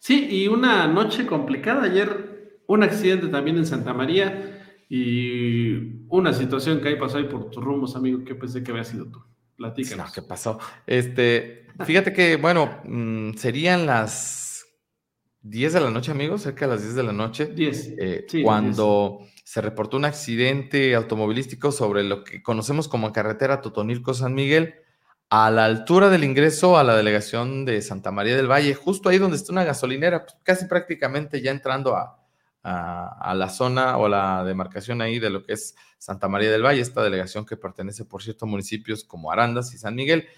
Sí, 0.00 0.26
y 0.30 0.48
una 0.48 0.86
noche 0.86 1.26
complicada. 1.26 1.84
Ayer 1.84 2.62
un 2.66 2.82
accidente 2.82 3.28
también 3.28 3.58
en 3.58 3.66
Santa 3.66 3.92
María 3.92 4.84
y 4.88 6.06
una 6.08 6.32
situación 6.32 6.80
que 6.80 6.88
ahí 6.88 6.96
pasó 6.96 7.18
ahí 7.18 7.24
por 7.24 7.50
tus 7.50 7.62
rumbos, 7.62 7.96
amigo, 7.96 8.24
que 8.24 8.34
pensé 8.34 8.62
que 8.62 8.70
había 8.70 8.84
sido 8.84 9.06
tú. 9.06 9.22
Platícanos. 9.56 10.06
No, 10.06 10.12
¿qué 10.12 10.22
pasó? 10.22 10.58
Este, 10.86 11.66
fíjate 11.84 12.12
que, 12.12 12.36
bueno, 12.36 12.80
mm, 12.84 13.34
serían 13.34 13.86
las 13.86 14.49
10 15.42 15.72
de 15.72 15.80
la 15.80 15.90
noche, 15.90 16.10
amigos, 16.10 16.42
cerca 16.42 16.66
de 16.66 16.72
las 16.72 16.82
10 16.82 16.94
de 16.94 17.02
la 17.02 17.12
noche. 17.12 17.46
10. 17.46 17.94
Eh, 17.98 18.26
cuando 18.42 19.20
se 19.44 19.60
reportó 19.60 19.96
un 19.96 20.04
accidente 20.04 20.94
automovilístico 20.94 21.72
sobre 21.72 22.02
lo 22.02 22.24
que 22.24 22.42
conocemos 22.42 22.88
como 22.88 23.12
carretera 23.12 23.60
Totonilco-San 23.60 24.34
Miguel, 24.34 24.74
a 25.30 25.50
la 25.50 25.64
altura 25.64 26.10
del 26.10 26.24
ingreso 26.24 26.76
a 26.76 26.84
la 26.84 26.96
delegación 26.96 27.64
de 27.64 27.80
Santa 27.82 28.10
María 28.10 28.36
del 28.36 28.50
Valle, 28.50 28.74
justo 28.74 29.08
ahí 29.08 29.18
donde 29.18 29.36
está 29.36 29.52
una 29.52 29.64
gasolinera, 29.64 30.24
pues, 30.24 30.36
casi 30.42 30.66
prácticamente 30.66 31.40
ya 31.40 31.52
entrando 31.52 31.96
a, 31.96 32.20
a, 32.62 33.34
la 33.34 33.48
zona 33.48 33.96
o 33.96 34.08
la 34.08 34.44
demarcación 34.44 35.00
ahí 35.00 35.18
de 35.18 35.30
lo 35.30 35.44
que 35.44 35.54
es 35.54 35.74
Santa 35.98 36.28
María 36.28 36.50
del 36.50 36.64
Valle, 36.64 36.80
esta 36.80 37.02
delegación 37.02 37.46
que 37.46 37.56
pertenece, 37.56 38.04
por 38.04 38.22
cierto, 38.22 38.44
a 38.44 38.48
municipios 38.48 39.04
como 39.04 39.32
Arandas 39.32 39.72
y 39.74 39.78
San 39.78 39.94
Miguel. 39.94 40.28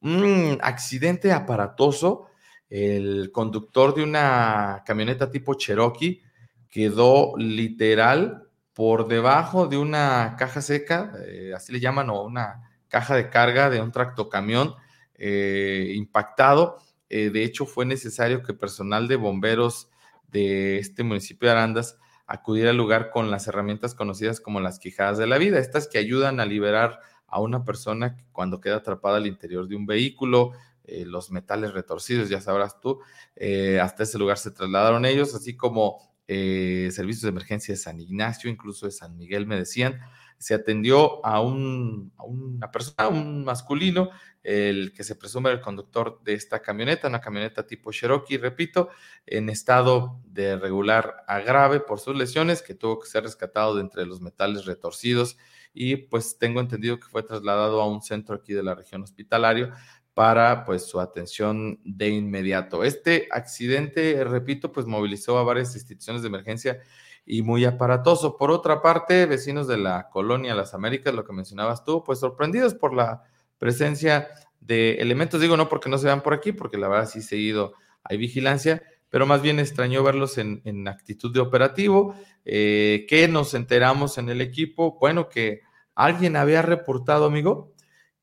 Un 0.00 0.58
accidente 0.62 1.32
aparatoso, 1.32 2.26
el 2.70 3.30
conductor 3.32 3.94
de 3.94 4.04
una 4.04 4.82
camioneta 4.86 5.30
tipo 5.30 5.54
Cherokee 5.54 6.22
quedó 6.70 7.36
literal 7.36 8.44
por 8.72 9.08
debajo 9.08 9.66
de 9.66 9.76
una 9.76 10.36
caja 10.38 10.62
seca, 10.62 11.12
eh, 11.26 11.52
así 11.54 11.72
le 11.72 11.80
llaman, 11.80 12.08
o 12.10 12.22
una 12.22 12.70
caja 12.88 13.16
de 13.16 13.28
carga 13.28 13.68
de 13.68 13.82
un 13.82 13.92
tractocamión 13.92 14.74
eh, 15.16 15.92
impactado. 15.96 16.78
Eh, 17.08 17.30
de 17.30 17.42
hecho, 17.42 17.66
fue 17.66 17.84
necesario 17.84 18.42
que 18.42 18.54
personal 18.54 19.08
de 19.08 19.16
bomberos 19.16 19.90
de 20.28 20.78
este 20.78 21.02
municipio 21.02 21.48
de 21.48 21.56
Arandas 21.56 21.98
acudir 22.26 22.68
al 22.68 22.76
lugar 22.76 23.10
con 23.10 23.30
las 23.30 23.48
herramientas 23.48 23.96
conocidas 23.96 24.40
como 24.40 24.60
las 24.60 24.78
quijadas 24.78 25.18
de 25.18 25.26
la 25.26 25.36
vida, 25.36 25.58
estas 25.58 25.88
que 25.88 25.98
ayudan 25.98 26.38
a 26.38 26.46
liberar 26.46 27.00
a 27.26 27.40
una 27.40 27.64
persona 27.64 28.16
cuando 28.30 28.60
queda 28.60 28.76
atrapada 28.76 29.16
al 29.16 29.26
interior 29.26 29.66
de 29.66 29.74
un 29.74 29.86
vehículo, 29.86 30.52
eh, 30.90 31.04
los 31.06 31.30
metales 31.30 31.72
retorcidos, 31.72 32.28
ya 32.28 32.40
sabrás 32.40 32.80
tú, 32.80 33.00
eh, 33.36 33.78
hasta 33.80 34.02
ese 34.02 34.18
lugar 34.18 34.38
se 34.38 34.50
trasladaron 34.50 35.04
ellos, 35.04 35.34
así 35.34 35.56
como 35.56 35.98
eh, 36.26 36.90
servicios 36.92 37.22
de 37.22 37.28
emergencia 37.28 37.74
de 37.74 37.78
San 37.78 38.00
Ignacio, 38.00 38.50
incluso 38.50 38.86
de 38.86 38.92
San 38.92 39.16
Miguel, 39.16 39.46
me 39.46 39.56
decían, 39.56 40.00
se 40.38 40.54
atendió 40.54 41.24
a, 41.24 41.40
un, 41.40 42.12
a 42.16 42.24
una 42.24 42.70
persona, 42.70 43.08
un 43.08 43.44
masculino, 43.44 44.10
el 44.42 44.92
que 44.94 45.04
se 45.04 45.14
presume 45.14 45.50
el 45.50 45.60
conductor 45.60 46.20
de 46.24 46.34
esta 46.34 46.60
camioneta, 46.60 47.08
una 47.08 47.20
camioneta 47.20 47.66
tipo 47.66 47.92
Cherokee, 47.92 48.38
repito, 48.38 48.88
en 49.26 49.50
estado 49.50 50.20
de 50.24 50.56
regular 50.56 51.24
a 51.28 51.40
grave 51.40 51.80
por 51.80 52.00
sus 52.00 52.16
lesiones, 52.16 52.62
que 52.62 52.74
tuvo 52.74 52.98
que 53.00 53.08
ser 53.08 53.24
rescatado 53.24 53.76
de 53.76 53.82
entre 53.82 54.06
los 54.06 54.20
metales 54.20 54.64
retorcidos. 54.64 55.36
Y 55.72 55.96
pues 55.96 56.38
tengo 56.38 56.60
entendido 56.60 56.98
que 56.98 57.06
fue 57.06 57.22
trasladado 57.22 57.80
a 57.80 57.86
un 57.86 58.02
centro 58.02 58.34
aquí 58.34 58.52
de 58.52 58.62
la 58.62 58.74
región 58.74 59.02
hospitalario 59.02 59.72
para 60.20 60.66
pues 60.66 60.84
su 60.84 61.00
atención 61.00 61.80
de 61.82 62.10
inmediato. 62.10 62.84
Este 62.84 63.26
accidente, 63.30 64.22
repito, 64.22 64.70
pues 64.70 64.84
movilizó 64.84 65.38
a 65.38 65.44
varias 65.44 65.74
instituciones 65.74 66.20
de 66.20 66.28
emergencia 66.28 66.78
y 67.24 67.40
muy 67.40 67.64
aparatoso. 67.64 68.36
Por 68.36 68.50
otra 68.50 68.82
parte, 68.82 69.24
vecinos 69.24 69.66
de 69.66 69.78
la 69.78 70.10
colonia 70.10 70.54
Las 70.54 70.74
Américas, 70.74 71.14
lo 71.14 71.24
que 71.24 71.32
mencionabas 71.32 71.84
tú, 71.84 72.04
pues 72.04 72.18
sorprendidos 72.18 72.74
por 72.74 72.92
la 72.92 73.22
presencia 73.56 74.28
de 74.60 74.96
elementos, 74.96 75.40
digo 75.40 75.56
no 75.56 75.70
porque 75.70 75.88
no 75.88 75.96
se 75.96 76.04
vean 76.04 76.22
por 76.22 76.34
aquí, 76.34 76.52
porque 76.52 76.76
la 76.76 76.88
verdad 76.88 77.08
sí 77.08 77.22
seguido 77.22 77.72
hay 78.04 78.18
vigilancia, 78.18 78.82
pero 79.08 79.24
más 79.24 79.40
bien 79.40 79.58
extrañó 79.58 80.02
verlos 80.02 80.36
en, 80.36 80.86
actitud 80.86 81.32
de 81.32 81.40
operativo. 81.40 82.14
Eh, 82.44 83.06
¿Qué 83.08 83.26
nos 83.26 83.54
enteramos 83.54 84.18
en 84.18 84.28
el 84.28 84.42
equipo? 84.42 84.98
Bueno, 85.00 85.30
que 85.30 85.62
alguien 85.94 86.36
había 86.36 86.60
reportado, 86.60 87.24
amigo, 87.24 87.72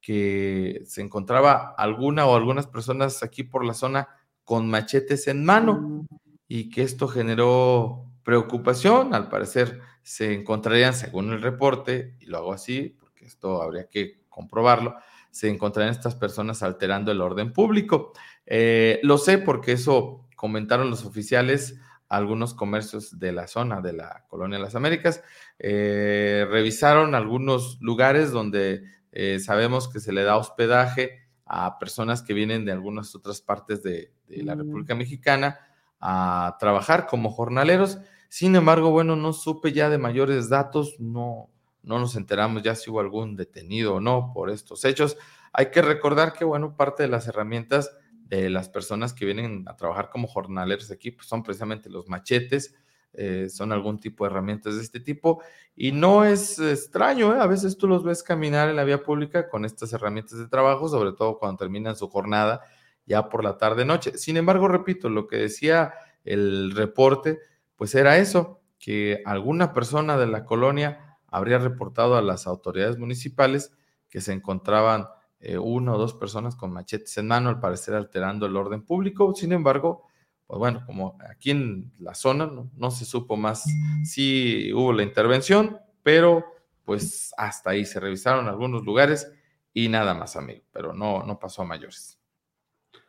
que 0.02 0.84
se 0.86 1.02
encontraba 1.02 1.74
alguna 1.78 2.26
o 2.26 2.36
algunas 2.36 2.68
personas 2.68 3.24
aquí 3.24 3.44
por 3.44 3.66
la 3.66 3.74
zona 3.74 4.08
con 4.44 4.70
machetes 4.70 5.28
en 5.28 5.44
mano 5.44 5.74
mm. 5.74 6.06
y 6.48 6.70
que 6.70 6.84
esto 6.84 7.08
generó 7.08 8.06
preocupación. 8.24 9.14
Al 9.14 9.30
parecer 9.30 9.82
se 10.04 10.34
encontrarían, 10.34 10.94
según 10.94 11.32
el 11.34 11.42
reporte, 11.42 12.16
y 12.20 12.28
lo 12.28 12.38
hago 12.38 12.54
así, 12.54 12.96
porque 13.00 13.26
esto 13.26 13.62
habría 13.62 13.90
que 13.90 14.22
comprobarlo, 14.30 14.96
se 15.32 15.50
encontrarían 15.50 15.94
estas 15.94 16.16
personas 16.16 16.64
alterando 16.64 17.12
el 17.12 17.22
orden 17.22 17.52
público. 17.52 18.14
Eh, 18.46 19.00
lo 19.04 19.18
sé 19.18 19.38
porque 19.38 19.74
eso 19.74 20.28
comentaron 20.36 20.90
los 20.90 21.06
oficiales 21.06 21.80
algunos 22.10 22.54
comercios 22.54 23.20
de 23.20 23.32
la 23.34 23.48
zona 23.48 23.82
de 23.82 23.94
la 23.94 24.26
Colonia 24.30 24.58
de 24.58 24.64
las 24.64 24.76
Américas. 24.76 25.24
Eh, 25.60 26.46
revisaron 26.50 27.16
algunos 27.16 27.78
lugares 27.82 28.32
donde 28.32 28.84
eh, 29.20 29.40
sabemos 29.40 29.90
que 29.90 30.00
se 30.00 30.14
le 30.14 30.22
da 30.22 30.38
hospedaje 30.38 31.28
a 31.44 31.80
personas 31.80 32.22
que 32.22 32.36
vienen 32.36 32.66
de 32.66 32.72
algunas 32.72 33.16
otras 33.16 33.42
partes 33.42 33.82
de, 33.82 34.14
de 34.28 34.44
la. 34.44 34.54
República 34.54 34.94
Mexicana 34.94 35.58
a 36.00 36.56
trabajar 36.60 37.08
como 37.08 37.32
jornaleros. 37.32 37.98
Sin 38.30 38.56
embargo, 38.56 38.92
bueno, 38.92 39.16
no 39.16 39.34
supe 39.34 39.74
ya 39.74 39.90
de 39.90 39.98
mayores 39.98 40.50
datos, 40.50 41.00
no, 41.00 41.50
no 41.82 41.98
nos 41.98 42.16
enteramos 42.16 42.62
ya 42.62 42.76
si 42.76 42.92
hubo 42.92 43.00
algún 43.00 43.36
detenido 43.36 43.96
o 43.96 44.00
no 44.00 44.34
por 44.36 44.52
estos 44.52 44.86
hechos. 44.86 45.18
Hay 45.52 45.72
que 45.72 45.82
recordar 45.82 46.34
que, 46.34 46.46
bueno, 46.46 46.76
parte 46.78 47.02
de 47.02 47.10
las 47.10 47.28
herramientas 47.28 47.90
de 48.28 48.52
las 48.52 48.70
personas 48.70 49.14
que 49.16 49.26
vienen 49.26 49.66
a 49.68 49.76
trabajar 49.76 50.12
como 50.12 50.28
jornaleros 50.28 50.92
aquí 50.92 51.10
pues 51.10 51.26
son 51.26 51.42
precisamente 51.42 51.90
los 51.90 52.08
machetes, 52.08 52.76
eh, 53.20 53.50
son 53.50 53.72
algún 53.72 54.00
tipo 54.00 54.24
de 54.24 54.30
herramientas 54.30 54.76
de 54.76 54.82
este 54.84 55.00
tipo 55.00 55.42
y 55.76 55.92
no 55.92 56.24
es 56.24 56.60
extraño, 56.60 57.36
¿eh? 57.36 57.40
a 57.40 57.48
veces 57.48 57.76
tú 57.76 57.88
los 57.88 58.04
ves 58.04 58.22
caminar 58.22 58.70
en 58.70 58.76
la 58.76 58.84
vía 58.84 59.02
pública 59.02 59.50
con 59.50 59.66
estas 59.66 59.92
herramientas 59.92 60.38
de 60.38 60.48
trabajo, 60.48 60.88
sobre 60.88 61.14
todo 61.14 61.40
cuando 61.40 61.58
terminan 61.58 61.96
su 61.96 62.08
jornada 62.10 62.62
ya 63.08 63.28
por 63.28 63.44
la 63.44 63.58
tarde 63.58 63.86
noche. 63.86 64.18
Sin 64.20 64.38
embargo, 64.38 64.68
repito, 64.68 65.10
lo 65.10 65.28
que 65.28 65.38
decía 65.38 65.96
el 66.26 66.76
reporte, 66.76 67.40
pues 67.76 67.96
era 67.96 68.18
eso, 68.18 68.62
que 68.78 69.24
alguna 69.26 69.74
persona 69.74 70.16
de 70.18 70.28
la 70.28 70.46
colonia 70.46 71.18
habría 71.28 71.58
reportado 71.58 72.18
a 72.18 72.22
las 72.22 72.46
autoridades 72.46 72.98
municipales 72.98 73.76
que 74.10 74.22
se 74.22 74.34
encontraban 74.34 75.08
eh, 75.40 75.58
una 75.58 75.94
o 75.94 75.98
dos 75.98 76.14
personas 76.14 76.56
con 76.56 76.72
machetes 76.72 77.18
en 77.18 77.28
mano, 77.28 77.50
al 77.50 77.60
parecer 77.60 77.96
alterando 77.96 78.46
el 78.46 78.56
orden 78.56 78.84
público. 78.84 79.34
Sin 79.36 79.54
embargo, 79.54 80.07
pues 80.48 80.60
bueno, 80.60 80.84
como 80.86 81.18
aquí 81.30 81.52
en 81.52 81.92
la 82.00 82.16
zona 82.16 82.50
no, 82.76 82.92
se 82.92 83.04
supo 83.04 83.36
más 83.36 83.66
si 84.06 84.72
hubo 84.74 84.94
la 84.94 85.04
intervención, 85.04 85.78
pero 86.04 86.46
pues 86.86 87.34
hasta 87.38 87.72
ahí 87.72 87.86
se 87.86 88.00
revisaron 88.00 88.48
algunos 88.48 88.86
lugares 88.86 89.30
y 89.74 89.90
nada 89.90 90.14
más, 90.14 90.38
amigo, 90.38 90.64
pero 90.72 90.94
no, 90.94 91.24
no 91.24 91.38
pasó 91.38 91.64
a 91.64 91.66
mayores. 91.66 92.18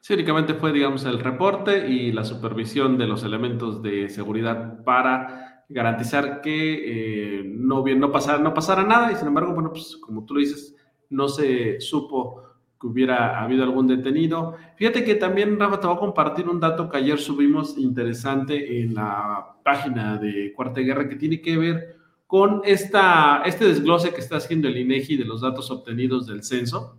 Sí, 0.01 0.15
únicamente 0.15 0.55
fue, 0.55 0.73
digamos, 0.73 1.05
el 1.05 1.21
reporte 1.21 1.89
y 1.89 2.11
la 2.11 2.25
supervisión 2.25 2.99
de 2.99 3.07
los 3.07 3.23
elementos 3.23 3.83
de 3.83 4.09
seguridad 4.09 4.83
para 4.83 5.65
garantizar 5.69 6.41
que 6.41 7.41
eh, 7.41 7.43
no, 7.45 7.85
bien, 7.85 8.01
no, 8.01 8.11
pasara, 8.11 8.39
no 8.39 8.53
pasara 8.53 8.83
nada 8.83 9.13
y 9.13 9.17
sin 9.17 9.29
embargo, 9.29 9.53
bueno, 9.53 9.71
pues 9.71 9.97
como 9.99 10.25
tú 10.25 10.35
lo 10.35 10.41
dices, 10.41 10.75
no 11.11 11.29
se 11.29 11.81
supo 11.81 12.48
que 12.81 12.87
hubiera 12.87 13.43
habido 13.43 13.65
algún 13.65 13.87
detenido. 13.87 14.57
Fíjate 14.77 15.05
que 15.05 15.15
también, 15.17 15.59
Rafa, 15.59 15.81
te 15.81 15.87
voy 15.87 15.97
a 15.97 16.01
compartir 16.01 16.49
un 16.49 16.61
dato 16.61 16.89
que 16.89 16.99
ayer 16.99 17.19
subimos 17.19 17.77
interesante 17.77 18.81
en 18.81 18.95
la 18.95 19.57
página 19.65 20.17
de 20.17 20.53
Cuarta 20.55 20.81
Guerra 20.81 21.09
que 21.09 21.17
tiene 21.17 21.41
que 21.41 21.57
ver 21.57 21.97
con 22.27 22.61
esta, 22.65 23.43
este 23.45 23.65
desglose 23.65 24.13
que 24.13 24.21
está 24.21 24.37
haciendo 24.37 24.69
el 24.69 24.77
INEGI 24.77 25.17
de 25.17 25.25
los 25.25 25.41
datos 25.41 25.71
obtenidos 25.71 26.27
del 26.27 26.45
censo. 26.45 26.97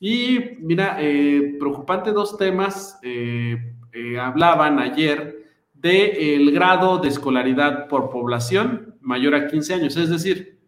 Y 0.00 0.38
mira, 0.60 0.96
eh, 1.00 1.56
preocupante 1.58 2.12
dos 2.12 2.36
temas. 2.36 2.98
Eh, 3.02 3.72
hablaban 4.20 4.78
ayer 4.78 5.46
del 5.72 6.50
grado 6.52 6.98
de 6.98 7.08
escolaridad 7.08 7.88
por 7.88 8.10
población 8.10 8.94
mayor 9.00 9.34
a 9.34 9.46
15 9.46 9.74
años, 9.74 9.96
es 9.96 10.10
decir, 10.10 10.58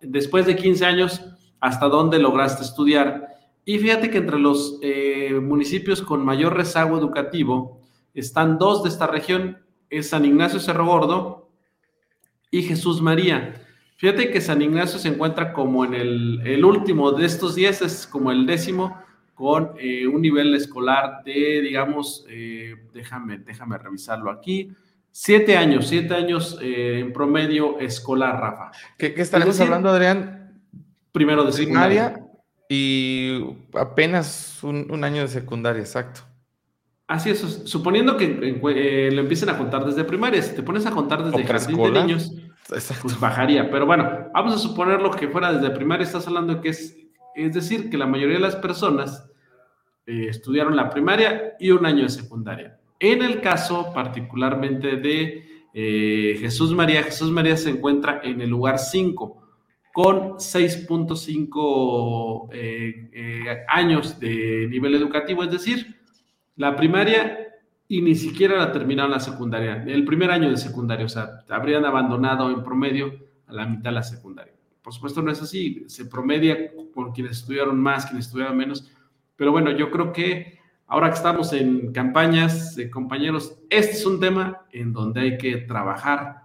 después 0.00 0.46
de 0.46 0.56
15 0.56 0.84
años, 0.84 1.22
hasta 1.60 1.86
dónde 1.86 2.18
lograste 2.18 2.62
estudiar. 2.62 3.28
Y 3.64 3.78
fíjate 3.78 4.10
que 4.10 4.18
entre 4.18 4.38
los 4.38 4.78
eh, 4.82 5.38
municipios 5.40 6.02
con 6.02 6.24
mayor 6.24 6.56
rezago 6.56 6.98
educativo 6.98 7.80
están 8.14 8.58
dos 8.58 8.82
de 8.82 8.88
esta 8.88 9.06
región, 9.06 9.58
es 9.88 10.08
San 10.08 10.24
Ignacio 10.24 10.60
Cerro 10.60 10.86
Gordo 10.86 11.50
y 12.50 12.62
Jesús 12.62 13.00
María. 13.00 13.54
Fíjate 13.96 14.30
que 14.30 14.40
San 14.40 14.62
Ignacio 14.62 14.98
se 14.98 15.08
encuentra 15.08 15.52
como 15.52 15.84
en 15.84 15.94
el, 15.94 16.64
último 16.64 17.12
de 17.12 17.26
estos 17.26 17.54
días, 17.54 17.82
es 17.82 18.06
como 18.06 18.32
el 18.32 18.46
décimo, 18.46 18.96
con 19.34 19.72
eh, 19.78 20.06
un 20.06 20.22
nivel 20.22 20.54
escolar 20.54 21.22
de, 21.24 21.60
digamos, 21.60 22.24
eh, 22.28 22.76
déjame, 22.94 23.38
déjame 23.38 23.76
revisarlo 23.76 24.30
aquí, 24.30 24.72
siete 25.10 25.56
años, 25.56 25.88
siete 25.88 26.14
años 26.14 26.58
eh, 26.62 27.00
en 27.00 27.12
promedio 27.12 27.78
escolar, 27.78 28.40
Rafa. 28.40 28.70
¿Qué, 28.96 29.12
qué 29.12 29.20
estaremos 29.22 29.60
hablando, 29.60 29.90
Adrián? 29.90 30.39
Primero 31.12 31.44
de 31.44 31.52
primaria 31.52 32.24
y 32.68 33.44
apenas 33.74 34.62
un, 34.62 35.02
año 35.02 35.22
de 35.22 35.28
secundaria, 35.28 35.80
exacto. 35.80 36.20
Así 37.08 37.30
es, 37.30 37.40
suponiendo 37.64 38.16
que 38.16 38.28
lo 39.12 39.20
empiecen 39.20 39.48
a 39.48 39.58
contar 39.58 39.84
desde 39.84 40.04
primaria, 40.04 40.40
si 40.40 40.54
te 40.54 40.62
pones 40.62 40.86
a 40.86 40.92
contar 40.92 41.24
desde 41.24 41.44
jardín 41.44 41.82
de 41.82 41.90
niños 41.90 42.32
pues 42.68 43.18
bajaría. 43.18 43.70
Pero 43.70 43.86
bueno, 43.86 44.28
vamos 44.32 44.54
a 44.54 44.58
suponer 44.58 45.00
lo 45.00 45.10
que 45.10 45.28
fuera 45.28 45.52
desde 45.52 45.70
primaria, 45.70 46.04
estás 46.04 46.26
hablando 46.26 46.60
que 46.60 46.70
es, 46.70 46.96
es 47.34 47.54
decir, 47.54 47.90
que 47.90 47.98
la 47.98 48.06
mayoría 48.06 48.36
de 48.36 48.42
las 48.42 48.56
personas 48.56 49.28
eh, 50.06 50.26
estudiaron 50.28 50.76
la 50.76 50.90
primaria 50.90 51.54
y 51.58 51.70
un 51.70 51.84
año 51.84 52.04
de 52.04 52.10
secundaria. 52.10 52.78
En 52.98 53.22
el 53.22 53.40
caso 53.40 53.92
particularmente 53.94 54.96
de 54.96 55.68
eh, 55.72 56.36
Jesús 56.38 56.72
María, 56.74 57.02
Jesús 57.02 57.30
María 57.30 57.56
se 57.56 57.70
encuentra 57.70 58.20
en 58.22 58.40
el 58.40 58.50
lugar 58.50 58.78
5 58.78 59.39
con 59.92 60.34
6.5 60.34 62.48
eh, 62.52 63.64
años 63.68 64.20
de 64.20 64.68
nivel 64.70 64.94
educativo, 64.94 65.42
es 65.42 65.50
decir, 65.50 65.96
la 66.56 66.76
primaria 66.76 67.48
y 67.88 68.02
ni 68.02 68.14
siquiera 68.14 68.56
la 68.56 68.70
terminaron 68.70 69.10
la 69.10 69.18
secundaria, 69.18 69.82
el 69.86 70.04
primer 70.04 70.30
año 70.30 70.48
de 70.48 70.56
secundaria, 70.56 71.06
o 71.06 71.08
sea, 71.08 71.40
habrían 71.48 71.84
abandonado 71.84 72.48
en 72.50 72.62
promedio 72.62 73.12
a 73.48 73.52
la 73.52 73.66
mitad 73.66 73.90
de 73.90 73.96
la 73.96 74.04
secundaria. 74.04 74.54
Por 74.80 74.94
supuesto 74.94 75.22
no 75.22 75.32
es 75.32 75.42
así, 75.42 75.84
se 75.88 76.04
promedia 76.04 76.70
por 76.94 77.12
quienes 77.12 77.38
estudiaron 77.38 77.80
más, 77.80 78.06
quienes 78.06 78.26
estudiaron 78.26 78.56
menos, 78.56 78.88
pero 79.34 79.50
bueno, 79.50 79.72
yo 79.72 79.90
creo 79.90 80.12
que 80.12 80.60
ahora 80.86 81.08
que 81.08 81.16
estamos 81.16 81.52
en 81.52 81.92
campañas, 81.92 82.76
compañeros, 82.92 83.58
este 83.70 83.92
es 83.92 84.06
un 84.06 84.20
tema 84.20 84.66
en 84.70 84.92
donde 84.92 85.22
hay 85.22 85.38
que 85.38 85.56
trabajar, 85.58 86.42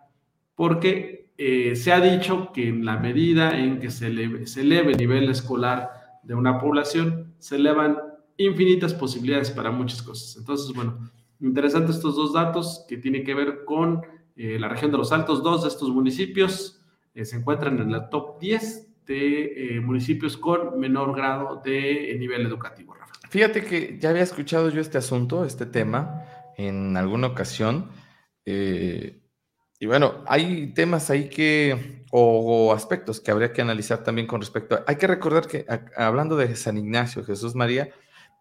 porque 0.56 1.25
eh, 1.38 1.76
se 1.76 1.92
ha 1.92 2.00
dicho 2.00 2.52
que 2.54 2.70
en 2.70 2.86
la 2.86 2.98
medida 2.98 3.58
en 3.58 3.80
que 3.80 3.92
se 3.92 4.08
eleve, 4.08 4.92
el 4.92 4.98
nivel 4.98 5.30
escolar 5.30 5.90
de 6.24 6.36
una 6.36 6.60
población, 6.60 7.34
se 7.40 7.58
elevan 7.58 7.98
infinitas 8.38 8.94
posibilidades 8.94 9.52
para 9.52 9.72
muchas 9.72 10.02
cosas. 10.02 10.38
Entonces, 10.38 10.74
bueno, 10.76 11.12
Interesantes 11.42 11.98
estos 11.98 12.16
dos 12.16 12.32
datos 12.32 12.86
que 12.88 12.98
tienen 12.98 13.26
que 13.26 13.34
ver 13.34 13.66
con 13.66 14.02
eh, 14.38 14.58
la 14.58 14.70
región 14.70 14.90
de 14.90 14.98
los 14.98 15.12
Altos. 15.12 15.44
Dos 15.44 15.64
de 15.64 15.68
estos 15.68 15.90
municipios 15.90 16.82
eh, 17.14 17.26
se 17.26 17.36
encuentran 17.36 17.78
en 17.80 17.92
la 17.92 18.10
top 18.10 18.40
10 18.40 19.06
de 19.06 19.82
municipios 19.84 20.38
con 20.38 20.80
menor 20.80 21.14
grado 21.16 21.62
de 21.64 22.16
nivel 22.18 22.46
educativo. 22.46 22.94
Rafa. 22.94 23.14
Fíjate 23.30 23.66
que 23.66 24.00
ya 24.00 24.10
había 24.10 24.24
escuchado 24.24 24.70
yo 24.70 24.80
este 24.80 24.98
asunto, 24.98 25.46
este 25.46 25.66
tema, 25.66 26.24
en 26.58 26.96
alguna 26.98 27.28
ocasión. 27.28 27.90
Y 29.86 29.88
bueno, 29.88 30.24
hay 30.26 30.74
temas 30.74 31.12
ahí 31.12 31.30
que, 31.30 32.04
o, 32.10 32.74
aspectos 32.74 33.22
que 33.22 33.30
habría 33.30 33.54
que 33.54 33.62
analizar 33.62 34.04
también 34.04 34.26
con 34.26 34.42
respecto 34.42 34.74
a... 34.74 34.84
Hay 34.88 34.96
que 34.96 35.06
recordar 35.06 35.46
que 35.46 35.64
hablando 35.96 36.36
de 36.36 36.56
San 36.56 36.80
Ignacio, 36.80 37.24
Jesús 37.24 37.54
María, 37.54 37.92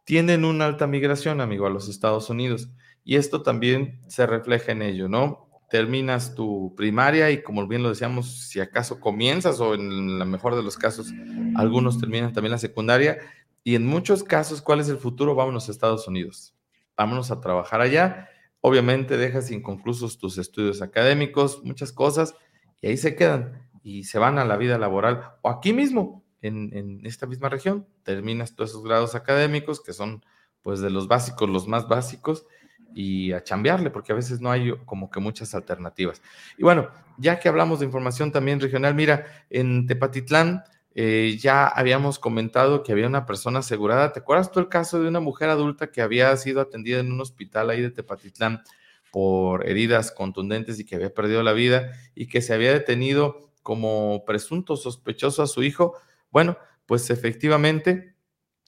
tienen 0.05 0.47
una 0.47 0.64
alta 0.64 0.86
migración, 0.86 1.42
amigo, 1.42 1.66
a 1.66 1.70
los 1.70 1.90
Estados 1.90 2.30
Unidos. 2.30 2.70
Y 3.05 3.16
esto 3.16 3.42
también 3.42 4.01
se 4.09 4.26
refleja 4.26 4.72
en 4.72 4.80
ello, 4.80 5.07
¿no? 5.07 5.51
Terminas 5.68 6.34
tu 6.34 6.74
primaria 6.78 7.30
y 7.30 7.42
como 7.42 7.68
bien 7.68 7.82
lo 7.82 7.90
decíamos, 7.90 8.49
si 8.49 8.61
acaso 8.61 8.99
comienzas 8.99 9.61
o 9.61 9.74
en 9.74 10.18
la 10.18 10.24
mejor 10.24 10.57
de 10.57 10.62
los 10.62 10.78
casos, 10.78 11.12
algunos 11.57 12.01
terminan 12.01 12.32
también 12.32 12.53
la 12.53 12.59
secundaria. 12.59 13.18
Y 13.62 13.74
en 13.74 13.86
muchos 13.86 14.24
casos, 14.24 14.62
¿cuál 14.62 14.80
es 14.80 14.88
el 14.88 14.97
futuro? 14.97 15.34
Vámonos 15.34 15.68
a 15.68 15.72
Estados 15.72 16.09
Unidos. 16.09 16.55
Vámonos 16.97 17.30
a 17.30 17.42
trabajar 17.42 17.82
allá. 17.82 18.30
Obviamente 18.67 19.19
dejas 19.19 19.51
inconclusos 19.51 20.17
tus 20.17 20.39
estudios 20.39 20.81
académicos, 20.81 21.62
muchas 21.65 21.93
cosas, 21.93 22.35
y 22.81 22.87
ahí 22.87 22.97
se 22.97 23.15
quedan 23.15 23.69
y 23.83 24.05
se 24.05 24.19
van 24.19 24.39
a 24.39 24.47
la 24.47 24.57
vida 24.57 24.79
laboral 24.79 25.33
o 25.43 25.51
aquí 25.51 25.75
mismo, 25.75 26.25
en, 26.41 26.75
en 26.75 27.05
esta 27.05 27.27
misma 27.27 27.51
región. 27.51 27.87
Terminas 28.05 28.55
todos 28.55 28.71
esos 28.71 28.83
grados 28.83 29.15
académicos 29.15 29.83
que 29.83 29.93
son 29.93 30.25
pues 30.62 30.81
de 30.81 30.89
los 30.89 31.09
básicos, 31.09 31.51
los 31.51 31.69
más 31.69 31.89
básicos, 31.89 32.47
y 32.95 33.33
a 33.33 33.45
chambearle, 33.45 33.91
porque 33.91 34.12
a 34.12 34.15
veces 34.15 34.41
no 34.41 34.51
hay 34.51 34.73
como 34.87 35.11
que 35.11 35.21
muchas 35.21 35.55
alternativas. 35.55 36.23
Y 36.57 36.62
bueno, 36.62 36.89
ya 37.19 37.39
que 37.39 37.51
hablamos 37.51 37.81
de 37.81 37.85
información 37.85 38.33
también 38.33 38.61
regional, 38.61 38.95
mira, 38.95 39.27
en 39.51 39.87
Tepatitlán 39.87 40.65
eh, 40.95 41.36
ya 41.40 41.66
habíamos 41.66 42.18
comentado 42.18 42.82
que 42.82 42.92
había 42.92 43.07
una 43.07 43.26
persona 43.26 43.59
asegurada. 43.61 44.12
¿Te 44.12 44.20
acuerdas 44.20 44.53
tú 44.53 44.61
el 44.61 44.68
caso 44.68 45.01
de 45.01 45.09
una 45.09 45.20
mujer 45.20 45.51
adulta 45.51 45.90
que 45.90 46.03
había 46.03 46.36
sido 46.36 46.61
atendida 46.61 47.01
en 47.01 47.12
un 47.12 47.20
hospital 47.20 47.70
ahí 47.70 47.80
de 47.80 47.90
Tepatitlán 47.90 48.62
por 49.11 49.68
heridas 49.68 50.12
contundentes 50.12 50.78
y 50.78 50.84
que 50.84 50.97
había 50.97 51.12
perdido 51.12 51.42
la 51.42 51.53
vida 51.53 51.92
y 52.14 52.26
que 52.26 52.42
se 52.42 52.55
había 52.55 52.72
detenido 52.72 53.51
como 53.62 54.24
presunto 54.24 54.76
sospechoso 54.76 55.42
a 55.42 55.49
su 55.49 55.62
hijo? 55.64 55.95
Bueno, 56.30 56.59
pues 56.86 57.11
efectivamente 57.11 58.14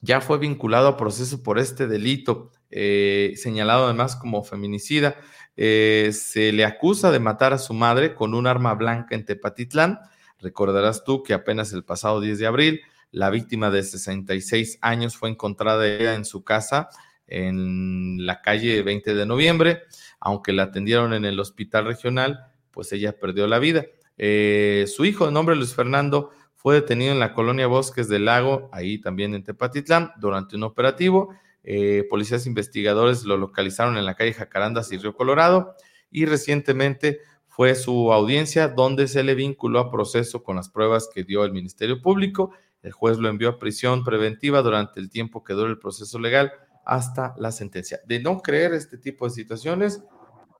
ya 0.01 0.21
fue 0.21 0.37
vinculado 0.37 0.87
a 0.89 0.97
proceso 0.97 1.43
por 1.43 1.59
este 1.59 1.87
delito. 1.87 2.51
Eh, 2.69 3.33
señalado 3.37 3.85
además 3.85 4.17
como 4.17 4.43
feminicida. 4.43 5.15
Eh, 5.55 6.11
se 6.13 6.51
le 6.51 6.65
acusa 6.65 7.11
de 7.11 7.19
matar 7.19 7.53
a 7.53 7.57
su 7.57 7.73
madre 7.73 8.13
con 8.13 8.33
un 8.33 8.47
arma 8.47 8.73
blanca 8.73 9.15
en 9.15 9.25
Tepatitlán. 9.25 9.99
Recordarás 10.39 11.03
tú 11.03 11.23
que 11.23 11.33
apenas 11.33 11.73
el 11.73 11.83
pasado 11.83 12.21
10 12.21 12.39
de 12.39 12.47
abril, 12.47 12.81
la 13.11 13.29
víctima 13.29 13.71
de 13.71 13.83
66 13.83 14.79
años 14.81 15.17
fue 15.17 15.29
encontrada 15.29 16.13
en 16.13 16.25
su 16.25 16.43
casa 16.43 16.89
en 17.25 18.25
la 18.25 18.41
calle 18.41 18.81
20 18.83 19.15
de 19.15 19.25
noviembre. 19.25 19.83
Aunque 20.19 20.53
la 20.53 20.63
atendieron 20.63 21.13
en 21.13 21.25
el 21.25 21.39
hospital 21.39 21.85
regional, 21.85 22.51
pues 22.71 22.91
ella 22.91 23.17
perdió 23.19 23.47
la 23.47 23.59
vida. 23.59 23.85
Eh, 24.17 24.85
su 24.87 25.05
hijo, 25.05 25.25
de 25.25 25.31
nombre 25.31 25.55
Luis 25.55 25.73
Fernando, 25.73 26.31
fue 26.55 26.75
detenido 26.75 27.11
en 27.11 27.19
la 27.19 27.33
colonia 27.33 27.67
Bosques 27.67 28.09
del 28.09 28.25
Lago, 28.25 28.69
ahí 28.73 28.99
también 28.99 29.33
en 29.35 29.43
Tepatitlán, 29.43 30.11
durante 30.19 30.55
un 30.55 30.63
operativo 30.63 31.33
eh, 31.69 32.05
policías 32.09 32.47
investigadores 32.47 33.25
lo 33.25 33.35
localizaron 33.35 33.97
en 33.97 34.05
la 34.05 34.15
calle 34.15 34.31
Jacarandas 34.31 34.89
y 34.93 34.97
Río 34.97 35.13
Colorado 35.13 35.75
y 36.09 36.25
recientemente 36.25 37.19
fue 37.57 37.73
su 37.73 38.13
audiencia 38.13 38.67
donde 38.67 39.07
se 39.07 39.23
le 39.23 39.33
vinculó 39.33 39.79
a 39.79 39.89
proceso 39.89 40.43
con 40.43 40.57
las 40.57 40.69
pruebas 40.69 41.09
que 41.11 41.23
dio 41.23 41.43
el 41.43 41.51
Ministerio 41.51 42.03
Público. 42.03 42.51
El 42.83 42.91
juez 42.91 43.17
lo 43.17 43.29
envió 43.29 43.49
a 43.49 43.57
prisión 43.57 44.03
preventiva 44.03 44.61
durante 44.61 44.99
el 44.99 45.09
tiempo 45.09 45.43
que 45.43 45.53
dure 45.53 45.71
el 45.71 45.79
proceso 45.79 46.19
legal 46.19 46.53
hasta 46.85 47.33
la 47.39 47.51
sentencia. 47.51 47.99
De 48.05 48.19
no 48.19 48.43
creer 48.43 48.75
este 48.75 48.99
tipo 48.99 49.25
de 49.25 49.31
situaciones, 49.31 50.03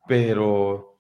pero 0.08 0.98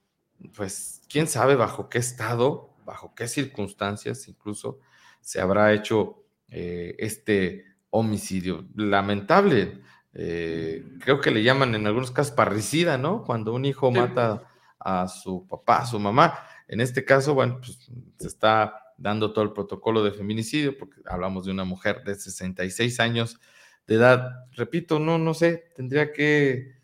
pues 0.56 1.02
quién 1.10 1.26
sabe 1.26 1.56
bajo 1.56 1.90
qué 1.90 1.98
estado, 1.98 2.76
bajo 2.86 3.16
qué 3.16 3.28
circunstancias 3.28 4.28
incluso 4.28 4.78
se 5.20 5.42
habrá 5.42 5.74
hecho 5.74 6.24
eh, 6.50 6.96
este 7.00 7.66
homicidio 7.90 8.68
lamentable. 8.76 9.82
Eh, 10.14 10.86
creo 11.00 11.22
que 11.22 11.32
le 11.32 11.42
llaman 11.42 11.74
en 11.74 11.88
algunos 11.88 12.12
casos 12.12 12.34
parricida, 12.34 13.00
¿no? 13.00 13.24
Cuando 13.24 13.52
un 13.52 13.66
hijo 13.66 13.90
mata 13.90 14.48
a 14.80 15.08
su 15.08 15.46
papá, 15.48 15.80
a 15.80 15.86
su 15.86 16.00
mamá. 16.00 16.40
En 16.68 16.82
este 16.82 17.06
caso, 17.06 17.34
bueno, 17.34 17.60
pues 17.60 17.90
se 18.18 18.28
está 18.28 18.74
dando 18.98 19.32
todo 19.32 19.44
el 19.44 19.54
protocolo 19.54 20.04
de 20.04 20.12
feminicidio, 20.12 20.78
porque 20.78 21.02
hablamos 21.06 21.46
de 21.46 21.52
una 21.52 21.64
mujer 21.64 22.04
de 22.04 22.16
66 22.16 23.00
años 23.00 23.40
de 23.86 23.96
edad. 23.96 24.46
Repito, 24.54 25.00
no, 25.00 25.18
no 25.18 25.34
sé, 25.34 25.72
tendría 25.76 26.12
que, 26.12 26.78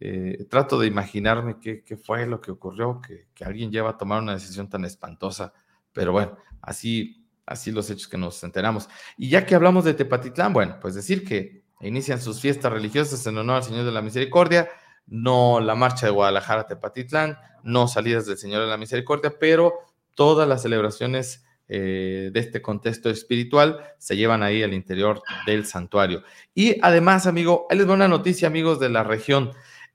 eh, 0.00 0.46
trato 0.48 0.78
de 0.78 0.86
imaginarme 0.86 1.58
qué, 1.60 1.84
fue 1.96 2.26
lo 2.26 2.40
que 2.40 2.50
ocurrió, 2.50 3.00
que, 3.00 3.28
que, 3.34 3.44
alguien 3.44 3.70
lleva 3.70 3.90
a 3.90 3.98
tomar 3.98 4.22
una 4.22 4.34
decisión 4.34 4.68
tan 4.68 4.84
espantosa, 4.84 5.52
pero 5.92 6.12
bueno, 6.12 6.36
así, 6.62 7.26
así 7.46 7.70
los 7.70 7.90
hechos 7.90 8.08
que 8.08 8.18
nos 8.18 8.42
enteramos. 8.42 8.88
Y 9.16 9.28
ya 9.28 9.46
que 9.46 9.54
hablamos 9.54 9.84
de 9.84 9.94
Tepatitlán, 9.94 10.52
bueno, 10.52 10.78
pues 10.80 10.94
decir 10.94 11.24
que 11.24 11.64
inician 11.80 12.20
sus 12.20 12.40
fiestas 12.40 12.72
religiosas 12.72 13.24
en 13.26 13.38
honor 13.38 13.56
al 13.56 13.64
Señor 13.64 13.84
de 13.84 13.92
la 13.92 14.02
Misericordia, 14.02 14.68
no 15.08 15.60
la 15.60 15.74
marcha 15.74 16.06
de 16.06 16.12
Guadalajara 16.12 16.66
Tepatitlán, 16.66 17.38
no 17.62 17.88
salidas 17.88 18.26
del 18.26 18.38
Señor 18.38 18.62
de 18.62 18.68
la 18.68 18.76
Misericordia, 18.76 19.34
pero 19.38 19.74
todas 20.14 20.48
las 20.48 20.62
celebraciones 20.62 21.44
eh, 21.70 22.30
de 22.32 22.40
este 22.40 22.62
contexto 22.62 23.10
espiritual 23.10 23.78
se 23.98 24.16
llevan 24.16 24.42
ahí 24.42 24.62
al 24.62 24.72
interior 24.72 25.22
del 25.46 25.66
santuario. 25.66 26.22
Y 26.54 26.76
además, 26.82 27.26
amigo, 27.26 27.66
ahí 27.68 27.78
les 27.78 27.86
una 27.86 28.08
noticia, 28.08 28.48
amigos 28.48 28.80
de 28.80 28.88
la 28.88 29.04
región. 29.04 29.50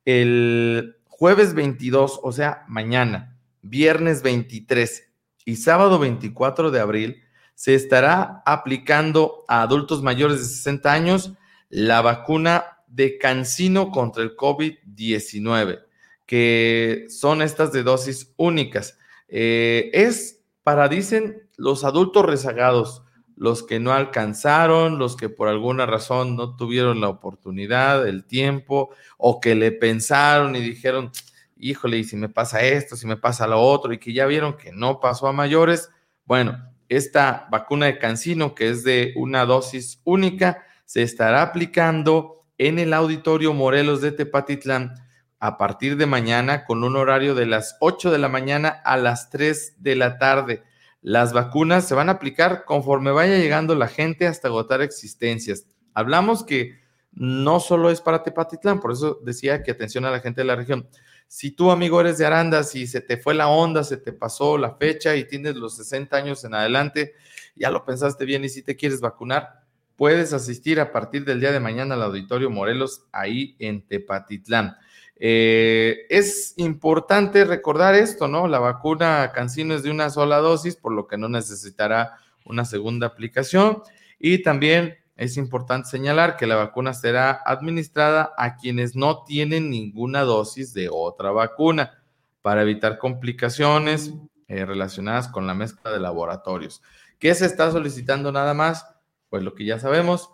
El 0.06 0.98
jueves 1.08 1.54
22, 1.56 2.20
o 2.22 2.32
sea, 2.32 2.64
mañana, 2.68 3.38
viernes 3.62 4.22
23 4.22 5.12
y 5.46 5.56
sábado 5.56 5.98
24 5.98 6.70
de 6.70 6.80
abril, 6.80 7.24
se 7.56 7.76
estará 7.76 8.44
aplicando 8.46 9.44
a 9.48 9.62
adultos 9.62 10.04
mayores 10.04 10.40
de 10.40 10.46
60 10.46 10.92
años 10.92 11.34
la 11.70 12.02
vacuna 12.02 12.73
de 12.94 13.18
Cancino 13.18 13.92
contra 13.92 14.24
el 14.24 14.36
COVID-19, 14.36 15.84
que 16.28 17.06
son 17.10 17.42
estas 17.42 17.72
de 17.72 17.84
dosis 17.84 18.34
únicas. 18.38 18.98
Eh, 19.28 19.90
es 19.94 20.44
para, 20.62 20.88
dicen, 20.88 21.50
los 21.58 21.84
adultos 21.84 22.24
rezagados, 22.26 23.04
los 23.36 23.64
que 23.64 23.80
no 23.80 23.94
alcanzaron, 23.94 25.00
los 25.00 25.18
que 25.18 25.28
por 25.28 25.48
alguna 25.48 25.88
razón 25.88 26.36
no 26.36 26.56
tuvieron 26.56 27.02
la 27.02 27.10
oportunidad, 27.10 28.08
el 28.08 28.26
tiempo, 28.26 28.92
o 29.18 29.42
que 29.42 29.56
le 29.56 29.72
pensaron 29.72 30.56
y 30.56 30.62
dijeron, 30.62 31.12
híjole, 31.58 31.98
y 31.98 32.04
si 32.04 32.16
me 32.16 32.30
pasa 32.30 32.62
esto, 32.62 32.96
si 32.96 33.08
me 33.08 33.18
pasa 33.18 33.48
lo 33.48 33.60
otro, 33.60 33.92
y 33.92 33.98
que 33.98 34.14
ya 34.14 34.28
vieron 34.28 34.56
que 34.56 34.72
no 34.72 35.00
pasó 35.00 35.28
a 35.28 35.34
mayores, 35.34 35.90
bueno, 36.26 36.64
esta 36.90 37.48
vacuna 37.50 37.88
de 37.88 37.98
Cancino, 37.98 38.54
que 38.54 38.70
es 38.70 38.84
de 38.84 39.14
una 39.16 39.46
dosis 39.46 40.00
única, 40.04 40.64
se 40.86 41.02
estará 41.02 41.42
aplicando 41.42 42.43
en 42.58 42.80
el 42.80 42.94
Auditorio 42.94 43.54
Morelos 43.54 44.02
de 44.02 44.12
Tepatitlán 44.12 44.94
a 45.40 45.58
partir 45.58 45.98
de 45.98 46.06
mañana 46.06 46.66
con 46.66 46.84
un 46.84 46.96
horario 46.96 47.36
de 47.36 47.46
las 47.46 47.76
8 47.82 48.12
de 48.12 48.18
la 48.18 48.30
mañana 48.30 48.70
a 48.70 48.96
las 48.98 49.30
3 49.30 49.76
de 49.80 49.96
la 49.96 50.18
tarde. 50.18 50.64
Las 51.02 51.34
vacunas 51.34 51.86
se 51.86 51.96
van 51.96 52.08
a 52.08 52.14
aplicar 52.14 52.64
conforme 52.64 53.12
vaya 53.12 53.38
llegando 53.38 53.76
la 53.76 53.90
gente 53.90 54.26
hasta 54.26 54.48
agotar 54.48 54.82
existencias. 54.82 55.66
Hablamos 55.94 56.46
que 56.46 56.80
no 57.12 57.60
solo 57.60 57.90
es 57.90 58.02
para 58.02 58.24
Tepatitlán, 58.24 58.80
por 58.80 58.94
eso 58.94 59.20
decía 59.24 59.64
que 59.64 59.72
atención 59.72 60.06
a 60.06 60.12
la 60.12 60.22
gente 60.22 60.42
de 60.42 60.46
la 60.46 60.56
región. 60.56 60.88
Si 61.28 61.52
tú, 61.52 61.72
amigo, 61.72 62.00
eres 62.00 62.18
de 62.18 62.26
Arandas 62.26 62.76
y 62.76 62.88
se 62.88 63.02
te 63.02 63.18
fue 63.18 63.34
la 63.34 63.48
onda, 63.48 63.84
se 63.84 63.98
te 63.98 64.14
pasó 64.14 64.58
la 64.58 64.76
fecha 64.76 65.16
y 65.16 65.26
tienes 65.28 65.56
los 65.56 65.76
60 65.76 66.16
años 66.16 66.44
en 66.44 66.54
adelante, 66.54 67.16
ya 67.56 67.70
lo 67.70 67.84
pensaste 67.86 68.24
bien 68.24 68.44
y 68.44 68.50
si 68.50 68.62
te 68.62 68.76
quieres 68.76 69.02
vacunar, 69.02 69.63
puedes 69.96 70.34
asistir 70.34 70.80
a 70.80 70.92
partir 70.92 71.26
del 71.26 71.40
día 71.40 71.52
de 71.52 71.60
mañana 71.60 71.96
al 71.96 72.04
Auditorio 72.04 72.50
Morelos, 72.50 73.06
ahí 73.12 73.56
en 73.60 73.86
Tepatitlán. 73.88 74.76
Eh, 75.16 76.06
es 76.10 76.54
importante 76.58 77.46
recordar 77.46 77.96
esto, 77.96 78.28
¿no? 78.28 78.48
La 78.48 78.60
vacuna 78.60 79.32
Cancino 79.34 79.74
es 79.74 79.84
de 79.84 79.92
una 79.92 80.10
sola 80.10 80.38
dosis, 80.38 80.76
por 80.76 80.92
lo 80.92 81.08
que 81.08 81.18
no 81.18 81.30
necesitará 81.30 82.18
una 82.46 82.66
segunda 82.66 83.08
aplicación. 83.08 83.82
Y 84.20 84.44
también 84.44 84.98
es 85.16 85.38
importante 85.38 85.90
señalar 85.90 86.38
que 86.38 86.48
la 86.48 86.56
vacuna 86.56 86.94
será 86.94 87.42
administrada 87.46 88.34
a 88.38 88.58
quienes 88.58 88.96
no 88.96 89.24
tienen 89.24 89.70
ninguna 89.70 90.22
dosis 90.22 90.74
de 90.74 90.90
otra 90.92 91.32
vacuna 91.32 92.04
para 92.42 92.64
evitar 92.64 92.98
complicaciones 92.98 94.14
eh, 94.48 94.66
relacionadas 94.66 95.28
con 95.28 95.48
la 95.48 95.54
mezcla 95.54 95.92
de 95.92 96.00
laboratorios. 96.00 96.82
¿Qué 97.20 97.34
se 97.36 97.46
está 97.46 97.72
solicitando 97.72 98.32
nada 98.32 98.54
más? 98.54 98.86
Pues 99.34 99.42
lo 99.42 99.56
que 99.56 99.66
ya 99.66 99.80
sabemos, 99.80 100.30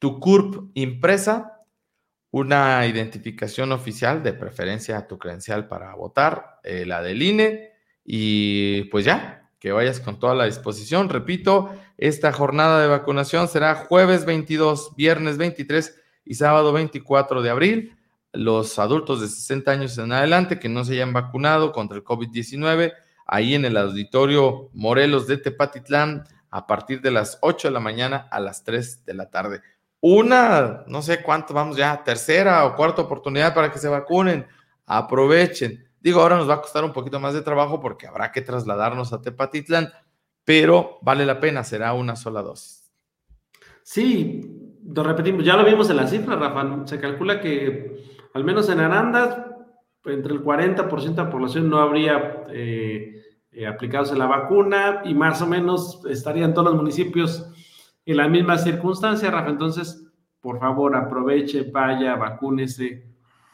tu 0.00 0.18
CURP 0.18 0.72
impresa 0.74 1.60
una 2.32 2.84
identificación 2.84 3.70
oficial, 3.70 4.24
de 4.24 4.32
preferencia 4.32 4.98
a 4.98 5.06
tu 5.06 5.20
credencial 5.20 5.68
para 5.68 5.94
votar, 5.94 6.58
eh, 6.64 6.84
la 6.84 7.00
del 7.00 7.22
INE, 7.22 7.70
y 8.04 8.82
pues 8.90 9.04
ya, 9.04 9.48
que 9.60 9.70
vayas 9.70 10.00
con 10.00 10.18
toda 10.18 10.34
la 10.34 10.46
disposición. 10.46 11.08
Repito, 11.10 11.70
esta 11.96 12.32
jornada 12.32 12.82
de 12.82 12.88
vacunación 12.88 13.46
será 13.46 13.76
jueves 13.76 14.24
22, 14.24 14.96
viernes 14.96 15.38
23 15.38 16.00
y 16.24 16.34
sábado 16.34 16.72
24 16.72 17.42
de 17.42 17.50
abril. 17.50 17.96
Los 18.32 18.80
adultos 18.80 19.20
de 19.20 19.28
60 19.28 19.70
años 19.70 19.96
en 19.96 20.10
adelante 20.10 20.58
que 20.58 20.68
no 20.68 20.84
se 20.84 20.94
hayan 20.94 21.12
vacunado 21.12 21.70
contra 21.70 21.96
el 21.96 22.02
COVID-19, 22.02 22.94
ahí 23.28 23.54
en 23.54 23.64
el 23.64 23.76
auditorio 23.76 24.70
Morelos 24.72 25.28
de 25.28 25.36
Tepatitlán, 25.36 26.24
a 26.50 26.66
partir 26.66 27.00
de 27.00 27.10
las 27.10 27.38
8 27.42 27.68
de 27.68 27.74
la 27.74 27.80
mañana 27.80 28.28
a 28.30 28.40
las 28.40 28.64
3 28.64 29.04
de 29.04 29.14
la 29.14 29.30
tarde 29.30 29.62
una, 30.00 30.84
no 30.86 31.02
sé 31.02 31.22
cuánto, 31.22 31.52
vamos 31.52 31.76
ya, 31.76 32.02
tercera 32.02 32.64
o 32.64 32.74
cuarta 32.74 33.02
oportunidad 33.02 33.54
para 33.54 33.70
que 33.70 33.78
se 33.78 33.88
vacunen. 33.88 34.46
Aprovechen. 34.86 35.86
Digo, 36.00 36.22
ahora 36.22 36.36
nos 36.36 36.48
va 36.48 36.54
a 36.54 36.62
costar 36.62 36.84
un 36.84 36.92
poquito 36.92 37.20
más 37.20 37.34
de 37.34 37.42
trabajo 37.42 37.80
porque 37.80 38.06
habrá 38.06 38.32
que 38.32 38.40
trasladarnos 38.40 39.12
a 39.12 39.20
Tepatitlán, 39.20 39.92
pero 40.44 40.98
vale 41.02 41.26
la 41.26 41.38
pena, 41.38 41.62
será 41.64 41.92
una 41.92 42.16
sola 42.16 42.40
dosis. 42.40 42.90
Sí, 43.82 44.40
lo 44.86 45.02
repetimos, 45.02 45.44
ya 45.44 45.56
lo 45.56 45.64
vimos 45.64 45.90
en 45.90 45.96
la 45.96 46.06
cifra, 46.06 46.36
Rafa. 46.36 46.86
Se 46.86 46.98
calcula 46.98 47.40
que 47.40 48.02
al 48.32 48.44
menos 48.44 48.70
en 48.70 48.80
Arandas, 48.80 49.36
entre 50.06 50.32
el 50.32 50.42
40% 50.42 51.14
de 51.14 51.24
la 51.24 51.30
población 51.30 51.68
no 51.68 51.78
habría 51.78 52.46
eh, 52.48 53.19
eh, 53.52 53.66
aplicado 53.66 54.14
la 54.14 54.26
vacuna 54.26 55.02
y 55.04 55.14
más 55.14 55.42
o 55.42 55.46
menos 55.46 56.02
estarían 56.08 56.54
todos 56.54 56.68
los 56.68 56.76
municipios 56.76 57.50
en 58.06 58.16
la 58.16 58.28
misma 58.28 58.58
circunstancia, 58.58 59.30
Rafa. 59.30 59.50
Entonces, 59.50 60.06
por 60.40 60.58
favor, 60.58 60.96
aproveche, 60.96 61.70
vaya, 61.70 62.16
vacúnese. 62.16 63.06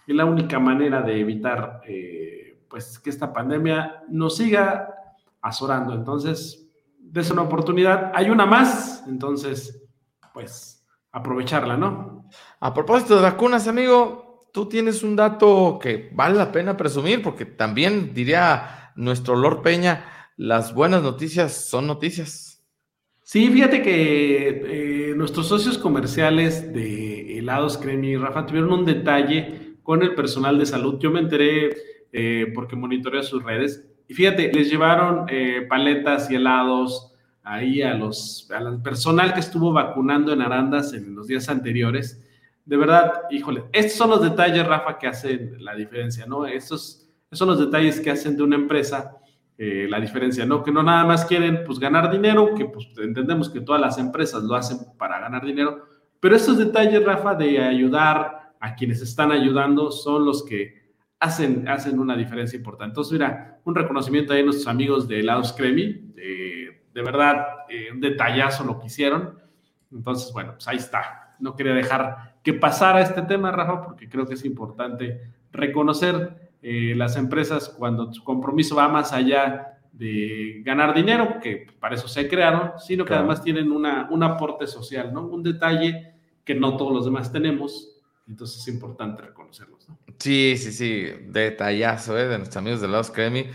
Es 0.06 0.14
la 0.14 0.24
única 0.24 0.58
manera 0.58 1.02
de 1.02 1.20
evitar 1.20 1.80
eh, 1.86 2.62
pues, 2.68 2.98
que 2.98 3.10
esta 3.10 3.32
pandemia 3.32 4.04
nos 4.08 4.36
siga 4.36 4.94
azorando. 5.40 5.94
Entonces, 5.94 6.68
des 6.98 7.30
una 7.30 7.42
oportunidad. 7.42 8.12
Hay 8.14 8.30
una 8.30 8.46
más, 8.46 9.04
entonces, 9.08 9.82
pues, 10.32 10.86
aprovecharla, 11.10 11.76
¿no? 11.76 12.28
A 12.60 12.74
propósito 12.74 13.16
de 13.16 13.22
vacunas, 13.22 13.66
amigo, 13.66 14.48
tú 14.52 14.68
tienes 14.68 15.02
un 15.02 15.16
dato 15.16 15.78
que 15.80 16.10
vale 16.12 16.36
la 16.36 16.52
pena 16.52 16.76
presumir, 16.76 17.22
porque 17.22 17.46
también 17.46 18.12
diría 18.12 18.85
nuestro 18.96 19.36
Lord 19.36 19.62
Peña, 19.62 20.04
las 20.36 20.74
buenas 20.74 21.02
noticias 21.02 21.52
son 21.68 21.86
noticias. 21.86 22.64
Sí, 23.22 23.48
fíjate 23.50 23.82
que 23.82 25.10
eh, 25.10 25.14
nuestros 25.16 25.48
socios 25.48 25.78
comerciales 25.78 26.72
de 26.72 27.38
helados 27.38 27.76
Cremi 27.78 28.10
y 28.10 28.16
Rafa 28.16 28.46
tuvieron 28.46 28.72
un 28.72 28.84
detalle 28.84 29.76
con 29.82 30.02
el 30.02 30.14
personal 30.14 30.58
de 30.58 30.66
salud. 30.66 30.98
Yo 31.00 31.10
me 31.10 31.20
enteré 31.20 31.76
eh, 32.12 32.52
porque 32.54 32.76
monitoreo 32.76 33.22
sus 33.22 33.42
redes 33.42 33.84
y 34.08 34.14
fíjate, 34.14 34.52
les 34.52 34.70
llevaron 34.70 35.26
eh, 35.28 35.66
paletas 35.68 36.30
y 36.30 36.36
helados 36.36 37.12
ahí 37.42 37.82
a 37.82 37.94
los 37.94 38.48
al 38.50 38.82
personal 38.82 39.34
que 39.34 39.40
estuvo 39.40 39.72
vacunando 39.72 40.32
en 40.32 40.42
Arandas 40.42 40.92
en 40.92 41.14
los 41.14 41.26
días 41.26 41.48
anteriores. 41.48 42.22
De 42.64 42.76
verdad, 42.76 43.12
híjole, 43.30 43.64
estos 43.72 43.94
son 43.94 44.10
los 44.10 44.22
detalles, 44.22 44.66
Rafa, 44.66 44.98
que 44.98 45.06
hacen 45.06 45.64
la 45.64 45.74
diferencia, 45.74 46.26
¿no? 46.26 46.46
Estos, 46.46 47.05
son 47.36 47.48
los 47.48 47.58
detalles 47.58 48.00
que 48.00 48.10
hacen 48.10 48.36
de 48.36 48.42
una 48.42 48.56
empresa 48.56 49.16
eh, 49.58 49.86
la 49.88 50.00
diferencia, 50.00 50.44
¿no? 50.44 50.62
Que 50.62 50.72
no 50.72 50.82
nada 50.82 51.04
más 51.04 51.24
quieren 51.24 51.62
pues 51.64 51.78
ganar 51.78 52.10
dinero, 52.10 52.54
que 52.54 52.66
pues 52.66 52.88
entendemos 52.98 53.48
que 53.48 53.60
todas 53.60 53.80
las 53.80 53.98
empresas 53.98 54.42
lo 54.42 54.54
hacen 54.54 54.78
para 54.98 55.18
ganar 55.20 55.44
dinero, 55.44 55.84
pero 56.20 56.36
estos 56.36 56.58
detalles, 56.58 57.04
Rafa, 57.04 57.34
de 57.34 57.58
ayudar 57.62 58.52
a 58.60 58.74
quienes 58.74 59.00
están 59.00 59.32
ayudando 59.32 59.90
son 59.90 60.24
los 60.24 60.44
que 60.44 60.86
hacen, 61.20 61.68
hacen 61.68 61.98
una 61.98 62.16
diferencia 62.16 62.56
importante. 62.56 62.92
Entonces, 62.92 63.12
mira, 63.12 63.60
un 63.64 63.74
reconocimiento 63.74 64.32
ahí 64.32 64.40
a 64.40 64.44
nuestros 64.44 64.66
amigos 64.66 65.06
de 65.08 65.20
Helados 65.20 65.52
Cremi, 65.52 66.06
de 66.96 67.02
verdad, 67.02 67.66
eh, 67.68 67.92
un 67.92 68.00
detallazo 68.00 68.64
lo 68.64 68.80
que 68.80 68.86
hicieron. 68.86 69.38
Entonces, 69.92 70.32
bueno, 70.32 70.52
pues 70.54 70.66
ahí 70.66 70.78
está. 70.78 71.36
No 71.38 71.54
quería 71.54 71.74
dejar 71.74 72.36
que 72.42 72.54
pasara 72.54 73.02
este 73.02 73.20
tema, 73.20 73.52
Rafa, 73.52 73.82
porque 73.82 74.08
creo 74.08 74.26
que 74.26 74.32
es 74.32 74.44
importante 74.46 75.34
reconocer 75.52 76.45
eh, 76.68 76.96
las 76.96 77.16
empresas 77.16 77.68
cuando 77.68 78.12
su 78.12 78.24
compromiso 78.24 78.74
va 78.74 78.88
más 78.88 79.12
allá 79.12 79.78
de 79.92 80.62
ganar 80.64 80.96
dinero, 80.96 81.38
que 81.40 81.64
para 81.78 81.94
eso 81.94 82.08
se 82.08 82.28
crearon, 82.28 82.72
sino 82.78 83.04
que 83.04 83.14
además 83.14 83.40
tienen 83.40 83.70
una, 83.70 84.08
un 84.10 84.24
aporte 84.24 84.66
social, 84.66 85.12
¿no? 85.12 85.28
Un 85.28 85.44
detalle 85.44 86.14
que 86.44 86.56
no 86.56 86.76
todos 86.76 86.92
los 86.92 87.04
demás 87.04 87.30
tenemos, 87.30 88.02
entonces 88.26 88.62
es 88.62 88.66
importante 88.66 89.22
reconocerlos, 89.22 89.88
¿no? 89.88 89.96
Sí, 90.18 90.56
sí, 90.56 90.72
sí, 90.72 91.06
detallazo, 91.28 92.18
¿eh? 92.18 92.26
De 92.26 92.36
nuestros 92.36 92.56
amigos 92.56 92.80
de 92.80 92.88
Lados 92.88 93.12
Cremi. 93.12 93.46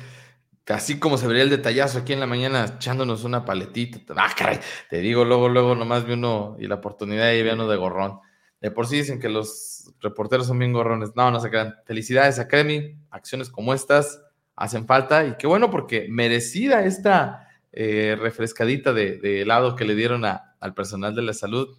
Así 0.68 0.98
como 0.98 1.18
se 1.18 1.28
vería 1.28 1.44
el 1.44 1.50
detallazo 1.50 2.00
aquí 2.00 2.14
en 2.14 2.22
la 2.22 2.28
mañana 2.28 2.64
echándonos 2.76 3.26
una 3.26 3.44
paletita. 3.44 4.14
Ah, 4.16 4.30
caray, 4.38 4.62
te 4.90 5.00
digo, 5.00 5.26
luego, 5.26 5.50
luego 5.50 5.76
nomás 5.76 6.06
vi 6.06 6.14
uno 6.14 6.56
y 6.60 6.66
la 6.66 6.76
oportunidad 6.76 7.34
y 7.34 7.44
vi 7.44 7.50
uno 7.50 7.68
de 7.68 7.76
gorrón. 7.76 8.22
De 8.62 8.72
por 8.72 8.88
sí 8.88 8.98
dicen 8.98 9.20
que 9.20 9.28
los 9.28 9.92
reporteros 10.00 10.48
son 10.48 10.60
bien 10.60 10.72
gorrones. 10.72 11.12
No, 11.16 11.32
no 11.32 11.40
se 11.40 11.50
crean. 11.50 11.76
Felicidades 11.86 12.40
a 12.40 12.48
Cremi. 12.48 12.96
Acciones 13.10 13.50
como 13.50 13.74
estas 13.74 14.22
hacen 14.56 14.86
falta. 14.86 15.26
Y 15.26 15.36
qué 15.38 15.48
bueno, 15.48 15.72
porque 15.72 16.08
merecida 16.10 16.86
esta 16.86 17.50
eh, 17.72 18.16
refrescadita 18.20 18.94
de, 18.94 19.42
helado 19.42 19.76
que 19.76 19.86
le 19.86 19.96
dieron 19.96 20.24
al 20.26 20.74
personal 20.76 21.16
de 21.16 21.24
la 21.24 21.34
salud. 21.34 21.78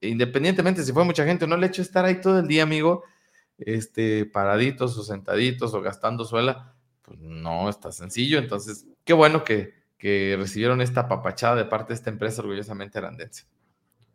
Independientemente 0.00 0.82
si 0.82 0.92
fue 0.92 1.04
mucha 1.04 1.24
gente 1.24 1.44
o 1.44 1.48
no, 1.48 1.56
le 1.56 1.66
hecho 1.66 1.82
estar 1.82 2.04
ahí 2.04 2.20
todo 2.20 2.40
el 2.40 2.48
día, 2.48 2.62
amigo, 2.64 3.04
este, 3.58 4.26
paraditos 4.26 4.96
o 4.98 5.02
sentaditos 5.02 5.74
o 5.74 5.80
gastando 5.82 6.24
suela, 6.24 6.74
pues 7.02 7.18
no 7.20 7.68
está 7.68 7.92
sencillo. 7.92 8.38
Entonces, 8.38 8.86
qué 9.04 9.12
bueno 9.12 9.44
que, 9.44 9.74
que 9.98 10.36
recibieron 10.38 10.80
esta 10.80 11.08
papachada 11.08 11.56
de 11.56 11.64
parte 11.64 11.88
de 11.88 11.94
esta 11.94 12.10
empresa 12.10 12.42
orgullosamente 12.42 12.98
arandense. 12.98 13.44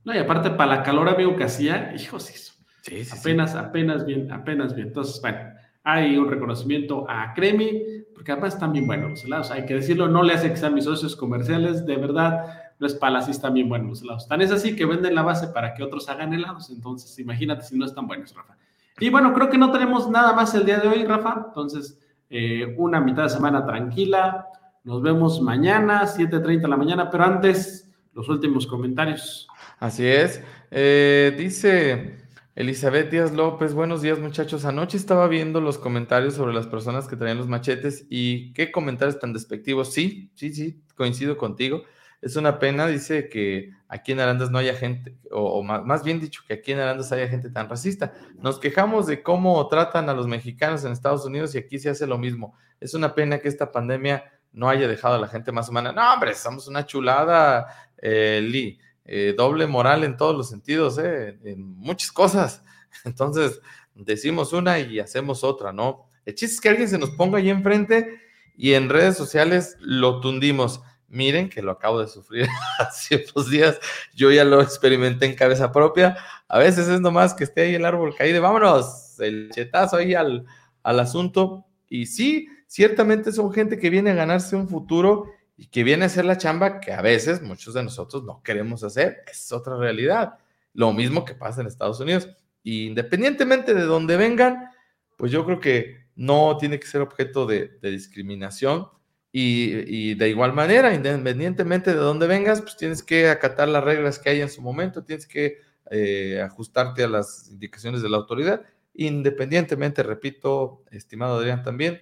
No, 0.06 0.14
y 0.14 0.18
aparte, 0.18 0.52
para 0.52 0.78
la 0.78 0.84
calor, 0.84 1.10
amigo, 1.10 1.36
que 1.36 1.46
hacía, 1.46 1.94
hijos, 1.96 2.30
eso. 2.30 2.54
Sí, 2.82 3.06
sí, 3.06 3.18
apenas, 3.18 3.56
apenas 3.56 4.06
bien, 4.06 4.32
apenas 4.32 4.76
bien. 4.76 4.88
Entonces, 4.88 5.22
bueno, 5.22 5.40
hay 5.84 6.18
un 6.18 6.30
reconocimiento 6.30 7.06
a 7.10 7.34
Cremi, 7.34 7.82
porque 8.14 8.32
además 8.32 8.54
están 8.54 8.74
bien 8.74 8.88
buenos 8.88 9.12
los 9.12 9.24
helados. 9.26 9.52
Hay 9.52 9.66
que 9.66 9.76
decirlo, 9.76 10.08
no 10.08 10.24
le 10.24 10.34
hace 10.34 10.50
que 10.50 10.58
sean 10.58 10.74
mis 10.74 10.86
socios 10.86 11.16
comerciales, 11.16 11.86
de 11.86 11.96
verdad, 11.96 12.46
no 12.80 12.88
es 12.88 12.94
para 12.94 13.20
así 13.20 13.32
están 13.32 13.54
bien 13.54 13.70
buenos 13.70 13.90
los 13.90 14.02
helados. 14.02 14.28
Tan 14.28 14.42
es 14.42 14.52
así 14.52 14.76
que 14.76 14.86
venden 14.86 15.16
la 15.16 15.22
base 15.22 15.48
para 15.48 15.74
que 15.74 15.84
otros 15.84 16.10
hagan 16.10 16.34
helados. 16.34 16.70
Entonces, 16.70 17.18
imagínate 17.20 17.64
si 17.64 17.78
no 17.78 17.86
están 17.86 18.08
buenos, 18.08 18.34
Rafa. 18.36 18.58
Y 19.00 19.10
bueno, 19.10 19.34
creo 19.34 19.50
que 19.50 19.58
no 19.58 19.72
tenemos 19.72 20.10
nada 20.10 20.34
más 20.34 20.54
el 20.56 20.66
día 20.66 20.80
de 20.80 20.88
hoy, 20.88 21.04
Rafa. 21.06 21.46
Entonces, 21.48 22.00
eh, 22.30 22.76
una 22.78 23.00
mitad 23.00 23.24
de 23.24 23.30
semana 23.30 23.66
tranquila, 23.66 24.48
Nos 24.86 25.02
vemos 25.02 25.40
mañana, 25.42 26.06
7.30 26.06 26.64
de 26.64 26.68
la 26.68 26.76
mañana, 26.76 27.10
pero 27.10 27.24
antes, 27.24 27.90
los 28.14 28.28
últimos 28.28 28.68
comentarios. 28.68 29.48
Así 29.84 30.08
es. 30.08 30.42
Eh, 30.72 31.36
dice 31.38 32.16
Elizabeth 32.56 33.12
Díaz 33.12 33.34
López, 33.34 33.74
buenos 33.74 34.02
días 34.02 34.18
muchachos. 34.18 34.64
Anoche 34.64 34.96
estaba 34.96 35.28
viendo 35.28 35.60
los 35.60 35.78
comentarios 35.78 36.36
sobre 36.36 36.54
las 36.54 36.68
personas 36.68 37.06
que 37.10 37.18
traían 37.18 37.38
los 37.38 37.50
machetes 37.50 38.06
y 38.10 38.54
qué 38.54 38.72
comentarios 38.72 39.20
tan 39.20 39.34
despectivos. 39.34 39.92
Sí, 39.92 40.32
sí, 40.36 40.54
sí, 40.54 40.82
coincido 40.96 41.36
contigo. 41.36 41.84
Es 42.22 42.38
una 42.38 42.60
pena, 42.60 42.88
dice 42.88 43.28
que 43.28 43.72
aquí 43.90 44.14
en 44.14 44.22
Arandas 44.22 44.52
no 44.52 44.58
haya 44.58 44.74
gente, 44.74 45.18
o, 45.30 45.62
más, 45.64 46.02
bien 46.06 46.22
dicho, 46.22 46.44
que 46.48 46.54
aquí 46.54 46.72
en 46.72 46.80
Arandas 46.80 47.12
haya 47.12 47.28
gente 47.28 47.50
tan 47.50 47.68
racista. 47.68 48.14
Nos 48.38 48.60
quejamos 48.60 49.06
de 49.06 49.22
cómo 49.22 49.68
tratan 49.68 50.08
a 50.08 50.14
los 50.14 50.28
mexicanos 50.28 50.86
en 50.86 50.94
Estados 50.94 51.26
Unidos 51.26 51.56
y 51.56 51.58
aquí 51.58 51.78
se 51.78 51.90
hace 51.90 52.08
lo 52.08 52.18
mismo. 52.18 52.56
Es 52.80 52.94
una 52.94 53.14
pena 53.14 53.40
que 53.40 53.50
esta 53.50 53.70
pandemia 53.70 54.32
no 54.54 54.70
haya 54.70 54.88
dejado 54.88 55.16
a 55.16 55.20
la 55.20 55.28
gente 55.28 55.52
más 55.52 55.68
humana. 55.68 55.92
No, 55.92 56.14
hombre, 56.14 56.36
somos 56.36 56.70
una 56.70 56.86
chulada, 56.86 57.68
eh, 57.98 58.40
Lee. 58.42 58.80
Eh, 59.06 59.34
doble 59.38 59.68
moral 59.68 60.04
en 60.04 60.16
todos 60.16 60.36
los 60.36 60.50
sentidos, 60.50 60.98
eh, 60.98 61.38
en 61.44 61.78
muchas 61.78 62.12
cosas. 62.12 62.64
Entonces, 63.06 63.60
decimos 63.96 64.54
una 64.54 64.80
y 64.80 65.00
hacemos 65.00 65.44
otra, 65.44 65.74
¿no? 65.74 66.08
El 66.26 66.36
chiste 66.36 66.56
es 66.56 66.62
que 66.62 66.70
alguien 66.70 66.88
se 66.88 66.98
nos 66.98 67.12
ponga 67.12 67.38
ahí 67.38 67.50
enfrente 67.50 68.20
y 68.56 68.74
en 68.74 68.90
redes 68.90 69.18
sociales 69.18 69.76
lo 69.80 70.22
tundimos. 70.22 70.82
Miren 71.10 71.50
que 71.50 71.62
lo 71.62 71.72
acabo 71.72 72.00
de 72.00 72.08
sufrir 72.08 72.48
hace 72.80 73.26
dos 73.36 73.50
días. 73.50 73.80
Yo 74.16 74.32
ya 74.32 74.46
lo 74.46 74.62
experimenté 74.62 75.26
en 75.26 75.36
cabeza 75.36 75.72
propia. 75.72 76.18
A 76.48 76.58
veces 76.58 76.88
es 76.88 77.02
nomás 77.02 77.34
que 77.34 77.44
esté 77.44 77.62
ahí 77.62 77.76
el 77.76 77.86
árbol 77.86 78.16
caído. 78.16 78.42
Vámonos, 78.42 79.20
el 79.20 79.52
chetazo 79.54 79.98
ahí 79.98 80.16
al, 80.16 80.46
al 80.82 81.00
asunto. 81.00 81.66
Y 81.90 82.06
sí, 82.06 82.48
ciertamente 82.68 83.32
son 83.32 83.52
gente 83.52 83.78
que 83.78 83.90
viene 83.90 84.12
a 84.12 84.16
ganarse 84.16 84.56
un 84.56 84.68
futuro 84.68 85.26
y 85.58 85.68
que 85.68 85.84
viene 85.84 86.04
a 86.04 86.08
hacer 86.08 86.26
la 86.26 86.38
chamba 86.38 86.80
que 86.80 86.92
a 86.94 87.02
veces 87.02 87.42
muchos 87.42 87.74
de 87.74 87.84
nosotros 87.84 88.24
no 88.24 88.42
queremos 88.44 88.84
hacer. 88.84 89.24
Es 89.32 89.52
otra 89.52 89.78
realidad. 89.78 90.36
Lo 90.74 90.94
mismo 90.94 91.26
que 91.26 91.36
pasa 91.36 91.62
en 91.62 91.68
Estados 91.68 92.00
Unidos. 92.00 92.30
independientemente 92.64 93.74
de 93.74 93.84
dónde 93.84 94.18
vengan, 94.18 94.70
pues 95.18 95.32
yo 95.32 95.46
creo 95.46 95.60
que 95.60 96.08
no 96.16 96.58
tiene 96.58 96.80
que 96.80 96.88
ser 96.88 97.02
objeto 97.02 97.46
de 97.46 97.78
discriminación 97.82 98.88
y, 99.36 100.14
de 100.14 100.30
igual 100.30 100.54
manera, 100.54 100.94
independientemente 100.94 101.92
de 101.92 101.98
dónde 101.98 102.28
vengas, 102.28 102.62
pues 102.62 102.78
tienes 102.78 103.02
que 103.02 103.30
acatar 103.30 103.68
las 103.68 103.84
reglas 103.84 104.20
que 104.20 104.30
hay 104.30 104.42
en 104.42 104.50
su 104.50 104.62
momento, 104.62 105.04
tienes 105.04 105.26
que 105.26 105.58
eh, 105.90 106.40
ajustarte 106.40 107.04
a 107.04 107.08
las 107.08 107.50
indicaciones 107.50 108.04
de 108.04 108.10
la 108.10 108.18
autoridad, 108.18 108.62
independientemente, 108.94 110.04
repito, 110.04 110.84
estimado 110.92 111.40
Adrián, 111.40 111.64
también 111.64 112.00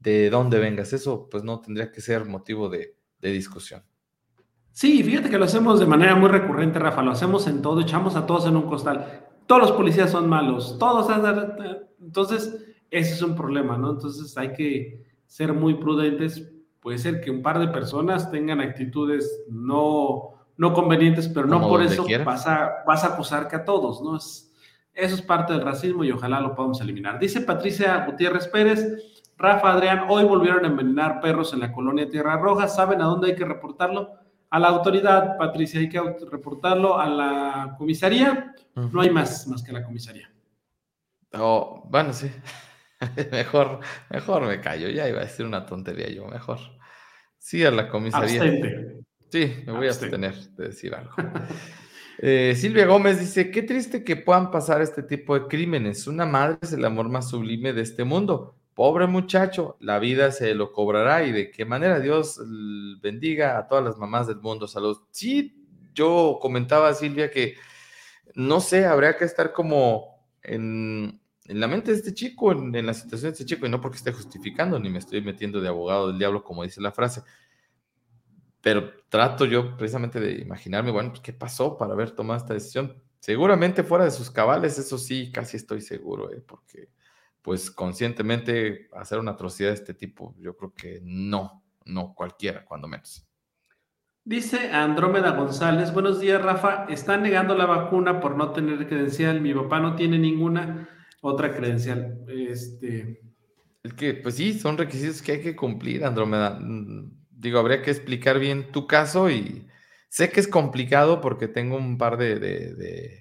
de 0.00 0.30
dónde 0.30 0.58
vengas. 0.58 0.92
Eso 0.92 1.28
pues 1.30 1.44
no 1.44 1.60
tendría 1.60 1.92
que 1.92 2.00
ser 2.00 2.24
motivo 2.24 2.68
de, 2.68 2.96
de 3.20 3.30
discusión. 3.30 3.82
Sí, 4.72 5.02
fíjate 5.02 5.30
que 5.30 5.38
lo 5.38 5.44
hacemos 5.44 5.78
de 5.78 5.86
manera 5.86 6.14
muy 6.14 6.28
recurrente, 6.28 6.78
Rafa, 6.78 7.02
lo 7.02 7.12
hacemos 7.12 7.46
en 7.46 7.62
todo, 7.62 7.80
echamos 7.80 8.16
a 8.16 8.26
todos 8.26 8.46
en 8.46 8.56
un 8.56 8.62
costal. 8.62 9.28
Todos 9.46 9.62
los 9.62 9.72
policías 9.72 10.10
son 10.10 10.28
malos, 10.28 10.76
todos. 10.78 11.08
Entonces, 12.00 12.64
ese 12.90 13.14
es 13.14 13.22
un 13.22 13.36
problema, 13.36 13.76
¿no? 13.76 13.90
Entonces 13.90 14.36
hay 14.36 14.52
que 14.52 15.04
ser 15.26 15.52
muy 15.52 15.74
prudentes 15.74 16.50
puede 16.80 16.98
ser 16.98 17.20
que 17.20 17.30
un 17.30 17.42
par 17.42 17.58
de 17.58 17.68
personas 17.68 18.30
tengan 18.30 18.60
actitudes 18.60 19.44
no, 19.48 20.30
no 20.56 20.72
convenientes, 20.72 21.28
pero 21.28 21.46
no 21.46 21.60
por 21.60 21.82
eso 21.82 22.06
vas 22.24 22.46
a, 22.46 22.82
vas 22.86 23.04
a 23.04 23.08
acusar 23.08 23.48
que 23.48 23.56
a 23.56 23.64
todos, 23.64 24.02
¿no? 24.02 24.16
Es, 24.16 24.46
eso 24.92 25.14
es 25.14 25.22
parte 25.22 25.52
del 25.52 25.62
racismo 25.62 26.04
y 26.04 26.10
ojalá 26.10 26.40
lo 26.40 26.54
podamos 26.54 26.80
eliminar. 26.80 27.18
Dice 27.18 27.42
Patricia 27.42 28.04
Gutiérrez 28.06 28.48
Pérez, 28.48 29.09
Rafa 29.40 29.72
Adrián, 29.72 30.04
hoy 30.06 30.24
volvieron 30.24 30.66
a 30.66 30.68
envenenar 30.68 31.18
perros 31.18 31.54
en 31.54 31.60
la 31.60 31.72
colonia 31.72 32.06
Tierra 32.10 32.36
Roja, 32.36 32.68
¿saben 32.68 33.00
a 33.00 33.06
dónde 33.06 33.28
hay 33.28 33.36
que 33.36 33.46
reportarlo? 33.46 34.12
A 34.50 34.58
la 34.58 34.68
autoridad, 34.68 35.38
Patricia, 35.38 35.80
hay 35.80 35.88
que 35.88 35.98
reportarlo 36.30 37.00
a 37.00 37.08
la 37.08 37.74
comisaría. 37.78 38.54
No 38.74 39.00
hay 39.00 39.08
más, 39.08 39.46
más 39.46 39.62
que 39.62 39.72
la 39.72 39.82
comisaría. 39.82 40.30
Oh, 41.32 41.88
bueno, 41.88 42.12
sí. 42.12 42.30
mejor, 43.32 43.80
mejor 44.10 44.46
me 44.46 44.60
callo, 44.60 44.90
ya 44.90 45.08
iba 45.08 45.20
a 45.20 45.24
decir 45.24 45.46
una 45.46 45.64
tontería 45.64 46.10
yo, 46.10 46.26
mejor. 46.26 46.58
Sí, 47.38 47.64
a 47.64 47.70
la 47.70 47.88
comisaría. 47.88 48.42
Sí, 49.30 49.62
me 49.64 49.72
voy 49.72 49.86
a 49.86 49.90
abstener 49.90 50.34
de 50.34 50.66
decir 50.66 50.94
algo. 50.94 51.12
Eh, 52.22 52.54
Silvia 52.54 52.84
Gómez 52.84 53.18
dice, 53.18 53.50
qué 53.50 53.62
triste 53.62 54.04
que 54.04 54.14
puedan 54.14 54.50
pasar 54.50 54.82
este 54.82 55.02
tipo 55.02 55.32
de 55.32 55.46
crímenes. 55.46 56.06
Una 56.06 56.26
madre 56.26 56.58
es 56.60 56.70
el 56.74 56.84
amor 56.84 57.08
más 57.08 57.30
sublime 57.30 57.72
de 57.72 57.80
este 57.80 58.04
mundo. 58.04 58.59
Pobre 58.80 59.06
muchacho, 59.06 59.76
la 59.78 59.98
vida 59.98 60.32
se 60.32 60.54
lo 60.54 60.72
cobrará 60.72 61.22
y 61.26 61.32
de 61.32 61.50
qué 61.50 61.66
manera 61.66 62.00
Dios 62.00 62.40
bendiga 63.02 63.58
a 63.58 63.68
todas 63.68 63.84
las 63.84 63.98
mamás 63.98 64.26
del 64.26 64.40
mundo. 64.40 64.66
Saludos. 64.66 65.02
Sí, 65.10 65.66
yo 65.92 66.38
comentaba, 66.40 66.94
Silvia, 66.94 67.30
que 67.30 67.56
no 68.34 68.58
sé, 68.58 68.86
habría 68.86 69.18
que 69.18 69.26
estar 69.26 69.52
como 69.52 70.24
en, 70.42 71.20
en 71.44 71.60
la 71.60 71.68
mente 71.68 71.90
de 71.90 71.98
este 71.98 72.14
chico, 72.14 72.52
en, 72.52 72.86
la 72.86 72.94
situación 72.94 73.32
de 73.32 73.32
este 73.32 73.44
chico, 73.44 73.66
y 73.66 73.68
no 73.68 73.82
porque 73.82 73.98
esté 73.98 74.12
justificando 74.12 74.78
ni 74.78 74.88
me 74.88 75.00
estoy 75.00 75.20
metiendo 75.20 75.60
de 75.60 75.68
abogado 75.68 76.06
del 76.08 76.16
diablo, 76.16 76.42
como 76.42 76.62
dice 76.62 76.80
la 76.80 76.90
frase, 76.90 77.22
pero 78.62 78.94
trato 79.10 79.44
yo 79.44 79.76
precisamente 79.76 80.18
de 80.20 80.40
imaginarme, 80.40 80.90
bueno, 80.90 81.10
pues, 81.10 81.20
¿qué 81.20 81.34
pasó 81.34 81.76
para 81.76 81.92
haber 81.92 82.12
tomado 82.12 82.38
esta 82.38 82.54
decisión? 82.54 82.96
Seguramente 83.18 83.84
fuera 83.84 84.06
de 84.06 84.10
sus 84.10 84.30
cabales, 84.30 84.78
eso 84.78 84.96
sí, 84.96 85.30
casi 85.30 85.58
estoy 85.58 85.82
seguro, 85.82 86.32
¿eh? 86.32 86.42
porque 86.46 86.88
pues 87.42 87.70
conscientemente 87.70 88.88
hacer 88.92 89.18
una 89.18 89.32
atrocidad 89.32 89.70
de 89.70 89.74
este 89.74 89.94
tipo, 89.94 90.34
yo 90.38 90.56
creo 90.56 90.74
que 90.74 91.00
no, 91.02 91.64
no 91.84 92.14
cualquiera, 92.14 92.64
cuando 92.64 92.88
menos. 92.88 93.26
Dice 94.24 94.70
Andrómeda 94.70 95.30
González, 95.30 95.92
buenos 95.94 96.20
días 96.20 96.42
Rafa, 96.42 96.84
están 96.88 97.22
negando 97.22 97.54
la 97.54 97.66
vacuna 97.66 98.20
por 98.20 98.36
no 98.36 98.52
tener 98.52 98.86
credencial, 98.86 99.40
mi 99.40 99.54
papá 99.54 99.80
no 99.80 99.96
tiene 99.96 100.18
ninguna 100.18 100.88
otra 101.22 101.54
credencial. 101.54 102.18
Este. 102.28 103.20
Es 103.82 103.94
que, 103.94 104.14
pues 104.14 104.34
sí, 104.34 104.58
son 104.58 104.76
requisitos 104.76 105.22
que 105.22 105.32
hay 105.32 105.40
que 105.40 105.56
cumplir, 105.56 106.04
Andrómeda. 106.04 106.58
Mm, 106.60 107.12
digo, 107.30 107.58
habría 107.58 107.82
que 107.82 107.90
explicar 107.90 108.38
bien 108.38 108.70
tu 108.72 108.86
caso 108.86 109.30
y 109.30 109.66
sé 110.08 110.30
que 110.30 110.40
es 110.40 110.48
complicado 110.48 111.20
porque 111.20 111.48
tengo 111.48 111.76
un 111.76 111.96
par 111.96 112.18
de, 112.18 113.20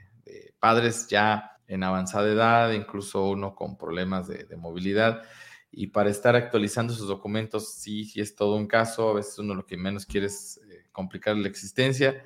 padres 0.59 1.07
ya 1.07 1.58
en 1.69 1.83
avanzada 1.83 2.27
edad, 2.27 2.71
incluso 2.73 3.29
uno 3.29 3.55
con 3.55 3.77
problemas 3.77 4.27
de, 4.27 4.45
movilidad. 4.57 5.23
Y 5.71 5.87
para 5.87 6.09
estar 6.09 6.35
actualizando 6.35 6.93
sus 6.93 7.07
documentos, 7.07 7.75
sí, 7.75 8.03
sí 8.03 8.19
es 8.19 8.35
todo 8.35 8.55
un 8.57 8.67
caso. 8.67 9.09
A 9.09 9.13
veces 9.13 9.39
uno 9.39 9.55
lo 9.55 9.65
que 9.65 9.77
menos 9.77 10.05
quiere 10.05 10.27
es 10.27 10.59
eh, 10.69 10.83
complicar 10.91 11.37
la 11.37 11.47
existencia 11.47 12.21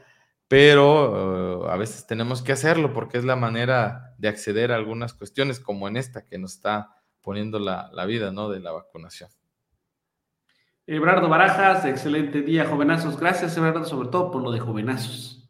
pero 0.54 1.66
eh, 1.66 1.72
a 1.72 1.78
veces 1.78 2.06
tenemos 2.06 2.44
que 2.44 2.52
hacerlo 2.52 2.94
porque 2.94 3.18
es 3.18 3.26
la 3.26 3.36
manera 3.36 4.14
de 4.20 4.28
acceder 4.28 4.72
a 4.72 4.76
algunas 4.76 5.16
cuestiones 5.16 5.60
como 5.60 5.88
en 5.88 5.98
esta 5.98 6.28
que 6.28 6.38
nos 6.38 6.54
está 6.54 6.96
poniendo 7.22 7.58
la, 7.58 7.90
vida 8.06 8.32
¿no? 8.32 8.50
de 8.50 8.60
la 8.60 8.72
vacunación. 8.72 9.32
Ebrardo 10.86 11.28
Barajas, 11.28 11.86
excelente 11.86 12.44
día, 12.44 12.66
jovenazos. 12.66 13.18
Gracias, 13.18 13.58
Ebrardo, 13.58 13.84
sobre 13.86 14.10
todo 14.10 14.30
por 14.30 14.44
lo 14.44 14.52
de 14.52 14.60
jovenazos. 14.60 15.50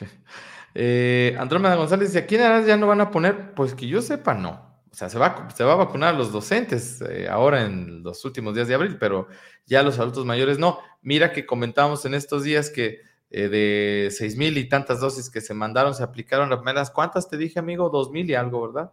eh, 0.74 1.36
Andrómeda 1.38 1.76
González 1.76 2.08
dice, 2.08 2.20
¿aquí 2.20 2.36
en 2.36 2.66
ya 2.66 2.76
no 2.76 2.86
van 2.86 3.00
a 3.00 3.10
poner? 3.10 3.54
Pues 3.54 3.74
que 3.74 3.86
yo 3.86 4.02
sepa, 4.02 4.34
no. 4.34 4.70
O 4.90 4.94
sea, 4.94 5.08
se 5.08 5.18
va, 5.18 5.48
se 5.54 5.62
va 5.62 5.74
a 5.74 5.76
vacunar 5.76 6.14
a 6.14 6.18
los 6.18 6.32
docentes 6.32 7.00
eh, 7.02 7.28
ahora 7.28 7.64
en 7.64 8.02
los 8.02 8.24
últimos 8.24 8.54
días 8.54 8.66
de 8.66 8.74
abril, 8.74 8.96
pero 8.98 9.28
ya 9.64 9.82
los 9.82 9.98
adultos 9.98 10.26
mayores 10.26 10.58
no. 10.58 10.80
Mira 11.00 11.32
que 11.32 11.46
comentábamos 11.46 12.04
en 12.06 12.14
estos 12.14 12.42
días 12.42 12.70
que 12.70 13.00
eh, 13.30 13.48
de 13.48 14.10
seis 14.10 14.36
mil 14.36 14.58
y 14.58 14.68
tantas 14.68 15.00
dosis 15.00 15.30
que 15.30 15.40
se 15.40 15.54
mandaron, 15.54 15.94
se 15.94 16.02
aplicaron 16.02 16.50
las 16.50 16.58
primeras. 16.58 16.90
¿Cuántas 16.90 17.28
te 17.28 17.36
dije, 17.36 17.60
amigo? 17.60 17.88
Dos 17.88 18.10
mil 18.10 18.28
y 18.28 18.34
algo, 18.34 18.66
¿verdad? 18.66 18.90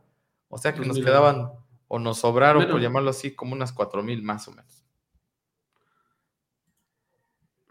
O 0.49 0.59
sea 0.59 0.73
que 0.73 0.86
nos 0.86 0.99
quedaban 0.99 1.51
o 1.88 1.99
nos 1.99 2.19
sobraron, 2.19 2.67
por 2.67 2.80
llamarlo 2.80 3.09
así, 3.09 3.34
como 3.34 3.53
unas 3.53 3.73
cuatro 3.73 4.03
mil 4.03 4.21
más 4.21 4.47
o 4.47 4.51
menos. 4.51 4.86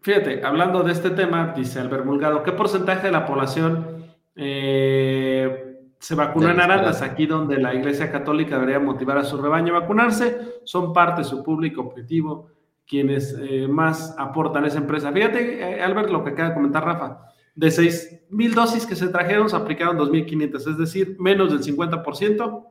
Fíjate, 0.03 0.45
hablando 0.45 0.83
de 0.83 0.93
este 0.93 1.11
tema, 1.11 1.53
dice 1.57 1.81
Albert 1.81 2.05
Mulgado, 2.05 2.43
¿qué 2.43 2.53
porcentaje 2.53 3.07
de 3.07 3.13
la 3.13 3.27
población 3.27 3.96
eh, 4.37 5.79
se 5.99 6.15
vacunó 6.15 6.51
en 6.51 6.61
Arandas? 6.61 7.03
Aquí 7.03 7.27
donde 7.27 7.59
la 7.59 7.75
Iglesia 7.75 8.13
Católica 8.13 8.57
debería 8.57 8.79
motivar 8.79 9.19
a 9.19 9.25
su 9.25 9.41
rebaño 9.41 9.75
a 9.75 9.81
vacunarse, 9.81 10.61
son 10.65 10.93
parte 10.93 11.23
de 11.23 11.29
su 11.29 11.43
público 11.43 11.81
objetivo 11.81 12.51
quienes 12.87 13.37
eh, 13.39 13.67
más 13.69 14.15
aportan 14.17 14.65
a 14.65 14.69
esa 14.69 14.79
empresa. 14.79 15.13
Fíjate, 15.13 15.61
eh, 15.61 15.83
Albert, 15.83 16.11
lo 16.11 16.23
que 16.23 16.31
acaba 16.31 16.51
de 16.51 16.55
comentar 16.55 16.85
Rafa. 16.85 17.33
De 17.55 17.71
6 17.71 18.27
mil 18.31 18.55
dosis 18.55 18.87
que 18.87 18.95
se 18.95 19.09
trajeron, 19.09 19.49
se 19.49 19.57
aplicaron 19.57 19.99
2.500, 19.99 20.71
es 20.71 20.79
decir, 20.79 21.17
menos 21.19 21.51
del 21.51 21.63
50%. 21.77 22.67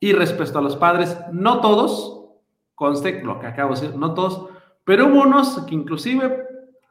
Y 0.00 0.12
respecto 0.12 0.58
a 0.58 0.62
los 0.62 0.76
padres, 0.76 1.16
no 1.32 1.60
todos, 1.60 2.30
conste 2.74 3.22
lo 3.22 3.38
que 3.38 3.46
acabo 3.46 3.74
de 3.74 3.80
decir, 3.80 3.98
no 3.98 4.14
todos, 4.14 4.48
pero 4.82 5.06
hubo 5.06 5.22
unos 5.22 5.60
que 5.66 5.74
inclusive 5.74 6.44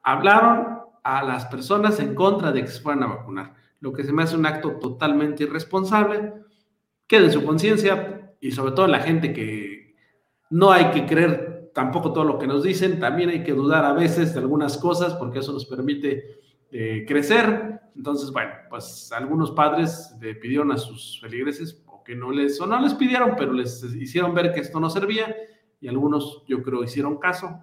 hablaron 0.03 0.72
a 1.03 1.23
las 1.23 1.45
personas 1.45 1.99
en 1.99 2.15
contra 2.15 2.51
de 2.51 2.61
que 2.61 2.67
se 2.67 2.81
fueran 2.81 3.03
a 3.03 3.07
vacunar, 3.07 3.53
lo 3.79 3.91
que 3.91 4.03
se 4.03 4.13
me 4.13 4.23
hace 4.23 4.35
un 4.35 4.45
acto 4.45 4.71
totalmente 4.79 5.43
irresponsable, 5.43 6.33
que 7.07 7.19
de 7.19 7.31
su 7.31 7.43
conciencia 7.43 8.33
y 8.39 8.51
sobre 8.51 8.71
todo 8.71 8.87
la 8.87 8.99
gente 8.99 9.33
que 9.33 9.95
no 10.49 10.71
hay 10.71 10.91
que 10.91 11.05
creer 11.05 11.71
tampoco 11.73 12.13
todo 12.13 12.23
lo 12.23 12.37
que 12.37 12.47
nos 12.47 12.63
dicen, 12.63 12.99
también 12.99 13.29
hay 13.29 13.43
que 13.43 13.53
dudar 13.53 13.83
a 13.85 13.93
veces 13.93 14.33
de 14.33 14.39
algunas 14.39 14.77
cosas 14.77 15.13
porque 15.15 15.39
eso 15.39 15.51
nos 15.51 15.65
permite 15.65 16.39
eh, 16.71 17.05
crecer. 17.07 17.81
Entonces, 17.95 18.31
bueno, 18.31 18.51
pues 18.69 19.11
algunos 19.11 19.51
padres 19.51 20.15
le 20.21 20.35
pidieron 20.35 20.71
a 20.71 20.77
sus 20.77 21.19
feligreses, 21.19 21.83
o 21.87 22.03
que 22.03 22.15
no 22.15 22.31
les, 22.31 22.59
o 22.61 22.65
no 22.65 22.79
les 22.79 22.93
pidieron, 22.93 23.35
pero 23.37 23.53
les 23.53 23.83
hicieron 23.95 24.33
ver 24.33 24.53
que 24.53 24.61
esto 24.61 24.79
no 24.79 24.89
servía 24.89 25.35
y 25.79 25.87
algunos 25.87 26.43
yo 26.47 26.63
creo 26.63 26.83
hicieron 26.83 27.17
caso. 27.17 27.59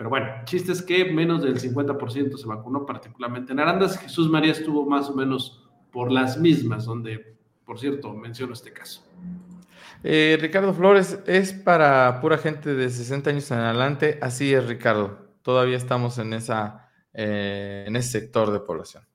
Pero 0.00 0.08
bueno, 0.08 0.28
chiste 0.46 0.72
es 0.72 0.80
que 0.80 1.12
menos 1.12 1.42
del 1.42 1.60
50% 1.60 2.38
se 2.38 2.46
vacunó, 2.46 2.86
particularmente 2.86 3.52
en 3.52 3.60
Arandas. 3.60 3.98
Jesús 3.98 4.30
María 4.30 4.52
estuvo 4.52 4.86
más 4.86 5.10
o 5.10 5.14
menos 5.14 5.68
por 5.92 6.10
las 6.10 6.38
mismas, 6.38 6.86
donde, 6.86 7.36
por 7.66 7.78
cierto, 7.78 8.14
menciono 8.14 8.54
este 8.54 8.72
caso. 8.72 9.02
Eh, 10.02 10.38
Ricardo 10.40 10.72
Flores, 10.72 11.20
es 11.26 11.52
para 11.52 12.18
pura 12.22 12.38
gente 12.38 12.74
de 12.74 12.88
60 12.88 13.28
años 13.28 13.50
en 13.50 13.58
adelante. 13.58 14.18
Así 14.22 14.54
es, 14.54 14.66
Ricardo. 14.66 15.18
Todavía 15.42 15.76
estamos 15.76 16.16
en, 16.16 16.32
esa, 16.32 16.88
eh, 17.12 17.84
en 17.86 17.94
ese 17.94 18.20
sector 18.20 18.52
de 18.52 18.60
población. 18.60 19.09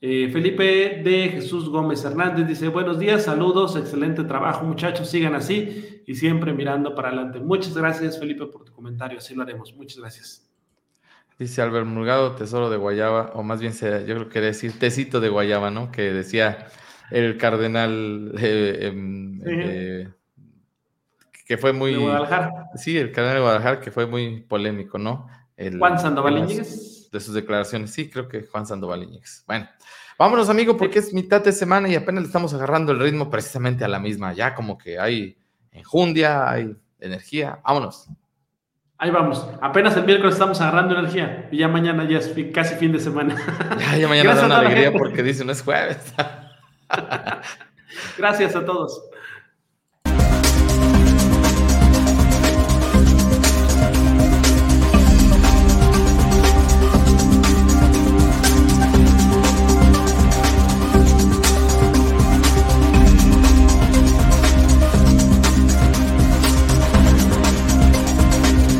Eh, 0.00 0.30
Felipe 0.32 1.02
de 1.02 1.28
Jesús 1.30 1.68
Gómez 1.68 2.04
Hernández 2.04 2.46
dice, 2.46 2.68
buenos 2.68 3.00
días, 3.00 3.24
saludos, 3.24 3.74
excelente 3.74 4.22
trabajo 4.22 4.64
muchachos, 4.64 5.10
sigan 5.10 5.34
así 5.34 6.02
y 6.06 6.14
siempre 6.14 6.52
mirando 6.52 6.94
para 6.94 7.08
adelante. 7.08 7.40
Muchas 7.40 7.76
gracias 7.76 8.16
Felipe 8.16 8.46
por 8.46 8.64
tu 8.64 8.72
comentario, 8.72 9.18
así 9.18 9.34
lo 9.34 9.42
haremos, 9.42 9.74
muchas 9.74 9.98
gracias. 9.98 10.48
Dice 11.36 11.62
Albert 11.62 11.86
Murgado, 11.86 12.36
tesoro 12.36 12.70
de 12.70 12.76
Guayaba, 12.76 13.32
o 13.34 13.42
más 13.42 13.60
bien 13.60 13.72
yo 13.72 14.14
creo 14.14 14.28
que 14.28 14.40
decir 14.40 14.78
tecito 14.78 15.20
de 15.20 15.30
Guayaba, 15.30 15.72
¿no? 15.72 15.90
Que 15.90 16.12
decía 16.12 16.68
el 17.10 17.36
cardenal 17.36 18.34
eh, 18.38 18.78
em, 18.82 19.40
eh, 19.44 20.08
que 21.44 21.58
fue 21.58 21.72
muy... 21.72 21.94
De 21.94 21.98
Guadalajara. 21.98 22.70
Sí, 22.76 22.96
el 22.96 23.10
cardenal 23.10 23.38
de 23.38 23.42
Guadalajara 23.42 23.80
que 23.80 23.90
fue 23.90 24.06
muy 24.06 24.42
polémico, 24.42 24.96
¿no? 24.96 25.28
Juan 25.78 25.98
Sandoval 25.98 26.38
Iñiguez. 26.38 26.97
De 27.10 27.20
sus 27.20 27.34
declaraciones, 27.34 27.92
sí, 27.92 28.10
creo 28.10 28.28
que 28.28 28.42
Juan 28.42 28.66
Sandoval 28.66 29.02
Iñiguez. 29.02 29.44
Bueno, 29.46 29.68
vámonos, 30.18 30.48
amigo, 30.48 30.76
porque 30.76 30.98
es 30.98 31.14
mitad 31.14 31.42
de 31.42 31.52
semana 31.52 31.88
y 31.88 31.94
apenas 31.94 32.22
le 32.22 32.26
estamos 32.26 32.52
agarrando 32.54 32.92
el 32.92 33.00
ritmo 33.00 33.30
precisamente 33.30 33.84
a 33.84 33.88
la 33.88 33.98
misma. 33.98 34.32
Ya 34.34 34.54
como 34.54 34.76
que 34.76 34.98
hay 34.98 35.38
enjundia, 35.72 36.50
hay 36.50 36.76
energía. 37.00 37.60
Vámonos. 37.64 38.08
Ahí 39.00 39.10
vamos. 39.10 39.46
Apenas 39.60 39.96
el 39.96 40.04
miércoles 40.04 40.34
estamos 40.34 40.60
agarrando 40.60 40.98
energía 40.98 41.48
y 41.52 41.58
ya 41.58 41.68
mañana 41.68 42.08
ya 42.08 42.18
es 42.18 42.34
casi 42.52 42.74
fin 42.74 42.92
de 42.92 42.98
semana. 42.98 43.36
Ya, 43.78 43.96
ya 43.96 44.08
mañana 44.08 44.34
da 44.34 44.46
una 44.46 44.58
alegría 44.58 44.92
porque 44.92 45.22
dice 45.22 45.44
no 45.44 45.52
es 45.52 45.62
jueves. 45.62 45.98
Gracias 48.18 48.56
a 48.56 48.64
todos. 48.64 49.07